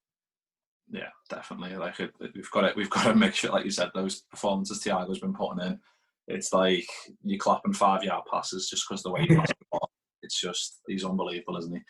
yeah, 0.91 1.09
definitely. 1.29 1.75
Like 1.77 1.99
it, 1.99 2.13
we've 2.19 2.51
got 2.51 2.65
it. 2.65 2.75
We've 2.75 2.89
got 2.89 3.03
to 3.07 3.15
make 3.15 3.35
sure, 3.35 3.51
like 3.51 3.65
you 3.65 3.71
said, 3.71 3.91
those 3.93 4.21
performances 4.31 4.83
Thiago's 4.83 5.19
been 5.19 5.33
putting 5.33 5.65
in. 5.65 5.79
It's 6.27 6.53
like 6.53 6.87
you're 7.23 7.39
clapping 7.39 7.73
five 7.73 8.03
yard 8.03 8.23
passes 8.31 8.69
just 8.69 8.87
because 8.87 9.03
the 9.03 9.11
way 9.11 9.21
he 9.21 9.27
passes 9.35 9.55
the 9.59 9.65
ball. 9.71 9.89
It's 10.21 10.39
just 10.39 10.81
he's 10.87 11.05
unbelievable, 11.05 11.57
isn't 11.57 11.73
he? 11.73 11.81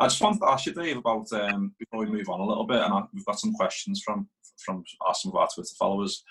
I 0.00 0.06
just 0.06 0.20
wanted 0.20 0.40
to 0.40 0.48
ask 0.48 0.66
you, 0.66 0.72
Dave, 0.72 0.98
about 0.98 1.30
um, 1.32 1.74
before 1.78 2.00
we 2.00 2.10
move 2.10 2.28
on 2.28 2.40
a 2.40 2.46
little 2.46 2.66
bit, 2.66 2.82
and 2.82 2.92
I, 2.92 3.02
we've 3.12 3.24
got 3.24 3.38
some 3.38 3.52
questions 3.52 4.02
from 4.04 4.28
from 4.64 4.82
some 5.12 5.30
of 5.30 5.36
our 5.36 5.48
Twitter 5.54 5.74
followers 5.78 6.24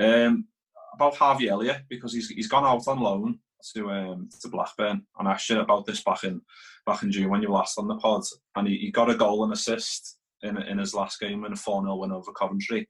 um, 0.00 0.46
about 0.94 1.16
Harvey 1.16 1.48
Elliott 1.48 1.82
because 1.90 2.14
he's 2.14 2.28
he's 2.28 2.48
gone 2.48 2.64
out 2.64 2.86
on 2.88 3.00
loan 3.00 3.38
to 3.74 3.90
um, 3.90 4.28
to 4.40 4.48
Blackburn, 4.48 5.02
and 5.18 5.28
I 5.28 5.32
asked 5.32 5.50
you 5.50 5.60
about 5.60 5.86
this 5.86 6.02
back 6.02 6.24
in 6.24 6.40
back 6.86 7.02
in 7.02 7.10
June 7.10 7.30
when 7.30 7.42
you 7.42 7.48
were 7.48 7.56
last 7.56 7.78
on 7.78 7.88
the 7.88 7.96
pod, 7.96 8.22
and 8.56 8.68
he, 8.68 8.76
he 8.78 8.90
got 8.90 9.10
a 9.10 9.14
goal 9.14 9.44
and 9.44 9.52
assist 9.52 10.18
in, 10.44 10.60
in 10.62 10.78
his 10.78 10.94
last 10.94 11.18
game 11.18 11.44
in 11.44 11.52
a 11.52 11.56
4 11.56 11.82
0 11.82 11.96
win 11.96 12.12
over 12.12 12.32
Coventry. 12.32 12.88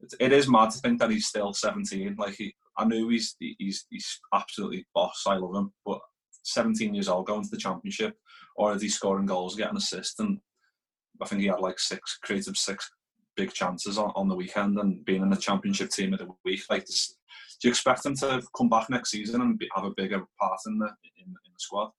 It, 0.00 0.14
it 0.20 0.32
is 0.32 0.48
mad 0.48 0.70
to 0.70 0.78
think 0.78 0.98
that 1.00 1.10
he's 1.10 1.26
still 1.26 1.52
17. 1.52 2.16
Like 2.18 2.34
he, 2.36 2.54
I 2.76 2.84
knew 2.84 3.08
he's 3.08 3.36
he's 3.38 3.86
he's 3.90 4.20
absolutely 4.34 4.86
boss. 4.94 5.24
I 5.26 5.34
love 5.34 5.54
him, 5.54 5.72
but 5.84 6.00
17 6.44 6.94
years 6.94 7.08
old, 7.08 7.26
going 7.26 7.42
to 7.42 7.50
the 7.50 7.56
championship, 7.56 8.14
already 8.56 8.88
scoring 8.88 9.26
goals, 9.26 9.56
getting 9.56 9.76
assists, 9.76 10.18
and 10.20 10.38
I 11.20 11.26
think 11.26 11.42
he 11.42 11.48
had 11.48 11.60
like 11.60 11.78
six 11.78 12.18
creative 12.22 12.56
six 12.56 12.88
big 13.36 13.52
chances 13.52 13.98
on, 13.98 14.12
on 14.16 14.28
the 14.28 14.34
weekend, 14.34 14.78
and 14.78 15.04
being 15.04 15.22
in 15.22 15.30
the 15.30 15.36
championship 15.36 15.90
team 15.90 16.12
of 16.12 16.18
the 16.18 16.28
week. 16.44 16.62
Like, 16.70 16.86
this, 16.86 17.16
do 17.60 17.68
you 17.68 17.70
expect 17.70 18.06
him 18.06 18.14
to 18.16 18.42
come 18.56 18.68
back 18.68 18.90
next 18.90 19.10
season 19.10 19.40
and 19.40 19.58
be, 19.58 19.68
have 19.74 19.84
a 19.84 19.90
bigger 19.96 20.22
part 20.40 20.58
in 20.66 20.78
the 20.78 20.86
in, 20.86 21.26
in 21.26 21.52
the 21.52 21.58
squad? 21.58 21.90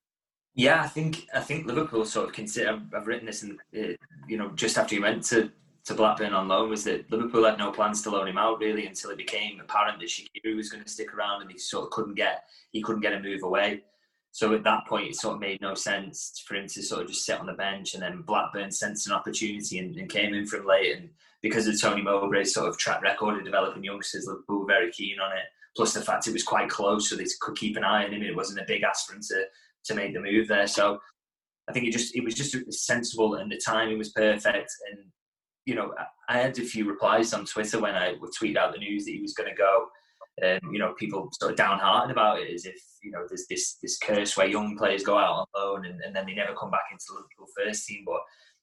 Yeah, 0.60 0.82
I 0.82 0.88
think 0.88 1.26
I 1.34 1.40
think 1.40 1.64
Liverpool 1.64 2.04
sort 2.04 2.28
of 2.28 2.34
consider. 2.34 2.78
I've, 2.94 3.06
written 3.06 3.24
this, 3.24 3.42
in, 3.42 3.58
uh, 3.74 3.94
you 4.28 4.36
know, 4.36 4.50
just 4.50 4.76
after 4.76 4.94
he 4.94 5.00
went 5.00 5.24
to 5.24 5.50
to 5.86 5.94
Blackburn 5.94 6.34
on 6.34 6.48
loan, 6.48 6.68
was 6.68 6.84
that 6.84 7.10
Liverpool 7.10 7.46
had 7.46 7.56
no 7.56 7.70
plans 7.70 8.02
to 8.02 8.10
loan 8.10 8.28
him 8.28 8.36
out 8.36 8.58
really 8.58 8.84
until 8.84 9.08
it 9.08 9.16
became 9.16 9.58
apparent 9.58 9.98
that 10.00 10.10
Shaqiri 10.10 10.54
was 10.54 10.68
going 10.68 10.84
to 10.84 10.90
stick 10.90 11.14
around, 11.14 11.40
and 11.40 11.50
he 11.50 11.56
sort 11.56 11.84
of 11.84 11.90
couldn't 11.92 12.14
get 12.14 12.44
he 12.72 12.82
couldn't 12.82 13.00
get 13.00 13.14
a 13.14 13.20
move 13.20 13.42
away. 13.42 13.84
So 14.32 14.52
at 14.52 14.62
that 14.64 14.86
point, 14.86 15.08
it 15.08 15.16
sort 15.16 15.36
of 15.36 15.40
made 15.40 15.62
no 15.62 15.74
sense 15.74 16.44
for 16.46 16.56
him 16.56 16.66
to 16.66 16.82
sort 16.82 17.00
of 17.02 17.08
just 17.08 17.24
sit 17.24 17.40
on 17.40 17.46
the 17.46 17.54
bench. 17.54 17.94
And 17.94 18.02
then 18.02 18.20
Blackburn 18.20 18.70
sensed 18.70 19.06
an 19.06 19.14
opportunity 19.14 19.78
and, 19.78 19.96
and 19.96 20.10
came 20.10 20.34
in 20.34 20.46
from 20.46 20.66
late. 20.66 20.94
And 20.94 21.08
because 21.40 21.66
of 21.68 21.80
Tony 21.80 22.02
Mowbray's 22.02 22.52
sort 22.52 22.68
of 22.68 22.76
track 22.76 23.00
record 23.00 23.38
of 23.38 23.44
developing 23.46 23.82
youngsters, 23.82 24.26
Liverpool 24.26 24.60
were 24.60 24.66
very 24.66 24.92
keen 24.92 25.18
on 25.20 25.32
it. 25.32 25.44
Plus 25.74 25.94
the 25.94 26.02
fact 26.02 26.28
it 26.28 26.34
was 26.34 26.42
quite 26.42 26.68
close, 26.68 27.08
so 27.08 27.16
they 27.16 27.24
could 27.40 27.56
keep 27.56 27.78
an 27.78 27.82
eye 27.82 28.04
on 28.04 28.12
him. 28.12 28.22
It 28.22 28.36
wasn't 28.36 28.60
a 28.60 28.66
big 28.68 28.84
him 28.84 29.22
to 29.22 29.44
to 29.84 29.94
make 29.94 30.14
the 30.14 30.20
move 30.20 30.48
there. 30.48 30.66
So 30.66 30.98
I 31.68 31.72
think 31.72 31.86
it 31.86 31.92
just 31.92 32.16
it 32.16 32.24
was 32.24 32.34
just 32.34 32.56
sensible 32.72 33.34
and 33.34 33.50
the 33.50 33.60
timing 33.64 33.98
was 33.98 34.10
perfect. 34.10 34.70
And 34.90 35.06
you 35.66 35.74
know, 35.74 35.92
I 36.28 36.38
had 36.38 36.58
a 36.58 36.62
few 36.62 36.88
replies 36.88 37.32
on 37.32 37.44
Twitter 37.44 37.80
when 37.80 37.94
I 37.94 38.14
would 38.20 38.30
tweet 38.36 38.56
out 38.56 38.72
the 38.72 38.78
news 38.78 39.04
that 39.04 39.12
he 39.12 39.22
was 39.22 39.34
going 39.34 39.48
to 39.48 39.56
go. 39.56 39.86
And 40.42 40.60
you 40.72 40.78
know, 40.78 40.94
people 40.98 41.28
sort 41.38 41.52
of 41.52 41.56
downhearted 41.56 42.10
about 42.10 42.40
it 42.40 42.52
as 42.52 42.64
if 42.64 42.80
you 43.02 43.10
know 43.10 43.24
there's 43.28 43.46
this 43.48 43.76
this 43.82 43.98
curse 43.98 44.36
where 44.36 44.48
young 44.48 44.76
players 44.76 45.04
go 45.04 45.18
out 45.18 45.40
on 45.40 45.46
loan 45.54 45.86
and, 45.86 46.00
and 46.02 46.14
then 46.14 46.26
they 46.26 46.34
never 46.34 46.54
come 46.54 46.70
back 46.70 46.84
into 46.90 47.04
the 47.08 47.14
Liverpool 47.14 47.46
first 47.56 47.86
team. 47.86 48.04
But 48.06 48.20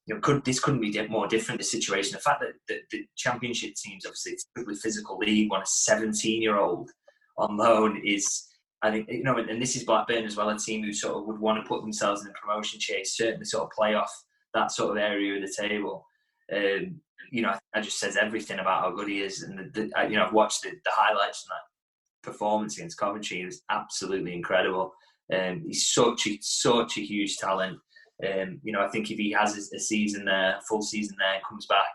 you 0.07 0.15
know, 0.15 0.21
could 0.21 0.43
this 0.43 0.59
couldn't 0.59 0.81
be 0.81 1.07
more 1.07 1.27
different? 1.27 1.59
The 1.59 1.65
situation, 1.65 2.13
the 2.13 2.19
fact 2.19 2.41
that 2.41 2.53
the, 2.67 2.79
the 2.91 3.05
championship 3.15 3.75
teams, 3.75 4.05
obviously, 4.05 4.37
typically 4.55 4.75
physical 4.75 5.17
league. 5.17 5.51
When 5.51 5.61
a 5.61 5.65
17 5.65 6.41
year 6.41 6.57
old 6.57 6.89
on 7.37 7.57
loan 7.57 8.01
is 8.03 8.47
I 8.81 8.91
think 8.91 9.09
you 9.09 9.23
know, 9.23 9.37
and 9.37 9.61
this 9.61 9.75
is 9.75 9.83
Blackburn 9.83 10.25
as 10.25 10.35
well, 10.35 10.49
a 10.49 10.57
team 10.57 10.83
who 10.83 10.93
sort 10.93 11.17
of 11.17 11.25
would 11.25 11.39
want 11.39 11.63
to 11.63 11.67
put 11.67 11.81
themselves 11.81 12.21
in 12.21 12.27
a 12.27 12.33
promotion 12.33 12.79
chase, 12.79 13.17
certainly 13.17 13.45
sort 13.45 13.63
of 13.63 13.71
play 13.71 13.95
off 13.95 14.11
that 14.53 14.71
sort 14.71 14.91
of 14.91 14.97
area 14.97 15.35
of 15.35 15.41
the 15.41 15.67
table. 15.67 16.05
Um, 16.53 17.01
you 17.31 17.41
know, 17.41 17.53
I 17.73 17.81
just 17.81 17.99
says 17.99 18.17
everything 18.17 18.59
about 18.59 18.81
how 18.81 18.91
good 18.91 19.07
he 19.07 19.21
is, 19.21 19.41
and 19.41 19.57
the, 19.57 19.63
the, 19.73 20.09
you 20.09 20.15
know, 20.15 20.25
I've 20.25 20.33
watched 20.33 20.63
the, 20.63 20.69
the 20.69 20.91
highlights 20.91 21.43
from 21.43 21.55
that 21.55 22.31
performance 22.31 22.77
against 22.77 22.97
Coventry. 22.97 23.41
It 23.41 23.45
was 23.45 23.63
absolutely 23.69 24.33
incredible. 24.33 24.93
Um, 25.33 25.63
he's 25.65 25.87
such 25.91 26.27
a 26.27 26.37
such 26.41 26.97
a 26.97 27.01
huge 27.01 27.37
talent. 27.37 27.79
Um, 28.25 28.59
you 28.63 28.71
know, 28.71 28.81
I 28.81 28.87
think 28.89 29.11
if 29.11 29.17
he 29.17 29.31
has 29.31 29.55
a, 29.57 29.79
season 29.79 30.25
there, 30.25 30.59
full 30.67 30.81
season 30.81 31.15
there, 31.19 31.39
comes 31.47 31.65
back, 31.67 31.93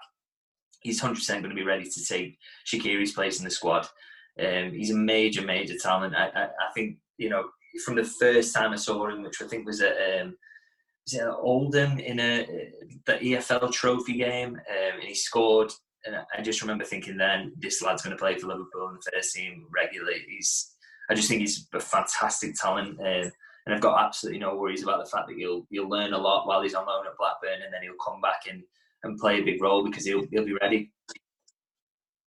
he's 0.81 1.01
hundred 1.01 1.17
percent 1.17 1.43
going 1.43 1.55
to 1.55 1.61
be 1.61 1.67
ready 1.67 1.85
to 1.85 2.05
take 2.05 2.39
Shaqiri's 2.67 3.13
place 3.13 3.39
in 3.39 3.45
the 3.45 3.51
squad. 3.51 3.87
Um, 4.41 4.73
he's 4.73 4.91
a 4.91 4.97
major, 4.97 5.43
major 5.43 5.77
talent. 5.79 6.15
I, 6.15 6.29
I, 6.35 6.45
I, 6.45 6.73
think 6.75 6.97
you 7.19 7.29
know 7.29 7.45
from 7.85 7.97
the 7.97 8.05
first 8.05 8.55
time 8.55 8.73
I 8.73 8.77
saw 8.77 9.09
him, 9.09 9.23
which 9.23 9.43
I 9.43 9.47
think 9.47 9.67
was 9.67 9.81
at 9.81 9.97
um, 10.21 10.37
was 11.05 11.15
it 11.15 11.27
Oldham 11.27 11.99
in 11.99 12.21
a 12.21 12.47
the 13.07 13.13
EFL 13.15 13.73
Trophy 13.73 14.15
game, 14.15 14.55
um, 14.55 15.01
and 15.01 15.09
he 15.09 15.15
scored. 15.15 15.73
And 16.05 16.17
I 16.37 16.43
just 16.43 16.63
remember 16.63 16.85
thinking 16.85 17.17
then 17.17 17.53
this 17.59 17.81
lad's 17.81 18.03
going 18.03 18.17
to 18.17 18.21
play 18.21 18.37
for 18.37 18.49
Liverpool 18.49 18.89
in 18.89 18.95
the 18.95 19.11
first 19.13 19.37
team 19.37 19.67
regularly. 19.73 20.25
He's 20.29 20.73
I 21.09 21.15
just 21.15 21.29
think 21.29 21.41
he's 21.41 21.69
a 21.75 21.81
fantastic 21.81 22.55
talent. 22.55 22.99
Um, 22.99 23.33
and 23.67 23.75
I've 23.75 23.81
got 23.81 24.05
absolutely 24.05 24.41
no 24.41 24.57
worries 24.57 24.83
about 24.83 25.05
the 25.05 25.11
fact 25.11 25.29
that 25.29 25.37
he'll 25.37 25.67
he'll 25.71 25.89
learn 25.89 26.15
a 26.15 26.19
lot 26.19 26.47
while 26.47 26.63
he's 26.63 26.75
on 26.75 26.87
loan 26.87 27.07
at 27.07 27.17
Blackburn, 27.19 27.63
and 27.65 27.73
then 27.73 27.83
he'll 27.83 27.95
come 28.05 28.21
back 28.21 28.43
and, 28.51 28.63
and 29.05 29.19
play 29.19 29.41
a 29.41 29.45
big 29.45 29.63
role 29.63 29.85
because 29.85 30.05
he'll 30.05 30.27
he'll 30.31 30.45
be 30.45 30.57
ready. 30.61 30.91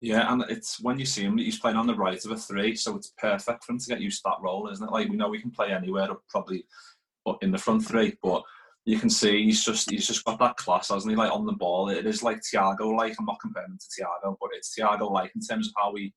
Yeah, 0.04 0.30
and 0.30 0.44
it's 0.50 0.78
when 0.82 0.98
you 0.98 1.06
see 1.06 1.22
him, 1.22 1.38
he's 1.38 1.58
playing 1.58 1.78
on 1.78 1.86
the 1.86 1.94
right 1.94 2.22
of 2.22 2.30
a 2.30 2.36
three, 2.36 2.76
so 2.76 2.94
it's 2.94 3.14
perfect 3.16 3.64
for 3.64 3.72
him 3.72 3.78
to 3.78 3.88
get 3.88 4.02
used 4.02 4.18
to 4.18 4.22
that 4.26 4.42
role, 4.42 4.68
isn't 4.68 4.86
it? 4.86 4.92
Like 4.92 5.08
we 5.08 5.16
know 5.16 5.30
we 5.30 5.40
can 5.40 5.50
play 5.50 5.72
anywhere, 5.72 6.08
probably 6.28 6.66
in 7.40 7.50
the 7.50 7.56
front 7.56 7.86
three, 7.86 8.14
but 8.22 8.42
you 8.84 8.98
can 8.98 9.08
see 9.08 9.44
he's 9.44 9.64
just 9.64 9.90
he's 9.90 10.06
just 10.06 10.22
got 10.26 10.38
that 10.40 10.58
class, 10.58 10.90
hasn't 10.90 11.10
he? 11.10 11.16
Like 11.16 11.32
on 11.32 11.46
the 11.46 11.54
ball, 11.54 11.88
it 11.88 12.04
is 12.04 12.22
like 12.22 12.42
Thiago. 12.42 12.94
Like 12.94 13.14
I'm 13.18 13.24
not 13.24 13.40
comparing 13.40 13.70
him 13.70 13.78
to 13.78 14.02
Thiago, 14.02 14.36
but 14.38 14.50
it's 14.52 14.78
Thiago 14.78 15.10
like 15.10 15.32
in 15.34 15.40
terms 15.40 15.68
of 15.68 15.72
how 15.74 15.94
he 15.94 16.12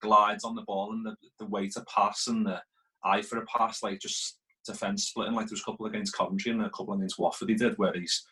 glides 0.00 0.44
on 0.44 0.54
the 0.54 0.62
ball 0.62 0.92
and 0.92 1.04
the, 1.04 1.16
the 1.40 1.46
way 1.46 1.68
to 1.70 1.84
pass 1.92 2.28
and 2.28 2.46
the 2.46 2.62
eye 3.04 3.22
for 3.22 3.38
a 3.38 3.46
pass, 3.46 3.82
like 3.82 3.98
just 3.98 4.38
defence 4.64 5.08
splitting. 5.08 5.34
Like 5.34 5.46
there 5.46 5.54
was 5.54 5.62
a 5.62 5.68
couple 5.68 5.86
against 5.86 6.16
Coventry 6.16 6.52
and 6.52 6.62
a 6.62 6.70
couple 6.70 6.94
against 6.94 7.18
Watford 7.18 7.48
he 7.48 7.56
did 7.56 7.76
where 7.76 7.92
he's 7.92 8.24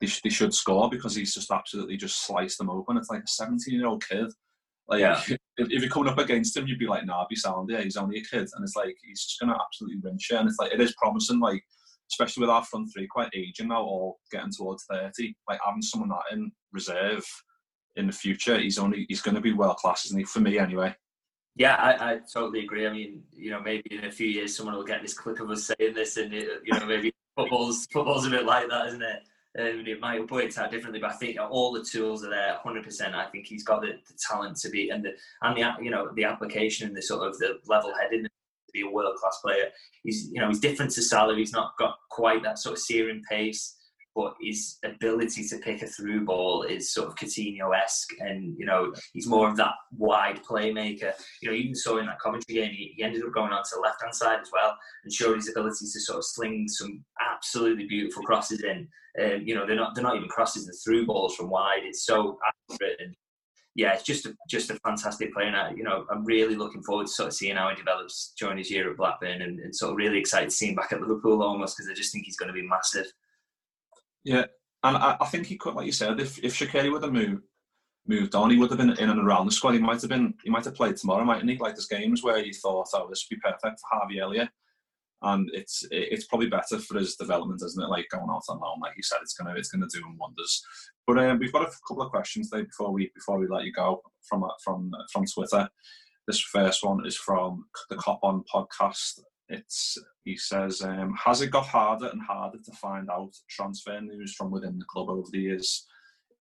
they, 0.00 0.06
sh- 0.06 0.20
they 0.22 0.30
should 0.30 0.54
score 0.54 0.88
because 0.88 1.14
he's 1.14 1.34
just 1.34 1.50
absolutely 1.50 1.96
just 1.96 2.24
sliced 2.26 2.58
them 2.58 2.70
open. 2.70 2.96
It's 2.96 3.10
like 3.10 3.22
a 3.22 3.28
17 3.28 3.74
year 3.74 3.86
old 3.86 4.04
kid. 4.06 4.32
Like 4.88 5.00
yeah. 5.00 5.20
if, 5.28 5.38
if, 5.56 5.82
you're 5.82 5.90
coming 5.90 6.08
up 6.08 6.18
against 6.18 6.56
him, 6.56 6.66
you'd 6.66 6.78
be 6.78 6.86
like, 6.86 7.04
nah, 7.04 7.26
be 7.28 7.36
sound. 7.36 7.68
Yeah, 7.70 7.82
he's 7.82 7.96
only 7.96 8.18
a 8.18 8.24
kid, 8.24 8.48
and 8.54 8.62
it's 8.62 8.76
like 8.76 8.96
he's 9.02 9.24
just 9.24 9.40
gonna 9.40 9.58
absolutely 9.60 10.00
wrench 10.02 10.28
you. 10.30 10.38
And 10.38 10.48
it's 10.48 10.58
like 10.58 10.72
it 10.72 10.80
is 10.80 10.94
promising. 10.98 11.40
Like 11.40 11.62
especially 12.10 12.42
with 12.42 12.50
our 12.50 12.64
front 12.64 12.90
three 12.92 13.06
quite 13.06 13.30
aging 13.34 13.68
now, 13.68 13.84
or 13.84 14.16
getting 14.30 14.52
towards 14.52 14.84
30. 14.90 15.34
Like 15.48 15.60
having 15.64 15.82
someone 15.82 16.08
that 16.10 16.32
in 16.32 16.50
reserve 16.72 17.24
in 17.96 18.06
the 18.06 18.12
future, 18.12 18.58
he's 18.58 18.78
only 18.78 19.06
he's 19.08 19.22
going 19.22 19.34
to 19.34 19.40
be 19.40 19.52
world 19.52 19.76
class, 19.76 20.06
isn't 20.06 20.18
he? 20.18 20.24
For 20.24 20.40
me, 20.40 20.58
anyway. 20.58 20.94
Yeah, 21.56 21.74
I, 21.74 22.12
I 22.12 22.20
totally 22.32 22.60
agree. 22.60 22.86
I 22.86 22.92
mean, 22.92 23.22
you 23.32 23.50
know, 23.50 23.60
maybe 23.60 23.82
in 23.90 24.04
a 24.04 24.12
few 24.12 24.28
years 24.28 24.56
someone 24.56 24.76
will 24.76 24.84
get 24.84 25.02
this 25.02 25.14
clip 25.14 25.40
of 25.40 25.50
us 25.50 25.64
saying 25.64 25.94
this, 25.94 26.16
and 26.16 26.32
you 26.32 26.72
know, 26.72 26.86
maybe 26.86 27.12
football's 27.36 27.86
football's 27.92 28.26
a 28.26 28.30
bit 28.30 28.46
like 28.46 28.68
that, 28.68 28.86
isn't 28.88 29.02
it? 29.02 29.22
Um, 29.58 29.84
it 29.86 30.00
might 30.00 30.20
have 30.20 30.30
worked 30.30 30.58
out 30.58 30.70
differently, 30.70 31.00
but 31.00 31.10
I 31.10 31.14
think 31.14 31.38
all 31.40 31.72
the 31.72 31.82
tools 31.82 32.24
are 32.24 32.30
there, 32.30 32.58
100%. 32.64 33.14
I 33.14 33.26
think 33.26 33.46
he's 33.46 33.64
got 33.64 33.80
the, 33.80 33.92
the 34.06 34.14
talent 34.28 34.56
to 34.58 34.68
be, 34.68 34.90
and 34.90 35.04
the 35.04 35.12
and 35.42 35.56
the 35.56 35.82
you 35.82 35.90
know 35.90 36.10
the 36.14 36.24
application 36.24 36.86
and 36.86 36.96
the 36.96 37.02
sort 37.02 37.26
of 37.26 37.38
the 37.38 37.58
level 37.66 37.92
headedness 37.98 38.30
to 38.30 38.72
be 38.72 38.82
a 38.82 38.90
world 38.90 39.16
class 39.16 39.40
player. 39.42 39.70
He's 40.04 40.28
you 40.30 40.40
know 40.40 40.48
he's 40.48 40.60
different 40.60 40.92
to 40.92 41.02
Salah. 41.02 41.34
He's 41.34 41.52
not 41.52 41.72
got 41.78 41.96
quite 42.10 42.42
that 42.42 42.58
sort 42.58 42.74
of 42.74 42.78
searing 42.78 43.22
pace 43.28 43.77
but 44.18 44.34
his 44.40 44.78
ability 44.84 45.46
to 45.46 45.58
pick 45.58 45.80
a 45.80 45.86
through 45.86 46.24
ball 46.24 46.64
is 46.64 46.92
sort 46.92 47.06
of 47.06 47.14
Coutinho 47.14 47.70
esque, 47.72 48.10
and 48.18 48.56
you 48.58 48.66
know 48.66 48.92
he's 49.12 49.28
more 49.28 49.48
of 49.48 49.56
that 49.58 49.74
wide 49.96 50.40
playmaker. 50.42 51.12
You 51.40 51.48
know, 51.48 51.54
even 51.54 51.72
saw 51.72 51.98
in 51.98 52.06
that 52.06 52.18
commentary 52.18 52.58
game, 52.58 52.72
he, 52.72 52.94
he 52.96 53.04
ended 53.04 53.22
up 53.22 53.32
going 53.32 53.52
on 53.52 53.62
to 53.62 53.70
the 53.76 53.80
left 53.80 54.02
hand 54.02 54.12
side 54.12 54.40
as 54.40 54.50
well, 54.52 54.76
and 55.04 55.12
showed 55.12 55.36
his 55.36 55.48
ability 55.48 55.84
to 55.84 56.00
sort 56.00 56.18
of 56.18 56.24
sling 56.24 56.66
some 56.66 57.04
absolutely 57.32 57.86
beautiful 57.86 58.24
crosses 58.24 58.64
in. 58.64 58.88
Um, 59.22 59.42
you 59.44 59.54
know, 59.54 59.64
they're 59.64 59.76
not 59.76 59.94
they're 59.94 60.02
not 60.02 60.16
even 60.16 60.28
crosses, 60.28 60.66
the 60.66 60.76
through 60.84 61.06
balls 61.06 61.36
from 61.36 61.48
wide. 61.48 61.84
It's 61.84 62.04
so 62.04 62.40
accurate 62.44 62.96
and 62.98 63.14
yeah, 63.76 63.92
it's 63.92 64.02
just 64.02 64.26
a, 64.26 64.34
just 64.50 64.70
a 64.70 64.80
fantastic 64.84 65.32
player. 65.32 65.46
And 65.46 65.56
I, 65.56 65.70
you 65.70 65.84
know, 65.84 66.04
I'm 66.10 66.24
really 66.24 66.56
looking 66.56 66.82
forward 66.82 67.06
to 67.06 67.12
sort 67.12 67.28
of 67.28 67.34
seeing 67.34 67.54
how 67.54 67.70
he 67.70 67.76
develops 67.76 68.32
during 68.36 68.58
his 68.58 68.72
year 68.72 68.90
at 68.90 68.96
Blackburn, 68.96 69.40
and, 69.40 69.60
and 69.60 69.74
sort 69.74 69.92
of 69.92 69.96
really 69.96 70.18
excited 70.18 70.50
to 70.50 70.56
see 70.56 70.70
him 70.70 70.74
back 70.74 70.92
at 70.92 71.00
Liverpool 71.00 71.40
almost 71.44 71.76
because 71.76 71.88
I 71.88 71.94
just 71.94 72.12
think 72.12 72.24
he's 72.24 72.36
going 72.36 72.48
to 72.48 72.60
be 72.60 72.66
massive. 72.66 73.06
Yeah, 74.24 74.46
and 74.82 74.96
I, 74.96 75.16
I 75.20 75.26
think 75.26 75.46
he 75.46 75.56
could, 75.56 75.74
like 75.74 75.86
you 75.86 75.92
said, 75.92 76.20
if 76.20 76.38
if 76.42 76.54
Shaqiri 76.54 76.92
would 76.92 77.02
have 77.02 77.12
moved 77.12 77.42
moved 78.06 78.34
on, 78.34 78.50
he 78.50 78.56
would 78.56 78.70
have 78.70 78.78
been 78.78 78.98
in 78.98 79.10
and 79.10 79.20
around 79.20 79.46
the 79.46 79.52
squad. 79.52 79.72
He 79.72 79.78
might 79.78 80.00
have 80.00 80.10
been 80.10 80.34
he 80.42 80.50
might 80.50 80.64
have 80.64 80.74
played 80.74 80.96
tomorrow, 80.96 81.24
mightn't 81.24 81.50
he? 81.50 81.58
Like 81.58 81.74
there's 81.74 81.86
games 81.86 82.22
where 82.22 82.42
he 82.42 82.52
thought, 82.52 82.88
oh, 82.94 83.08
this 83.08 83.26
would 83.28 83.36
be 83.36 83.40
perfect 83.40 83.80
for 83.80 83.98
Harvey 83.98 84.18
Elliott. 84.18 84.48
And 85.22 85.50
it's 85.52 85.84
it's 85.90 86.26
probably 86.26 86.48
better 86.48 86.78
for 86.78 86.98
his 86.98 87.16
development, 87.16 87.62
isn't 87.64 87.82
it? 87.82 87.88
Like 87.88 88.06
going 88.10 88.30
out 88.30 88.44
on 88.48 88.60
loan, 88.60 88.80
like 88.80 88.96
you 88.96 89.02
said, 89.02 89.18
it's 89.22 89.34
gonna 89.34 89.54
it's 89.56 89.68
gonna 89.68 89.88
do 89.92 89.98
him 89.98 90.16
wonders. 90.16 90.62
But 91.06 91.18
um, 91.18 91.38
we've 91.38 91.52
got 91.52 91.62
a 91.62 91.72
couple 91.88 92.02
of 92.02 92.10
questions 92.10 92.50
there 92.50 92.64
before 92.64 92.92
we 92.92 93.10
before 93.14 93.38
we 93.38 93.48
let 93.48 93.64
you 93.64 93.72
go 93.72 94.00
from 94.28 94.44
from 94.64 94.92
from 95.12 95.24
Twitter. 95.26 95.68
This 96.28 96.40
first 96.40 96.84
one 96.84 97.04
is 97.06 97.16
from 97.16 97.64
the 97.90 97.96
Cop 97.96 98.20
On 98.22 98.44
podcast, 98.52 99.20
it's 99.48 99.96
he 100.24 100.36
says, 100.36 100.82
um, 100.82 101.14
has 101.24 101.40
it 101.40 101.50
got 101.50 101.66
harder 101.66 102.08
and 102.08 102.20
harder 102.22 102.58
to 102.58 102.72
find 102.72 103.08
out 103.10 103.30
transfer 103.48 104.00
news 104.00 104.34
from 104.34 104.50
within 104.50 104.78
the 104.78 104.84
club 104.88 105.08
over 105.08 105.28
the 105.32 105.40
years? 105.40 105.86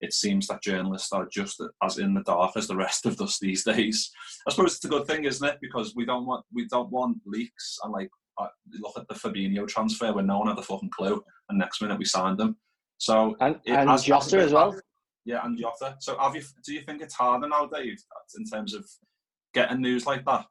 It 0.02 0.14
seems 0.14 0.48
that 0.48 0.62
journalists 0.62 1.12
are 1.12 1.28
just 1.32 1.62
as 1.84 1.98
in 1.98 2.14
the 2.14 2.22
dark 2.22 2.56
as 2.56 2.68
the 2.68 2.76
rest 2.76 3.06
of 3.06 3.20
us 3.22 3.40
these 3.40 3.64
days. 3.64 4.12
I 4.48 4.52
suppose 4.52 4.76
it's 4.76 4.86
a 4.86 4.90
good 4.90 5.08
thing, 5.08 5.24
isn't 5.26 5.48
it? 5.48 5.58
Because 5.62 5.96
we 5.96 6.06
don't 6.06 6.26
want 6.26 6.46
we 6.54 6.68
don't 6.68 6.92
want 6.92 7.18
leaks 7.26 7.78
and 7.84 7.94
like 7.94 8.10
uh, 8.38 8.48
look 8.80 8.98
at 8.98 9.08
the 9.08 9.16
Fabinho 9.16 9.68
transfer 9.68 10.14
when 10.14 10.28
no 10.28 10.40
one 10.40 10.48
had 10.50 10.60
a 10.60 10.62
fucking 10.62 10.92
clue, 10.96 11.24
and 11.50 11.58
next 11.58 11.82
minute 11.82 11.98
we 11.98 12.06
signed 12.06 12.40
him. 12.40 12.58
So 12.98 13.36
and, 13.40 13.60
and 13.66 14.04
Jota 14.04 14.40
as 14.40 14.54
well. 14.54 14.80
Yeah, 15.26 15.44
and 15.44 15.58
Jota. 15.58 15.96
So 16.00 16.18
have 16.20 16.36
you? 16.36 16.44
Do 16.66 16.74
you 16.74 16.82
think 16.82 17.02
it's 17.02 17.16
harder 17.16 17.48
now, 17.48 17.66
Dave, 17.66 17.98
in 18.38 18.46
terms 18.46 18.74
of 18.74 18.86
getting 19.54 19.82
news 19.82 20.06
like 20.06 20.26
that? 20.26 20.46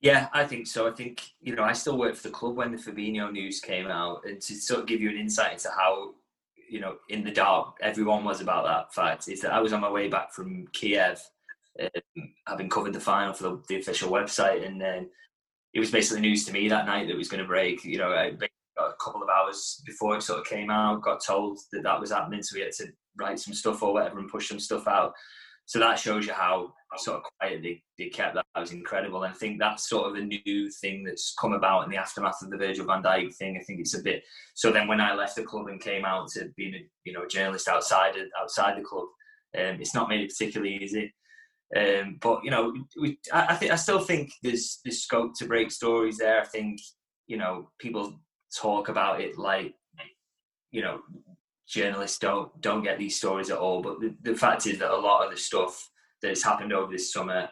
Yeah, 0.00 0.28
I 0.32 0.44
think 0.46 0.66
so. 0.66 0.88
I 0.88 0.92
think 0.92 1.22
you 1.40 1.54
know 1.54 1.62
I 1.62 1.72
still 1.72 1.98
worked 1.98 2.16
for 2.16 2.28
the 2.28 2.34
club 2.34 2.56
when 2.56 2.72
the 2.72 2.78
Fabinho 2.78 3.30
news 3.30 3.60
came 3.60 3.86
out, 3.86 4.24
and 4.24 4.40
to 4.40 4.54
sort 4.54 4.80
of 4.80 4.86
give 4.86 5.00
you 5.00 5.10
an 5.10 5.18
insight 5.18 5.52
into 5.52 5.68
how 5.70 6.14
you 6.68 6.80
know 6.80 6.96
in 7.08 7.22
the 7.22 7.30
dark 7.30 7.76
everyone 7.82 8.24
was 8.24 8.40
about 8.40 8.64
that 8.64 8.94
fact 8.94 9.28
is 9.28 9.40
that 9.42 9.52
I 9.52 9.60
was 9.60 9.72
on 9.72 9.80
my 9.80 9.90
way 9.90 10.08
back 10.08 10.32
from 10.32 10.66
Kiev, 10.72 11.20
um, 11.80 12.32
having 12.46 12.70
covered 12.70 12.94
the 12.94 13.00
final 13.00 13.34
for 13.34 13.42
the, 13.42 13.62
the, 13.68 13.78
official 13.78 14.10
website, 14.10 14.66
and 14.66 14.80
then 14.80 15.10
it 15.74 15.80
was 15.80 15.90
basically 15.90 16.22
news 16.22 16.46
to 16.46 16.52
me 16.52 16.68
that 16.68 16.86
night 16.86 17.06
that 17.06 17.14
it 17.14 17.18
was 17.18 17.28
going 17.28 17.42
to 17.42 17.48
break. 17.48 17.84
You 17.84 17.98
know, 17.98 18.10
I 18.10 18.30
got 18.30 18.48
a 18.78 19.04
couple 19.04 19.22
of 19.22 19.28
hours 19.28 19.82
before 19.84 20.16
it 20.16 20.22
sort 20.22 20.40
of 20.40 20.46
came 20.46 20.70
out, 20.70 21.02
got 21.02 21.22
told 21.22 21.58
that 21.72 21.82
that 21.82 22.00
was 22.00 22.10
happening, 22.10 22.42
so 22.42 22.56
we 22.56 22.62
had 22.62 22.72
to 22.72 22.86
write 23.18 23.38
some 23.38 23.52
stuff 23.52 23.82
or 23.82 23.92
whatever 23.92 24.18
and 24.18 24.30
push 24.30 24.48
some 24.48 24.60
stuff 24.60 24.88
out. 24.88 25.12
So 25.70 25.78
that 25.78 26.00
shows 26.00 26.26
you 26.26 26.32
how 26.32 26.72
sort 26.96 27.18
of 27.18 27.22
quiet 27.38 27.62
they, 27.62 27.80
they 27.96 28.08
kept 28.08 28.34
that. 28.34 28.44
That 28.56 28.60
was 28.60 28.72
incredible. 28.72 29.22
And 29.22 29.32
I 29.32 29.36
think 29.36 29.60
that's 29.60 29.88
sort 29.88 30.10
of 30.10 30.16
a 30.16 30.24
new 30.26 30.68
thing 30.68 31.04
that's 31.04 31.32
come 31.40 31.52
about 31.52 31.84
in 31.84 31.90
the 31.90 31.96
aftermath 31.96 32.42
of 32.42 32.50
the 32.50 32.56
Virgil 32.56 32.86
van 32.86 33.04
Dijk 33.04 33.32
thing. 33.36 33.56
I 33.56 33.62
think 33.62 33.78
it's 33.78 33.96
a 33.96 34.02
bit. 34.02 34.24
So 34.54 34.72
then 34.72 34.88
when 34.88 35.00
I 35.00 35.14
left 35.14 35.36
the 35.36 35.44
club 35.44 35.68
and 35.68 35.80
came 35.80 36.04
out 36.04 36.26
to 36.30 36.50
being 36.56 36.74
a 36.74 36.84
you 37.04 37.12
know 37.12 37.24
journalist 37.24 37.68
outside 37.68 38.14
outside 38.36 38.78
the 38.78 38.82
club, 38.82 39.06
um, 39.56 39.80
it's 39.80 39.94
not 39.94 40.08
made 40.08 40.22
it 40.22 40.30
particularly 40.30 40.74
easy. 40.82 41.14
Um, 41.76 42.18
but 42.20 42.42
you 42.42 42.50
know, 42.50 42.74
we, 43.00 43.20
I, 43.32 43.46
I 43.50 43.54
think 43.54 43.70
I 43.70 43.76
still 43.76 44.00
think 44.00 44.32
there's 44.42 44.80
there's 44.84 45.04
scope 45.04 45.34
to 45.38 45.46
break 45.46 45.70
stories 45.70 46.18
there. 46.18 46.40
I 46.40 46.46
think 46.46 46.80
you 47.28 47.36
know 47.36 47.70
people 47.78 48.18
talk 48.60 48.88
about 48.88 49.20
it 49.20 49.38
like 49.38 49.76
you 50.72 50.82
know 50.82 50.98
journalists 51.70 52.18
don't 52.18 52.60
don't 52.60 52.82
get 52.82 52.98
these 52.98 53.16
stories 53.16 53.50
at 53.50 53.58
all. 53.58 53.80
But 53.82 54.00
the, 54.00 54.14
the 54.22 54.34
fact 54.34 54.66
is 54.66 54.78
that 54.78 54.90
a 54.90 54.96
lot 54.96 55.24
of 55.24 55.30
the 55.30 55.36
stuff 55.36 55.88
that's 56.22 56.44
happened 56.44 56.72
over 56.72 56.90
this 56.90 57.12
summer. 57.12 57.48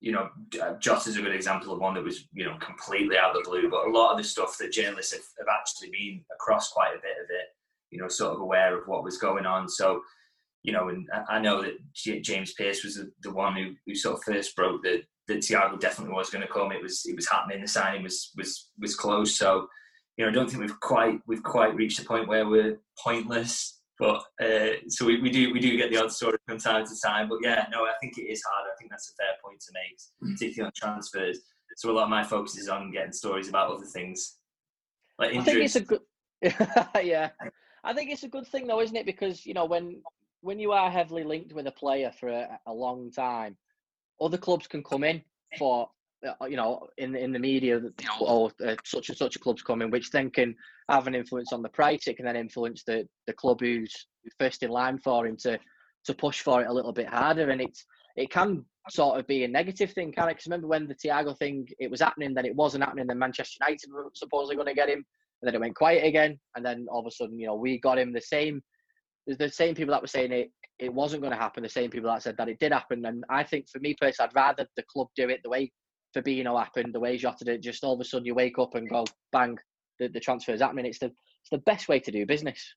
You 0.00 0.12
know, 0.12 0.28
uh, 0.62 0.74
Jota's 0.78 1.16
a 1.16 1.22
good 1.22 1.34
example 1.34 1.72
of 1.72 1.80
one 1.80 1.94
that 1.94 2.04
was, 2.04 2.28
you 2.32 2.44
know, 2.44 2.56
completely 2.58 3.18
out 3.18 3.36
of 3.36 3.42
the 3.42 3.50
blue. 3.50 3.68
But 3.68 3.88
a 3.88 3.90
lot 3.90 4.12
of 4.12 4.18
the 4.18 4.22
stuff 4.22 4.56
that 4.58 4.70
journalists 4.70 5.12
have, 5.12 5.24
have 5.38 5.48
actually 5.52 5.90
been 5.90 6.24
across 6.32 6.70
quite 6.70 6.94
a 6.94 7.02
bit 7.02 7.18
of 7.20 7.28
it, 7.30 7.48
you 7.90 8.00
know, 8.00 8.06
sort 8.06 8.34
of 8.34 8.40
aware 8.40 8.78
of 8.78 8.86
what 8.86 9.02
was 9.02 9.18
going 9.18 9.44
on. 9.44 9.68
So, 9.68 10.02
you 10.62 10.72
know, 10.72 10.88
and 10.88 11.08
I 11.28 11.40
know 11.40 11.62
that 11.62 11.78
James 12.22 12.52
Pearce 12.52 12.84
was 12.84 13.00
the, 13.22 13.32
one 13.32 13.56
who, 13.56 13.74
who 13.86 13.94
sort 13.96 14.18
of 14.18 14.22
first 14.22 14.54
broke 14.54 14.84
that 14.84 15.02
that 15.26 15.40
Thiago 15.40 15.78
definitely 15.80 16.14
was 16.14 16.30
going 16.30 16.46
to 16.46 16.52
come. 16.52 16.70
It 16.70 16.82
was 16.82 17.04
it 17.04 17.16
was 17.16 17.28
happening. 17.28 17.60
The 17.60 17.68
signing 17.68 18.04
was 18.04 18.30
was 18.36 18.70
was 18.78 18.94
close. 18.94 19.36
So, 19.36 19.66
you 20.16 20.24
know, 20.24 20.30
I 20.30 20.32
don't 20.32 20.48
think 20.48 20.62
we've 20.62 20.80
quite 20.80 21.20
we've 21.26 21.42
quite 21.42 21.74
reached 21.74 21.98
the 21.98 22.06
point 22.06 22.28
where 22.28 22.48
we're 22.48 22.78
pointless 23.02 23.78
but 23.98 24.22
uh, 24.40 24.78
so 24.86 25.06
we, 25.06 25.20
we 25.20 25.28
do 25.28 25.52
we 25.52 25.58
do 25.58 25.76
get 25.76 25.90
the 25.90 25.96
odd 25.96 26.12
story 26.12 26.38
from 26.46 26.58
time 26.58 26.86
to 26.86 27.00
time. 27.04 27.28
But 27.28 27.38
yeah, 27.42 27.66
no, 27.70 27.82
I 27.84 27.94
think 28.00 28.16
it 28.16 28.30
is 28.30 28.42
hard. 28.48 28.68
I 28.72 28.76
think 28.78 28.90
that's 28.90 29.10
a 29.10 29.14
fair 29.14 29.34
point 29.44 29.60
to 29.60 29.72
make, 29.74 29.98
mm. 30.22 30.34
particularly 30.34 30.68
on 30.68 30.72
transfers. 30.76 31.40
So 31.76 31.90
a 31.90 31.92
lot 31.92 32.04
of 32.04 32.10
my 32.10 32.22
focus 32.22 32.56
is 32.56 32.68
on 32.68 32.92
getting 32.92 33.12
stories 33.12 33.48
about 33.48 33.72
other 33.72 33.84
things, 33.84 34.36
like 35.18 35.34
injuries. 35.34 35.48
I 35.48 35.52
think 35.52 35.64
it's 35.64 35.76
a 35.76 35.80
good. 35.80 36.00
yeah, 37.04 37.30
I 37.82 37.92
think 37.92 38.10
it's 38.10 38.22
a 38.22 38.28
good 38.28 38.46
thing 38.46 38.68
though, 38.68 38.80
isn't 38.80 38.96
it? 38.96 39.06
Because 39.06 39.44
you 39.44 39.54
know 39.54 39.64
when 39.64 40.00
when 40.42 40.60
you 40.60 40.70
are 40.70 40.90
heavily 40.90 41.24
linked 41.24 41.52
with 41.52 41.66
a 41.66 41.72
player 41.72 42.12
for 42.12 42.28
a, 42.28 42.60
a 42.66 42.72
long 42.72 43.10
time, 43.10 43.56
other 44.20 44.38
clubs 44.38 44.68
can 44.68 44.84
come 44.84 45.02
in 45.02 45.22
for 45.58 45.90
you 46.48 46.56
know, 46.56 46.86
in 46.98 47.14
in 47.14 47.32
the 47.32 47.38
media, 47.38 47.76
you 47.78 48.06
know, 48.06 48.16
oh, 48.20 48.50
uh, 48.66 48.74
such 48.84 49.08
and 49.08 49.18
such 49.18 49.36
a 49.36 49.38
club's 49.38 49.62
coming, 49.62 49.90
which 49.90 50.10
then 50.10 50.30
can 50.30 50.54
have 50.88 51.06
an 51.06 51.14
influence 51.14 51.52
on 51.52 51.62
the 51.62 51.68
price. 51.68 52.06
It 52.06 52.16
can 52.16 52.26
then 52.26 52.36
influence 52.36 52.82
the 52.84 53.06
the 53.26 53.32
club 53.32 53.60
who's 53.60 53.94
first 54.38 54.62
in 54.62 54.70
line 54.70 54.98
for 54.98 55.26
him 55.26 55.36
to 55.38 55.58
to 56.04 56.14
push 56.14 56.40
for 56.40 56.62
it 56.62 56.68
a 56.68 56.72
little 56.72 56.92
bit 56.92 57.08
harder, 57.08 57.50
and 57.50 57.60
it's 57.60 57.84
it 58.16 58.30
can 58.30 58.64
sort 58.90 59.18
of 59.18 59.26
be 59.26 59.44
a 59.44 59.48
negative 59.48 59.92
thing, 59.92 60.12
can 60.12 60.28
it? 60.28 60.32
Because 60.32 60.46
remember 60.46 60.66
when 60.66 60.88
the 60.88 60.94
Thiago 60.94 61.38
thing 61.38 61.68
it 61.78 61.90
was 61.90 62.00
happening, 62.00 62.34
then 62.34 62.46
it 62.46 62.56
wasn't 62.56 62.82
happening, 62.82 63.06
then 63.06 63.18
Manchester 63.18 63.58
United 63.60 63.92
were 63.92 64.10
supposedly 64.14 64.56
going 64.56 64.66
to 64.66 64.74
get 64.74 64.88
him, 64.88 65.04
and 65.40 65.46
then 65.46 65.54
it 65.54 65.60
went 65.60 65.76
quiet 65.76 66.04
again, 66.04 66.38
and 66.56 66.64
then 66.64 66.86
all 66.90 67.00
of 67.00 67.06
a 67.06 67.10
sudden, 67.10 67.38
you 67.38 67.46
know, 67.46 67.54
we 67.54 67.78
got 67.78 67.98
him. 67.98 68.12
The 68.12 68.20
same, 68.20 68.60
the 69.26 69.50
same 69.50 69.74
people 69.74 69.92
that 69.92 70.02
were 70.02 70.08
saying 70.08 70.32
it 70.32 70.50
it 70.78 70.92
wasn't 70.92 71.22
going 71.22 71.32
to 71.32 71.38
happen, 71.38 71.62
the 71.62 71.68
same 71.68 71.90
people 71.90 72.08
that 72.08 72.22
said 72.22 72.36
that 72.38 72.48
it 72.48 72.58
did 72.60 72.72
happen, 72.72 73.04
and 73.04 73.24
I 73.28 73.44
think 73.44 73.68
for 73.68 73.78
me 73.78 73.94
personally, 74.00 74.28
I'd 74.28 74.34
rather 74.34 74.66
the 74.76 74.84
club 74.90 75.08
do 75.14 75.28
it 75.28 75.40
the 75.44 75.50
way 75.50 75.70
Fabinho 76.16 76.58
happened, 76.58 76.94
the 76.94 77.00
way 77.00 77.16
Jota 77.16 77.44
did, 77.44 77.62
just 77.62 77.84
all 77.84 77.94
of 77.94 78.00
a 78.00 78.04
sudden 78.04 78.26
you 78.26 78.34
wake 78.34 78.58
up 78.58 78.74
and 78.74 78.88
go, 78.88 79.04
bang, 79.32 79.58
the, 79.98 80.08
the 80.08 80.20
transfer 80.20 80.52
is 80.52 80.60
happening. 80.60 80.86
It's 80.86 80.98
the 80.98 81.06
it's 81.06 81.50
the 81.50 81.58
best 81.58 81.88
way 81.88 82.00
to 82.00 82.10
do 82.10 82.26
business. 82.26 82.74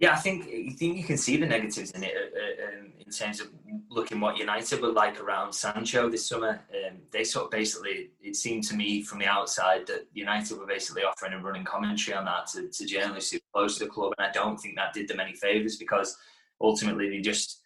Yeah, 0.00 0.12
I 0.12 0.16
think 0.16 0.44
I 0.44 0.72
think 0.72 0.98
you 0.98 1.04
can 1.04 1.16
see 1.16 1.36
the 1.36 1.46
negatives 1.46 1.92
in 1.92 2.02
it 2.02 2.12
uh, 2.16 2.64
uh, 2.64 2.68
um, 2.68 2.92
in 2.98 3.12
terms 3.12 3.40
of 3.40 3.48
looking 3.88 4.20
what 4.20 4.36
United 4.36 4.80
were 4.80 4.88
like 4.88 5.20
around 5.20 5.52
Sancho 5.52 6.10
this 6.10 6.26
summer. 6.26 6.60
Um, 6.70 6.98
they 7.12 7.22
sort 7.22 7.46
of 7.46 7.50
basically, 7.52 8.10
it 8.20 8.34
seemed 8.34 8.64
to 8.64 8.74
me 8.74 9.02
from 9.02 9.20
the 9.20 9.26
outside 9.26 9.86
that 9.86 10.06
United 10.12 10.58
were 10.58 10.66
basically 10.66 11.04
offering 11.04 11.32
a 11.32 11.38
running 11.38 11.64
commentary 11.64 12.16
on 12.16 12.24
that 12.24 12.48
to, 12.48 12.68
to 12.68 12.86
journalists 12.86 13.30
who 13.30 13.38
close 13.52 13.78
to 13.78 13.84
the 13.84 13.90
club, 13.90 14.12
and 14.18 14.26
I 14.26 14.32
don't 14.32 14.58
think 14.58 14.74
that 14.76 14.94
did 14.94 15.06
them 15.06 15.20
any 15.20 15.34
favours 15.34 15.76
because 15.76 16.16
ultimately 16.60 17.08
they 17.08 17.20
just 17.20 17.60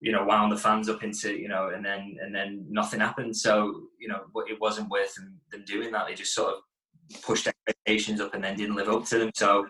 you 0.00 0.12
know 0.12 0.24
wound 0.24 0.52
the 0.52 0.56
fans 0.56 0.88
up 0.88 1.02
into 1.02 1.32
you 1.32 1.48
know 1.48 1.70
and 1.74 1.84
then 1.84 2.16
and 2.20 2.34
then 2.34 2.64
nothing 2.68 3.00
happened. 3.00 3.36
So 3.36 3.88
you 3.98 4.08
know 4.08 4.20
it 4.46 4.60
wasn't 4.60 4.90
worth 4.90 5.14
them, 5.14 5.38
them 5.52 5.64
doing 5.66 5.92
that. 5.92 6.06
They 6.06 6.14
just 6.14 6.34
sort 6.34 6.54
of 6.54 7.22
pushed 7.22 7.46
expectations 7.46 8.20
up 8.20 8.34
and 8.34 8.42
then 8.42 8.56
didn't 8.56 8.76
live 8.76 8.88
up 8.88 9.04
to 9.06 9.18
them. 9.18 9.30
So 9.34 9.66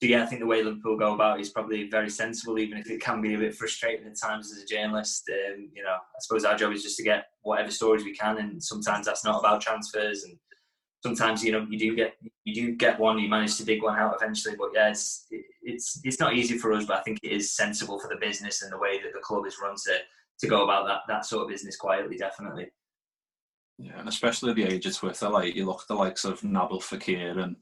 so 0.00 0.06
yeah, 0.06 0.22
I 0.22 0.26
think 0.26 0.40
the 0.40 0.46
way 0.46 0.62
Liverpool 0.62 0.96
go 0.96 1.14
about 1.14 1.38
it 1.38 1.42
is 1.42 1.50
probably 1.50 1.90
very 1.90 2.08
sensible, 2.08 2.60
even 2.60 2.78
if 2.78 2.88
it 2.88 3.00
can 3.00 3.20
be 3.20 3.34
a 3.34 3.38
bit 3.38 3.56
frustrating 3.56 4.06
at 4.06 4.14
times 4.16 4.52
as 4.52 4.62
a 4.62 4.66
journalist. 4.66 5.28
Um, 5.28 5.70
you 5.74 5.82
know, 5.82 5.90
I 5.90 6.18
suppose 6.20 6.44
our 6.44 6.56
job 6.56 6.72
is 6.72 6.84
just 6.84 6.96
to 6.98 7.02
get 7.02 7.24
whatever 7.42 7.72
stories 7.72 8.04
we 8.04 8.14
can, 8.14 8.38
and 8.38 8.62
sometimes 8.62 9.06
that's 9.06 9.24
not 9.24 9.40
about 9.40 9.60
transfers, 9.60 10.22
and 10.22 10.38
sometimes 11.02 11.44
you 11.44 11.52
know 11.52 11.66
you 11.68 11.78
do 11.78 11.94
get 11.94 12.14
you 12.44 12.54
do 12.54 12.76
get 12.76 12.98
one, 12.98 13.18
you 13.18 13.28
manage 13.28 13.56
to 13.56 13.64
dig 13.64 13.82
one 13.82 13.98
out 13.98 14.16
eventually. 14.20 14.56
But 14.56 14.70
yeah, 14.74 14.90
it's 14.90 15.26
it's 15.62 16.00
it's 16.04 16.20
not 16.20 16.34
easy 16.34 16.58
for 16.58 16.72
us, 16.72 16.84
but 16.84 16.98
I 16.98 17.02
think 17.02 17.18
it 17.22 17.32
is 17.32 17.52
sensible 17.54 17.98
for 17.98 18.08
the 18.08 18.16
business 18.20 18.62
and 18.62 18.72
the 18.72 18.78
way 18.78 19.00
that 19.02 19.12
the 19.12 19.20
club 19.20 19.46
is 19.46 19.58
run 19.62 19.74
to 19.86 19.98
to 20.40 20.46
go 20.46 20.64
about 20.64 20.86
that 20.86 21.00
that 21.08 21.26
sort 21.26 21.42
of 21.42 21.48
business 21.48 21.76
quietly, 21.76 22.16
definitely. 22.16 22.68
Yeah, 23.78 23.98
and 23.98 24.08
especially 24.08 24.54
the 24.54 24.64
age 24.64 24.86
of 24.86 24.96
Twitter, 24.96 25.28
like 25.28 25.54
you 25.54 25.64
look 25.64 25.82
at 25.82 25.88
the 25.88 25.94
likes 25.94 26.24
of 26.24 26.40
Nabil 26.40 26.82
Fekir 26.82 27.38
and 27.38 27.56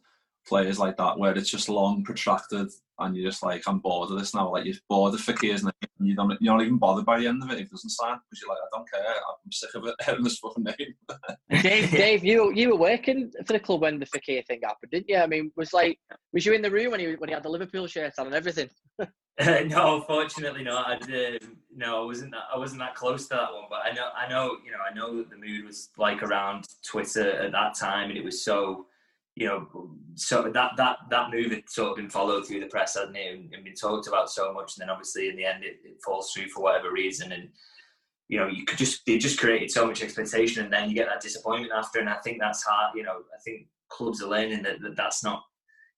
players 0.46 0.78
like 0.78 0.96
that 0.96 1.18
where 1.18 1.36
it's 1.36 1.50
just 1.50 1.68
long, 1.68 2.04
protracted, 2.04 2.68
and 2.98 3.16
you're 3.16 3.30
just 3.30 3.42
like, 3.42 3.62
I'm 3.66 3.78
bored 3.78 4.10
of 4.10 4.18
this 4.18 4.34
now. 4.34 4.50
Like 4.50 4.64
you're 4.64 4.74
bored 4.88 5.14
of 5.14 5.20
Fekir's 5.20 5.64
name, 5.64 5.72
and 5.98 6.08
you 6.08 6.14
don't, 6.14 6.36
you're 6.40 6.54
not 6.56 6.64
even 6.64 6.78
bothered 6.78 7.04
by 7.04 7.18
the 7.18 7.26
end 7.26 7.42
of 7.42 7.50
it 7.50 7.58
if 7.58 7.66
it 7.66 7.70
doesn't 7.70 7.90
sign 7.90 8.16
because 8.16 8.40
you're 8.40 8.48
like, 8.48 8.58
I 8.58 8.76
don't 8.76 8.90
care. 8.90 9.02
I'm 9.02 9.52
sick 9.52 9.74
of 9.74 9.86
it 9.86 9.94
hearing 10.04 10.24
this 10.24 10.38
fucking 10.38 10.64
name. 10.64 11.62
Dave, 11.62 11.90
Dave, 11.90 12.24
you 12.24 12.52
you 12.52 12.70
were 12.70 12.76
working 12.76 13.30
for 13.44 13.52
the 13.52 13.60
club 13.60 13.82
when 13.82 13.98
the 13.98 14.06
Fekir 14.06 14.46
thing 14.46 14.60
happened, 14.62 14.92
didn't 14.92 15.08
you? 15.08 15.18
I 15.18 15.26
mean, 15.26 15.52
was 15.56 15.72
like, 15.72 15.98
was 16.32 16.46
you 16.46 16.52
in 16.52 16.62
the 16.62 16.70
room 16.70 16.92
when 16.92 17.00
he 17.00 17.14
when 17.16 17.28
he 17.28 17.34
had 17.34 17.42
the 17.42 17.50
Liverpool 17.50 17.86
shirt 17.86 18.14
on 18.18 18.26
and 18.26 18.34
everything? 18.34 18.70
uh, 19.00 19.60
no, 19.66 20.02
fortunately 20.02 20.64
not. 20.64 20.86
I 20.86 20.98
did. 20.98 21.44
No, 21.74 22.02
I 22.02 22.06
wasn't. 22.06 22.32
That, 22.32 22.44
I 22.54 22.58
wasn't 22.58 22.80
that 22.80 22.94
close 22.94 23.28
to 23.28 23.34
that 23.34 23.52
one. 23.52 23.64
But 23.68 23.80
I 23.84 23.92
know, 23.92 24.08
I 24.16 24.28
know, 24.28 24.56
you 24.64 24.70
know, 24.70 24.78
I 24.90 24.94
know 24.94 25.18
that 25.18 25.28
the 25.28 25.36
mood 25.36 25.66
was 25.66 25.90
like 25.98 26.22
around 26.22 26.64
Twitter 26.82 27.30
at 27.30 27.52
that 27.52 27.74
time, 27.74 28.08
and 28.08 28.18
it 28.18 28.24
was 28.24 28.42
so 28.42 28.86
you 29.36 29.46
know, 29.46 29.90
so 30.14 30.50
that 30.50 30.72
that 30.78 30.96
that 31.10 31.30
move 31.30 31.52
had 31.52 31.68
sort 31.68 31.90
of 31.90 31.96
been 31.96 32.08
followed 32.08 32.46
through 32.46 32.60
the 32.60 32.66
press, 32.66 32.96
hadn't 32.96 33.16
it, 33.16 33.34
and, 33.34 33.52
and 33.52 33.64
been 33.64 33.74
talked 33.74 34.08
about 34.08 34.30
so 34.30 34.52
much, 34.52 34.76
and 34.76 34.82
then 34.82 34.90
obviously 34.90 35.28
in 35.28 35.36
the 35.36 35.44
end 35.44 35.62
it, 35.62 35.76
it, 35.84 35.98
falls 36.02 36.32
through 36.32 36.48
for 36.48 36.62
whatever 36.62 36.90
reason, 36.90 37.32
and 37.32 37.50
you 38.28 38.38
know, 38.38 38.48
you 38.48 38.64
could 38.64 38.78
just 38.78 39.02
it 39.06 39.18
just 39.18 39.38
created 39.38 39.70
so 39.70 39.86
much 39.86 40.02
expectation, 40.02 40.64
and 40.64 40.72
then 40.72 40.88
you 40.88 40.94
get 40.94 41.06
that 41.06 41.20
disappointment 41.20 41.72
after, 41.76 42.00
and 42.00 42.08
I 42.08 42.16
think 42.24 42.38
that's 42.40 42.64
hard. 42.64 42.96
You 42.96 43.02
know, 43.02 43.16
I 43.16 43.38
think 43.44 43.66
clubs 43.90 44.22
are 44.22 44.28
learning 44.28 44.62
that, 44.62 44.80
that 44.80 44.96
that's 44.96 45.22
not. 45.22 45.42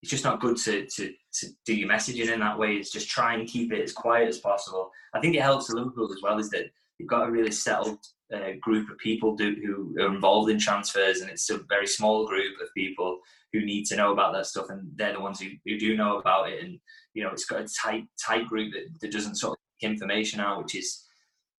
It's 0.03 0.11
just 0.11 0.25
not 0.25 0.41
good 0.41 0.57
to, 0.59 0.87
to 0.87 1.13
to 1.35 1.47
do 1.65 1.75
your 1.77 1.89
messaging 1.89 2.33
in 2.33 2.41
that 2.41 2.59
way. 2.59 2.75
It's 2.75 2.91
just 2.91 3.09
try 3.09 3.35
and 3.35 3.49
keep 3.49 3.73
it 3.73 3.83
as 3.83 3.93
quiet 3.93 4.29
as 4.29 4.39
possible. 4.39 4.91
I 5.15 5.21
think 5.21 5.37
it 5.37 5.43
helps 5.43 5.71
Liverpool 5.71 6.13
as 6.13 6.23
well 6.23 6.39
is 6.39 6.51
that 6.51 6.67
you've 6.99 7.09
got 7.09 7.29
a 7.29 7.31
really 7.31 7.53
settled 7.53 7.99
uh, 8.35 8.53
group 8.61 8.91
of 8.91 8.99
people 8.99 9.37
do, 9.37 9.57
who 9.65 10.03
are 10.03 10.15
involved 10.15 10.51
in 10.51 10.59
transfers, 10.59 11.21
and 11.21 11.31
it's 11.31 11.49
a 11.51 11.59
very 11.69 11.87
small 11.87 12.27
group 12.27 12.55
of 12.61 12.73
people 12.75 13.19
who 13.53 13.65
need 13.65 13.85
to 13.87 13.97
know 13.97 14.13
about 14.13 14.33
that 14.35 14.47
stuff, 14.47 14.67
and 14.71 14.91
they're 14.97 15.15
the 15.15 15.21
ones 15.21 15.41
who, 15.41 15.49
who 15.65 15.79
do 15.79 15.97
know 15.97 16.19
about 16.19 16.51
it. 16.51 16.63
And 16.63 16.79
you 17.15 17.23
know, 17.23 17.31
it's 17.31 17.47
got 17.47 17.63
a 17.63 17.69
tight 17.83 18.05
tight 18.23 18.47
group 18.47 18.73
that, 18.73 19.01
that 19.01 19.13
doesn't 19.13 19.37
sort 19.37 19.53
of 19.53 19.89
information 19.89 20.41
out, 20.41 20.63
which 20.63 20.75
is 20.75 21.05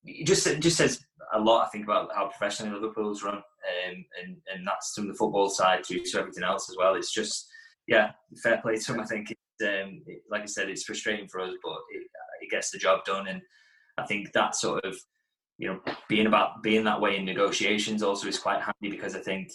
it 0.06 0.26
just 0.26 0.48
it 0.48 0.60
just 0.60 0.78
says 0.78 1.04
a 1.34 1.40
lot. 1.40 1.66
I 1.66 1.70
think 1.70 1.86
about 1.86 2.10
how 2.16 2.28
professionally 2.28 2.74
Liverpool's 2.74 3.24
run, 3.24 3.36
um, 3.36 4.06
and 4.22 4.38
and 4.54 4.68
that's 4.68 4.94
from 4.94 5.08
the 5.08 5.16
football 5.16 5.50
side 5.50 5.84
to, 5.86 6.00
to 6.00 6.20
everything 6.20 6.44
else 6.44 6.70
as 6.70 6.78
well. 6.78 6.96
It's 6.96 7.14
just 7.14 7.50
yeah, 7.88 8.12
fair 8.44 8.60
play 8.62 8.78
to 8.78 8.92
them. 8.92 9.02
I 9.02 9.06
think 9.06 9.32
um, 9.64 10.02
it, 10.06 10.22
like 10.30 10.44
I 10.44 10.46
said, 10.46 10.70
it's 10.70 10.84
frustrating 10.84 11.28
for 11.28 11.42
us, 11.42 11.54
but 11.64 11.78
it, 11.92 12.08
it 12.42 12.52
gets 12.52 12.70
the 12.70 12.78
job 12.78 13.04
done, 13.06 13.28
and 13.28 13.42
I 13.98 14.06
think 14.06 14.32
that 14.34 14.56
sort 14.56 14.86
of 14.86 14.96
you 15.60 15.68
know, 15.68 15.80
being 16.08 16.26
about 16.26 16.64
being 16.64 16.86
that 16.86 17.00
way 17.00 17.18
in 17.18 17.26
negotiations 17.26 18.02
also 18.02 18.28
is 18.30 18.40
quite 18.40 18.62
handy 18.62 18.90
because 18.96 19.14
I 19.14 19.20
think 19.20 19.52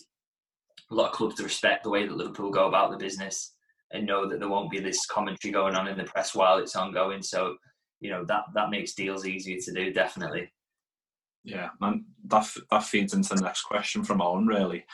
a 0.91 0.95
lot 0.95 1.11
of 1.11 1.17
clubs 1.17 1.43
respect 1.43 1.83
the 1.83 1.91
way 1.91 2.07
that 2.07 2.15
Liverpool 2.15 2.51
go 2.51 2.69
about 2.69 2.91
the 2.91 2.99
business 2.99 3.55
and 3.91 4.07
know 4.07 4.29
that 4.29 4.39
there 4.39 4.51
won't 4.51 4.71
be 4.71 4.81
this 4.81 5.07
commentary 5.07 5.51
going 5.51 5.75
on 5.75 5.89
in 5.89 5.97
the 5.97 6.05
press 6.05 6.35
while 6.35 6.59
it's 6.59 6.77
ongoing. 6.77 7.23
So, 7.23 7.57
you 8.01 8.11
know, 8.11 8.23
that 8.27 8.43
that 8.55 8.71
makes 8.71 8.93
deals 8.93 9.27
easier 9.27 9.59
to 9.63 9.73
do, 9.73 9.95
definitely. 9.95 10.53
Yeah, 11.43 11.71
that 11.81 12.47
that 12.71 12.85
feeds 12.85 13.15
into 13.15 13.35
the 13.35 13.41
next 13.41 13.63
question 13.63 14.05
from 14.05 14.21
Owen. 14.21 14.47
Really, 14.47 14.85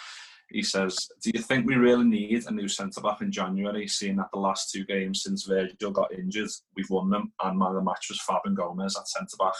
he 0.50 0.62
says, 0.62 1.08
"Do 1.22 1.32
you 1.34 1.42
think 1.42 1.66
we 1.66 1.74
really 1.74 2.04
need 2.04 2.44
a 2.46 2.52
new 2.52 2.68
centre 2.68 3.00
back 3.00 3.20
in 3.20 3.32
January? 3.32 3.88
Seeing 3.88 4.16
that 4.16 4.30
the 4.32 4.38
last 4.38 4.70
two 4.70 4.84
games 4.84 5.24
since 5.24 5.44
Virgil 5.44 5.90
got 5.90 6.12
injured, 6.12 6.50
we've 6.76 6.90
won 6.90 7.10
them, 7.10 7.32
and 7.42 7.58
man 7.58 7.74
the 7.74 7.82
match 7.82 8.06
was 8.08 8.20
Fab 8.22 8.42
and 8.44 8.56
Gomez 8.56 8.96
at 8.96 9.08
centre 9.08 9.36
back. 9.38 9.54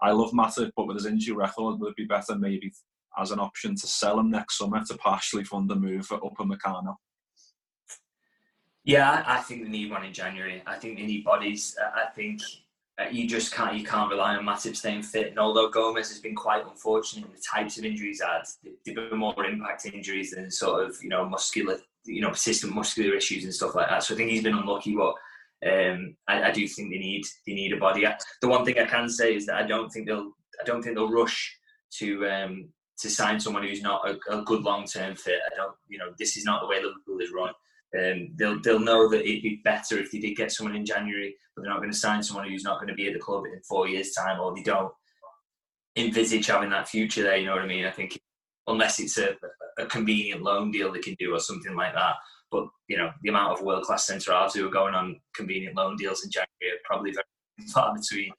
I 0.00 0.12
love 0.12 0.30
Matip, 0.32 0.70
but 0.76 0.86
with 0.86 0.96
his 0.96 1.06
injury 1.06 1.34
record, 1.36 1.80
would 1.80 1.90
it 1.90 1.96
be 1.96 2.04
better 2.04 2.36
maybe 2.36 2.72
as 3.18 3.30
an 3.30 3.40
option 3.40 3.74
to 3.74 3.86
sell 3.86 4.20
him 4.20 4.30
next 4.30 4.58
summer 4.58 4.84
to 4.84 4.96
partially 4.96 5.44
fund 5.44 5.68
the 5.68 5.74
move 5.74 6.06
for 6.06 6.16
Upper 6.24 6.44
Upamecano? 6.44 6.94
Yeah, 8.84 9.22
I 9.26 9.40
think 9.40 9.64
they 9.64 9.68
need 9.68 9.90
one 9.90 10.04
in 10.04 10.12
January. 10.12 10.62
I 10.66 10.76
think 10.76 10.96
they 10.96 11.04
need 11.04 11.24
bodies. 11.24 11.76
I 11.94 12.06
think 12.14 12.40
uh, 12.98 13.04
you 13.10 13.28
just 13.28 13.52
can't 13.52 13.76
you 13.76 13.84
can't 13.84 14.10
rely 14.10 14.34
on 14.34 14.44
Matip 14.44 14.74
staying 14.74 15.02
fit. 15.02 15.28
And 15.28 15.38
although 15.38 15.68
Gomez 15.68 16.08
has 16.08 16.20
been 16.20 16.34
quite 16.34 16.66
unfortunate 16.66 17.26
in 17.26 17.32
the 17.32 17.40
types 17.40 17.76
of 17.76 17.84
injuries 17.84 18.22
had, 18.22 18.42
they've 18.84 18.94
been 18.94 19.18
more 19.18 19.44
impact 19.44 19.86
injuries 19.86 20.30
than 20.30 20.50
sort 20.50 20.88
of 20.88 20.96
you 21.02 21.08
know 21.08 21.28
muscular, 21.28 21.78
you 22.04 22.22
know 22.22 22.30
persistent 22.30 22.74
muscular 22.74 23.14
issues 23.14 23.44
and 23.44 23.54
stuff 23.54 23.74
like 23.74 23.88
that. 23.88 24.02
So 24.04 24.14
I 24.14 24.16
think 24.16 24.30
he's 24.30 24.42
been 24.42 24.54
unlucky, 24.54 24.96
but 24.96 25.14
um, 25.66 26.16
I, 26.28 26.44
I, 26.44 26.50
do 26.52 26.66
think 26.68 26.90
they 26.90 26.98
need 26.98 27.24
they 27.46 27.54
need 27.54 27.72
a 27.72 27.78
body. 27.78 28.06
The 28.40 28.48
one 28.48 28.64
thing 28.64 28.78
I 28.78 28.84
can 28.84 29.08
say 29.08 29.34
is 29.34 29.46
that 29.46 29.56
I 29.56 29.66
don't 29.66 29.90
think 29.90 30.06
they'll 30.06 30.32
I 30.60 30.64
don't 30.64 30.82
think 30.82 30.94
they'll 30.94 31.10
rush 31.10 31.56
to 31.98 32.28
um, 32.28 32.68
to 32.98 33.10
sign 33.10 33.40
someone 33.40 33.64
who's 33.64 33.82
not 33.82 34.08
a, 34.08 34.38
a 34.38 34.42
good 34.42 34.62
long 34.62 34.86
term 34.86 35.16
fit. 35.16 35.40
I 35.50 35.56
don't 35.56 35.74
you 35.88 35.98
know 35.98 36.12
this 36.18 36.36
is 36.36 36.44
not 36.44 36.60
the 36.60 36.68
way 36.68 36.76
Liverpool 36.76 37.18
is 37.20 37.32
run. 37.32 37.52
Um, 37.98 38.28
they'll 38.36 38.60
they'll 38.60 38.78
know 38.78 39.08
that 39.08 39.28
it'd 39.28 39.42
be 39.42 39.60
better 39.64 39.98
if 39.98 40.12
they 40.12 40.20
did 40.20 40.36
get 40.36 40.52
someone 40.52 40.76
in 40.76 40.86
January, 40.86 41.34
but 41.56 41.62
they're 41.62 41.72
not 41.72 41.80
going 41.80 41.90
to 41.90 41.96
sign 41.96 42.22
someone 42.22 42.48
who's 42.48 42.64
not 42.64 42.78
going 42.78 42.88
to 42.88 42.94
be 42.94 43.08
at 43.08 43.14
the 43.14 43.18
club 43.18 43.44
in 43.46 43.60
four 43.68 43.88
years' 43.88 44.12
time, 44.12 44.38
or 44.38 44.54
they 44.54 44.62
don't 44.62 44.92
envisage 45.96 46.46
having 46.46 46.70
that 46.70 46.88
future 46.88 47.24
there. 47.24 47.36
You 47.36 47.46
know 47.46 47.54
what 47.54 47.62
I 47.62 47.66
mean? 47.66 47.84
I 47.84 47.90
think 47.90 48.20
unless 48.68 49.00
it's 49.00 49.18
a, 49.18 49.34
a 49.78 49.86
convenient 49.86 50.42
loan 50.42 50.70
deal 50.70 50.92
they 50.92 51.00
can 51.00 51.16
do 51.18 51.34
or 51.34 51.40
something 51.40 51.74
like 51.74 51.94
that. 51.94 52.14
But 52.50 52.66
you 52.88 52.96
know, 52.96 53.10
the 53.22 53.28
amount 53.28 53.58
of 53.58 53.64
world 53.64 53.84
class 53.84 54.06
centre 54.06 54.32
halves 54.32 54.54
who 54.54 54.66
are 54.66 54.70
going 54.70 54.94
on 54.94 55.20
convenient 55.34 55.76
loan 55.76 55.96
deals 55.96 56.24
in 56.24 56.30
January 56.30 56.76
are 56.76 56.80
probably 56.84 57.12
very 57.12 57.68
far 57.72 57.94
between. 57.94 58.32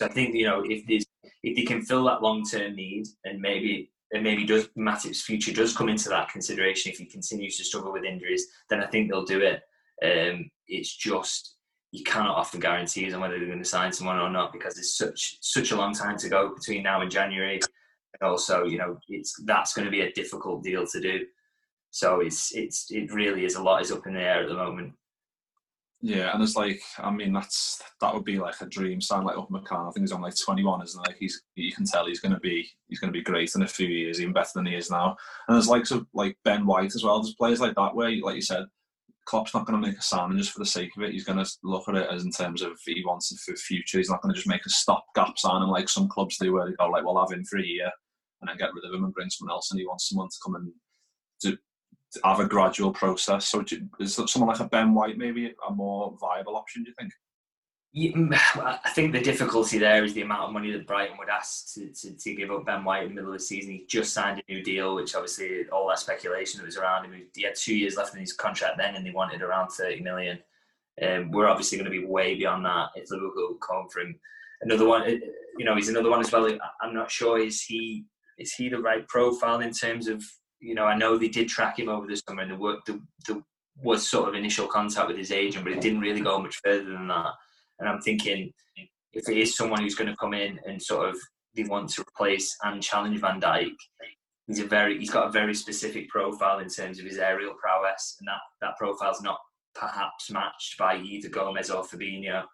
So 0.00 0.06
I 0.06 0.10
think 0.10 0.34
you 0.34 0.46
know 0.46 0.62
if 0.66 0.86
there's 0.86 1.04
if 1.42 1.56
they 1.56 1.62
can 1.62 1.82
fill 1.82 2.04
that 2.04 2.22
long 2.22 2.44
term 2.44 2.74
need 2.76 3.06
and 3.24 3.40
maybe 3.40 3.90
and 4.12 4.24
maybe 4.24 4.44
does 4.44 4.68
Matip's 4.78 5.22
future 5.22 5.52
does 5.52 5.76
come 5.76 5.88
into 5.88 6.08
that 6.08 6.30
consideration 6.30 6.90
if 6.90 6.98
he 6.98 7.04
continues 7.06 7.56
to 7.58 7.64
struggle 7.64 7.92
with 7.92 8.04
injuries, 8.04 8.46
then 8.68 8.82
I 8.82 8.86
think 8.86 9.08
they'll 9.08 9.24
do 9.24 9.40
it. 9.40 9.62
Um, 10.02 10.50
it's 10.66 10.96
just 10.96 11.56
you 11.92 12.04
cannot 12.04 12.36
often 12.36 12.60
guarantee 12.60 13.12
on 13.12 13.20
whether 13.20 13.38
they're 13.38 13.46
going 13.46 13.62
to 13.62 13.68
sign 13.68 13.92
someone 13.92 14.18
or 14.18 14.30
not 14.30 14.52
because 14.52 14.78
it's 14.78 14.96
such 14.96 15.38
such 15.40 15.72
a 15.72 15.76
long 15.76 15.92
time 15.92 16.16
to 16.18 16.28
go 16.28 16.54
between 16.54 16.82
now 16.82 17.00
and 17.00 17.10
January. 17.10 17.60
And 18.20 18.30
also, 18.30 18.64
you 18.64 18.78
know, 18.78 18.98
it's 19.08 19.34
that's 19.44 19.74
going 19.74 19.84
to 19.84 19.90
be 19.90 20.02
a 20.02 20.12
difficult 20.12 20.62
deal 20.62 20.86
to 20.86 21.00
do. 21.00 21.20
So 21.90 22.20
it's 22.20 22.54
it's 22.54 22.90
it 22.90 23.12
really 23.12 23.44
is 23.44 23.56
a 23.56 23.62
lot 23.62 23.82
is 23.82 23.92
up 23.92 24.06
in 24.06 24.14
the 24.14 24.20
air 24.20 24.42
at 24.42 24.48
the 24.48 24.54
moment. 24.54 24.94
Yeah, 26.02 26.32
and 26.32 26.42
it's 26.42 26.56
like 26.56 26.80
I 26.98 27.10
mean 27.10 27.32
that's 27.32 27.82
that 28.00 28.14
would 28.14 28.24
be 28.24 28.38
like 28.38 28.58
a 28.60 28.66
dream 28.66 29.00
sign 29.00 29.24
like 29.24 29.36
oh, 29.36 29.46
Upamecano. 29.46 29.88
I 29.88 29.92
think 29.92 30.04
he's 30.04 30.12
on 30.12 30.22
like 30.22 30.34
21, 30.36 30.82
isn't 30.82 31.06
like 31.06 31.16
he's 31.18 31.42
you 31.56 31.72
can 31.72 31.84
tell 31.84 32.06
he's 32.06 32.20
gonna 32.20 32.40
be 32.40 32.66
he's 32.88 33.00
gonna 33.00 33.12
be 33.12 33.22
great 33.22 33.54
in 33.54 33.62
a 33.62 33.68
few 33.68 33.86
years, 33.86 34.20
even 34.20 34.32
better 34.32 34.50
than 34.54 34.66
he 34.66 34.74
is 34.74 34.90
now. 34.90 35.16
And 35.46 35.54
there's 35.54 35.68
like 35.68 35.84
so 35.84 36.06
like 36.14 36.38
Ben 36.44 36.64
White 36.64 36.94
as 36.94 37.04
well. 37.04 37.20
There's 37.20 37.34
players 37.34 37.60
like 37.60 37.74
that 37.74 37.94
where 37.94 38.10
like 38.22 38.36
you 38.36 38.40
said, 38.42 38.64
Klopp's 39.26 39.54
not 39.54 39.66
to 39.66 39.76
make 39.76 39.98
a 39.98 40.02
signing 40.02 40.38
just 40.38 40.52
for 40.52 40.60
the 40.60 40.66
sake 40.66 40.90
of 40.96 41.02
it. 41.02 41.12
He's 41.12 41.26
to 41.26 41.46
look 41.62 41.88
at 41.88 41.96
it 41.96 42.08
as 42.10 42.24
in 42.24 42.32
terms 42.32 42.62
of 42.62 42.72
he 42.86 43.04
wants 43.06 43.30
it 43.30 43.38
for 43.38 43.52
the 43.52 43.60
future. 43.60 43.98
He's 43.98 44.10
not 44.10 44.22
to 44.22 44.32
just 44.32 44.48
make 44.48 44.64
a 44.64 44.70
stopgap 44.70 45.38
signing 45.38 45.68
like 45.68 45.88
some 45.88 46.08
clubs 46.08 46.38
do, 46.38 46.52
where 46.52 46.66
they 46.66 46.72
go 46.72 46.88
like, 46.88 47.04
"Well, 47.04 47.20
have 47.20 47.36
him 47.36 47.44
for 47.44 47.58
a 47.58 47.64
year 47.64 47.90
and 48.40 48.48
then 48.48 48.56
get 48.56 48.72
rid 48.74 48.84
of 48.84 48.94
him 48.94 49.04
and 49.04 49.12
bring 49.12 49.28
someone 49.28 49.54
else." 49.54 49.70
And 49.70 49.78
he 49.78 49.86
wants 49.86 50.08
someone 50.08 50.28
to 50.28 50.36
come 50.42 50.54
and 50.54 50.72
do, 51.42 51.58
have 52.24 52.40
a 52.40 52.46
gradual 52.46 52.92
process. 52.92 53.48
So 53.48 53.64
is 53.98 54.14
someone 54.26 54.48
like 54.48 54.60
a 54.60 54.68
Ben 54.68 54.94
White 54.94 55.18
maybe 55.18 55.54
a 55.68 55.72
more 55.72 56.16
viable 56.20 56.56
option? 56.56 56.82
Do 56.82 56.90
you 56.90 56.94
think? 56.98 57.12
Yeah, 57.92 58.12
mm, 58.12 58.34
I 58.84 58.90
think 58.90 59.12
the 59.12 59.20
difficulty 59.20 59.78
there 59.78 60.04
is 60.04 60.14
the 60.14 60.22
amount 60.22 60.42
of 60.42 60.52
money 60.52 60.70
that 60.72 60.86
Brighton 60.86 61.18
would 61.18 61.28
ask 61.28 61.74
to, 61.74 61.88
to, 61.92 62.16
to, 62.16 62.34
give 62.34 62.50
up 62.50 62.66
Ben 62.66 62.84
White 62.84 63.02
in 63.02 63.08
the 63.10 63.14
middle 63.16 63.32
of 63.32 63.38
the 63.38 63.44
season. 63.44 63.72
He 63.72 63.86
just 63.86 64.12
signed 64.12 64.40
a 64.40 64.52
new 64.52 64.62
deal, 64.62 64.94
which 64.94 65.14
obviously 65.14 65.68
all 65.70 65.88
that 65.88 65.98
speculation 65.98 66.58
that 66.58 66.66
was 66.66 66.76
around 66.76 67.04
him. 67.04 67.22
He 67.34 67.42
had 67.42 67.56
two 67.56 67.76
years 67.76 67.96
left 67.96 68.14
in 68.14 68.20
his 68.20 68.32
contract 68.32 68.78
then, 68.78 68.94
and 68.94 69.04
they 69.04 69.10
wanted 69.10 69.42
around 69.42 69.70
thirty 69.70 70.00
million. 70.00 70.38
Um, 71.02 71.30
we're 71.30 71.48
obviously 71.48 71.78
going 71.78 71.90
to 71.90 71.98
be 71.98 72.04
way 72.04 72.34
beyond 72.34 72.64
that 72.66 72.88
if 72.94 73.10
Liverpool 73.10 73.54
come 73.54 73.86
him. 73.96 74.18
another 74.62 74.86
one. 74.86 75.02
Uh, 75.02 75.16
you 75.58 75.64
know, 75.64 75.74
he's 75.74 75.88
another 75.88 76.10
one 76.10 76.20
as 76.20 76.30
well. 76.30 76.46
I'm 76.80 76.94
not 76.94 77.10
sure 77.10 77.38
is 77.38 77.62
he 77.62 78.04
is 78.38 78.54
he 78.54 78.68
the 78.68 78.78
right 78.78 79.06
profile 79.08 79.60
in 79.60 79.72
terms 79.72 80.08
of 80.08 80.24
you 80.60 80.74
know 80.74 80.84
I 80.84 80.96
know 80.96 81.16
they 81.16 81.28
did 81.28 81.48
track 81.48 81.78
him 81.78 81.88
over 81.88 82.06
the 82.06 82.16
summer 82.16 82.42
and 82.42 82.50
the 82.50 82.56
work 82.56 82.84
the, 82.84 83.00
the 83.26 83.42
was 83.82 84.08
sort 84.08 84.28
of 84.28 84.34
initial 84.34 84.66
contact 84.66 85.08
with 85.08 85.16
his 85.16 85.32
agent, 85.32 85.64
but 85.64 85.72
it 85.72 85.80
didn't 85.80 86.00
really 86.00 86.20
go 86.20 86.38
much 86.38 86.60
further 86.62 86.84
than 86.84 87.08
that. 87.08 87.32
And 87.78 87.88
I'm 87.88 88.00
thinking 88.00 88.52
if 89.12 89.28
it 89.28 89.36
is 89.36 89.56
someone 89.56 89.82
who's 89.82 89.94
going 89.94 90.10
to 90.10 90.16
come 90.16 90.34
in 90.34 90.60
and 90.66 90.80
sort 90.80 91.08
of 91.08 91.16
they 91.56 91.64
want 91.64 91.88
to 91.90 92.02
replace 92.02 92.56
and 92.62 92.82
challenge 92.82 93.20
Van 93.20 93.40
Dijk, 93.40 93.74
he's 94.46 94.60
a 94.60 94.66
very 94.66 94.98
he's 94.98 95.10
got 95.10 95.28
a 95.28 95.32
very 95.32 95.54
specific 95.54 96.08
profile 96.08 96.58
in 96.58 96.68
terms 96.68 96.98
of 96.98 97.06
his 97.06 97.18
aerial 97.18 97.54
prowess, 97.54 98.16
and 98.20 98.28
that 98.28 98.40
that 98.60 98.76
profile's 98.76 99.22
not 99.22 99.38
perhaps 99.74 100.30
matched 100.30 100.76
by 100.78 100.96
either 100.96 101.28
Gomez 101.28 101.70
or 101.70 101.82
Fabinho. 101.84 102.44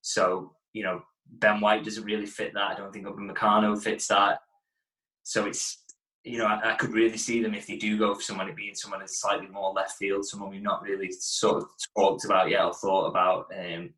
So 0.00 0.52
you 0.72 0.82
know 0.82 1.02
Ben 1.26 1.60
White 1.60 1.84
doesn't 1.84 2.04
really 2.04 2.26
fit 2.26 2.54
that. 2.54 2.70
I 2.70 2.74
don't 2.74 2.92
think 2.92 3.06
Upamecano 3.06 3.80
fits 3.80 4.08
that. 4.08 4.40
So 5.22 5.46
it's 5.46 5.84
you 6.24 6.38
know 6.38 6.46
I, 6.46 6.72
I, 6.72 6.74
could 6.74 6.92
really 6.92 7.16
see 7.16 7.42
them 7.42 7.54
if 7.54 7.66
they 7.66 7.76
do 7.76 7.98
go 7.98 8.14
for 8.14 8.20
someone 8.20 8.48
it 8.48 8.56
being 8.56 8.74
someone 8.74 9.00
that's 9.00 9.20
slightly 9.20 9.48
more 9.48 9.72
left 9.72 9.92
field, 9.92 10.26
someone 10.26 10.50
we've 10.50 10.62
not 10.62 10.82
really 10.82 11.10
sort 11.12 11.62
of 11.62 11.68
talked 11.96 12.24
about 12.24 12.50
yet 12.50 12.64
or 12.64 12.74
thought 12.74 13.06
about. 13.06 13.46
Um, 13.58 13.90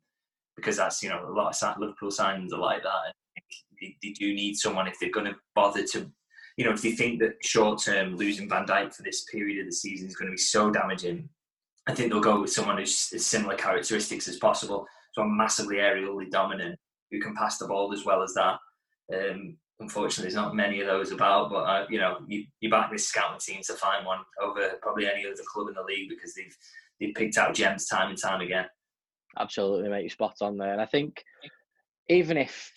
because 0.55 0.77
that's 0.77 1.01
you 1.01 1.09
know 1.09 1.25
a 1.27 1.31
lot 1.31 1.55
of 1.61 1.79
Liverpool 1.79 2.09
signings 2.09 2.53
are 2.53 2.59
like 2.59 2.83
that. 2.83 3.13
They, 3.81 3.97
they 4.01 4.11
do 4.11 4.33
need 4.33 4.55
someone 4.55 4.87
if 4.87 4.99
they're 4.99 5.09
going 5.09 5.25
to 5.25 5.35
bother 5.55 5.83
to 5.87 6.11
you 6.57 6.65
know, 6.65 6.71
if 6.71 6.81
they 6.81 6.91
think 6.91 7.19
that 7.19 7.43
short 7.43 7.81
term 7.81 8.15
losing 8.15 8.47
Van 8.47 8.65
Dijk 8.65 8.93
for 8.93 9.03
this 9.03 9.23
period 9.25 9.59
of 9.59 9.65
the 9.65 9.75
season 9.75 10.07
is 10.07 10.15
going 10.15 10.27
to 10.27 10.33
be 10.33 10.37
so 10.37 10.69
damaging, 10.69 11.27
I 11.87 11.93
think 11.93 12.11
they'll 12.11 12.21
go 12.21 12.41
with 12.41 12.51
someone 12.51 12.77
who's 12.77 13.11
as 13.13 13.25
similar 13.25 13.55
characteristics 13.55 14.27
as 14.27 14.37
possible. 14.37 14.85
So 15.13 15.23
I'm 15.23 15.35
massively 15.35 15.77
aerially 15.77 16.29
dominant, 16.29 16.77
who 17.11 17.19
can 17.19 17.35
pass 17.35 17.57
the 17.57 17.67
ball 17.67 17.93
as 17.93 18.05
well 18.05 18.21
as 18.21 18.33
that. 18.33 18.57
Um, 19.13 19.57
unfortunately, 19.79 20.23
there's 20.23 20.35
not 20.35 20.55
many 20.55 20.81
of 20.81 20.87
those 20.87 21.11
about, 21.11 21.49
but 21.49 21.63
uh, 21.63 21.85
you 21.89 21.99
know, 21.99 22.19
you, 22.27 22.45
you 22.59 22.69
back 22.69 22.91
this 22.91 23.07
scouting 23.07 23.39
team 23.39 23.61
to 23.63 23.73
find 23.73 24.05
one 24.05 24.19
over 24.41 24.71
probably 24.81 25.07
any 25.07 25.25
other 25.25 25.35
club 25.51 25.67
in 25.67 25.73
the 25.73 25.83
league 25.83 26.09
because 26.09 26.33
they've 26.33 26.55
they've 26.99 27.15
picked 27.15 27.37
out 27.37 27.53
gems 27.53 27.85
time 27.87 28.09
and 28.09 28.21
time 28.21 28.41
again. 28.41 28.65
Absolutely, 29.39 29.89
mate. 29.89 30.03
you 30.03 30.09
spot 30.09 30.35
on 30.41 30.57
there, 30.57 30.73
and 30.73 30.81
I 30.81 30.85
think 30.85 31.23
even 32.09 32.37
if 32.37 32.71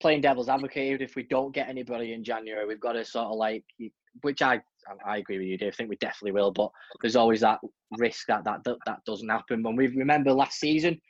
playing 0.00 0.22
devil's 0.22 0.48
advocate, 0.48 0.92
even 0.92 1.02
if 1.02 1.14
we 1.14 1.22
don't 1.24 1.54
get 1.54 1.68
anybody 1.68 2.12
in 2.12 2.24
January, 2.24 2.66
we've 2.66 2.80
got 2.80 2.92
to 2.92 3.04
sort 3.04 3.26
of 3.26 3.36
like, 3.36 3.64
which 4.22 4.42
I 4.42 4.60
I 5.06 5.18
agree 5.18 5.38
with 5.38 5.46
you, 5.46 5.58
Dave. 5.58 5.72
I 5.74 5.76
think 5.76 5.90
we 5.90 5.96
definitely 5.96 6.32
will, 6.32 6.50
but 6.50 6.70
there's 7.00 7.16
always 7.16 7.40
that 7.40 7.60
risk 7.98 8.26
that 8.26 8.44
that 8.44 8.64
that, 8.64 8.76
that 8.86 9.04
doesn't 9.06 9.28
happen. 9.28 9.62
When 9.62 9.76
we 9.76 9.88
remember 9.88 10.32
last 10.32 10.58
season, 10.58 11.00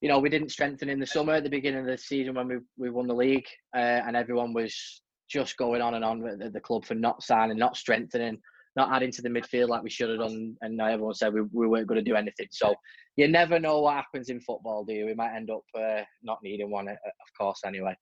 you 0.00 0.08
know, 0.08 0.18
we 0.18 0.28
didn't 0.28 0.50
strengthen 0.50 0.88
in 0.88 1.00
the 1.00 1.06
summer 1.06 1.34
at 1.34 1.44
the 1.44 1.50
beginning 1.50 1.80
of 1.80 1.86
the 1.86 1.98
season 1.98 2.34
when 2.34 2.48
we 2.48 2.56
we 2.76 2.90
won 2.90 3.06
the 3.06 3.14
league, 3.14 3.46
uh, 3.74 4.02
and 4.06 4.16
everyone 4.16 4.52
was 4.52 5.02
just 5.30 5.56
going 5.56 5.82
on 5.82 5.94
and 5.94 6.04
on 6.04 6.42
at 6.42 6.52
the 6.52 6.60
club 6.60 6.84
for 6.84 6.94
not 6.94 7.22
signing, 7.22 7.58
not 7.58 7.76
strengthening 7.76 8.38
not 8.76 8.92
adding 8.92 9.10
to 9.10 9.22
the 9.22 9.28
midfield 9.28 9.68
like 9.68 9.82
we 9.82 9.90
should 9.90 10.10
have 10.10 10.18
done, 10.18 10.54
and 10.60 10.80
everyone 10.80 11.14
said 11.14 11.32
we, 11.32 11.40
we 11.52 11.66
weren't 11.66 11.86
going 11.86 12.02
to 12.02 12.08
do 12.10 12.14
anything. 12.14 12.46
So 12.50 12.74
you 13.16 13.26
never 13.26 13.58
know 13.58 13.80
what 13.80 13.94
happens 13.94 14.28
in 14.28 14.38
football, 14.40 14.84
do 14.84 14.92
you? 14.92 15.06
We 15.06 15.14
might 15.14 15.34
end 15.34 15.50
up 15.50 15.62
uh, 15.74 16.02
not 16.22 16.38
needing 16.42 16.70
one, 16.70 16.86
uh, 16.86 16.92
of 16.92 17.38
course, 17.38 17.60
anyway. 17.64 17.96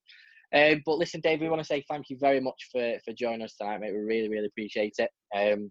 Um, 0.53 0.83
but 0.85 0.99
listen, 0.99 1.21
Dave, 1.21 1.41
we 1.41 1.49
want 1.49 1.61
to 1.61 1.67
say 1.67 1.85
thank 1.89 2.11
you 2.11 2.19
very 2.21 2.41
much 2.41 2.69
for, 2.73 2.99
for 3.05 3.15
joining 3.15 3.43
us 3.43 3.55
tonight, 3.57 3.81
mate. 3.81 3.93
We 3.93 4.01
really, 4.01 4.29
really 4.29 4.47
appreciate 4.47 4.97
it. 4.99 5.11
Um, 5.35 5.71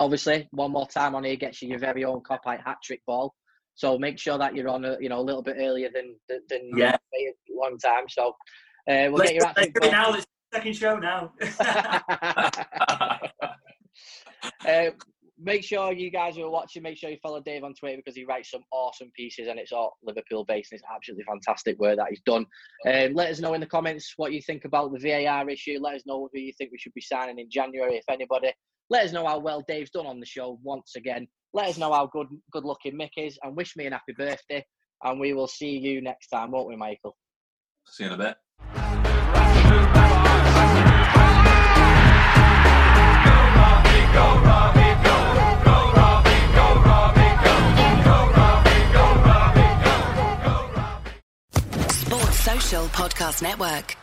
obviously, 0.00 0.48
one 0.50 0.72
more 0.72 0.88
time 0.88 1.14
on 1.14 1.24
here 1.24 1.36
gets 1.36 1.60
you 1.60 1.68
your 1.68 1.78
very 1.78 2.04
own 2.04 2.22
Kopite 2.22 2.64
hat 2.64 2.78
trick 2.82 3.02
ball. 3.06 3.34
So 3.78 3.96
make 3.96 4.18
sure 4.18 4.36
that 4.38 4.56
you're 4.56 4.68
on 4.68 4.84
a 4.84 4.96
you 5.00 5.08
know 5.08 5.20
a 5.20 5.22
little 5.22 5.40
bit 5.40 5.54
earlier 5.56 5.88
than 5.94 6.16
than 6.28 6.72
yeah 6.76 6.96
one 7.48 7.78
time. 7.78 8.08
So 8.08 8.30
uh, 8.90 9.06
we'll 9.06 9.12
let's, 9.12 9.30
get 9.30 9.56
your 9.56 9.70
ball. 9.80 9.90
now. 9.92 10.14
It's 10.14 10.26
second 10.52 10.74
show 10.74 10.96
now. 10.96 11.32
uh, 14.66 14.90
make 15.40 15.62
sure 15.62 15.92
you 15.92 16.10
guys 16.10 16.34
who 16.34 16.42
are 16.42 16.50
watching, 16.50 16.82
make 16.82 16.98
sure 16.98 17.08
you 17.08 17.18
follow 17.22 17.40
Dave 17.40 17.62
on 17.62 17.72
Twitter 17.72 17.98
because 17.98 18.16
he 18.16 18.24
writes 18.24 18.50
some 18.50 18.64
awesome 18.72 19.12
pieces 19.14 19.46
and 19.46 19.60
it's 19.60 19.70
all 19.70 19.96
Liverpool 20.02 20.44
based 20.44 20.72
and 20.72 20.80
it's 20.80 20.88
absolutely 20.92 21.24
fantastic 21.24 21.78
work 21.78 21.98
that 21.98 22.08
he's 22.10 22.22
done. 22.26 22.46
Um, 22.84 23.14
let 23.14 23.30
us 23.30 23.38
know 23.38 23.54
in 23.54 23.60
the 23.60 23.66
comments 23.66 24.14
what 24.16 24.32
you 24.32 24.42
think 24.42 24.64
about 24.64 24.92
the 24.92 24.98
VAR 24.98 25.48
issue. 25.48 25.78
Let 25.80 25.94
us 25.94 26.02
know 26.04 26.28
who 26.32 26.40
you 26.40 26.52
think 26.58 26.72
we 26.72 26.78
should 26.78 26.94
be 26.94 27.00
signing 27.00 27.38
in 27.38 27.48
January, 27.48 27.96
if 27.96 28.08
anybody. 28.10 28.52
Let 28.90 29.04
us 29.04 29.12
know 29.12 29.24
how 29.24 29.38
well 29.38 29.62
Dave's 29.68 29.90
done 29.90 30.06
on 30.06 30.18
the 30.18 30.26
show 30.26 30.58
once 30.64 30.96
again. 30.96 31.28
Let 31.54 31.68
us 31.68 31.78
know 31.78 31.92
how 31.92 32.06
good 32.06 32.28
good 32.52 32.64
looking 32.64 32.98
Mick 32.98 33.10
is 33.16 33.38
and 33.42 33.56
wish 33.56 33.76
me 33.76 33.86
an 33.86 33.92
happy 33.92 34.12
birthday. 34.16 34.64
And 35.02 35.20
we 35.20 35.32
will 35.32 35.46
see 35.46 35.78
you 35.78 36.00
next 36.00 36.28
time, 36.28 36.50
won't 36.50 36.68
we, 36.68 36.76
Michael? 36.76 37.16
See 37.86 38.04
you 38.04 38.12
in 38.12 38.20
a 38.20 38.24
bit. 38.24 38.36
Sports 51.90 52.38
Social 52.40 52.84
Podcast 52.88 53.42
Network. 53.42 53.96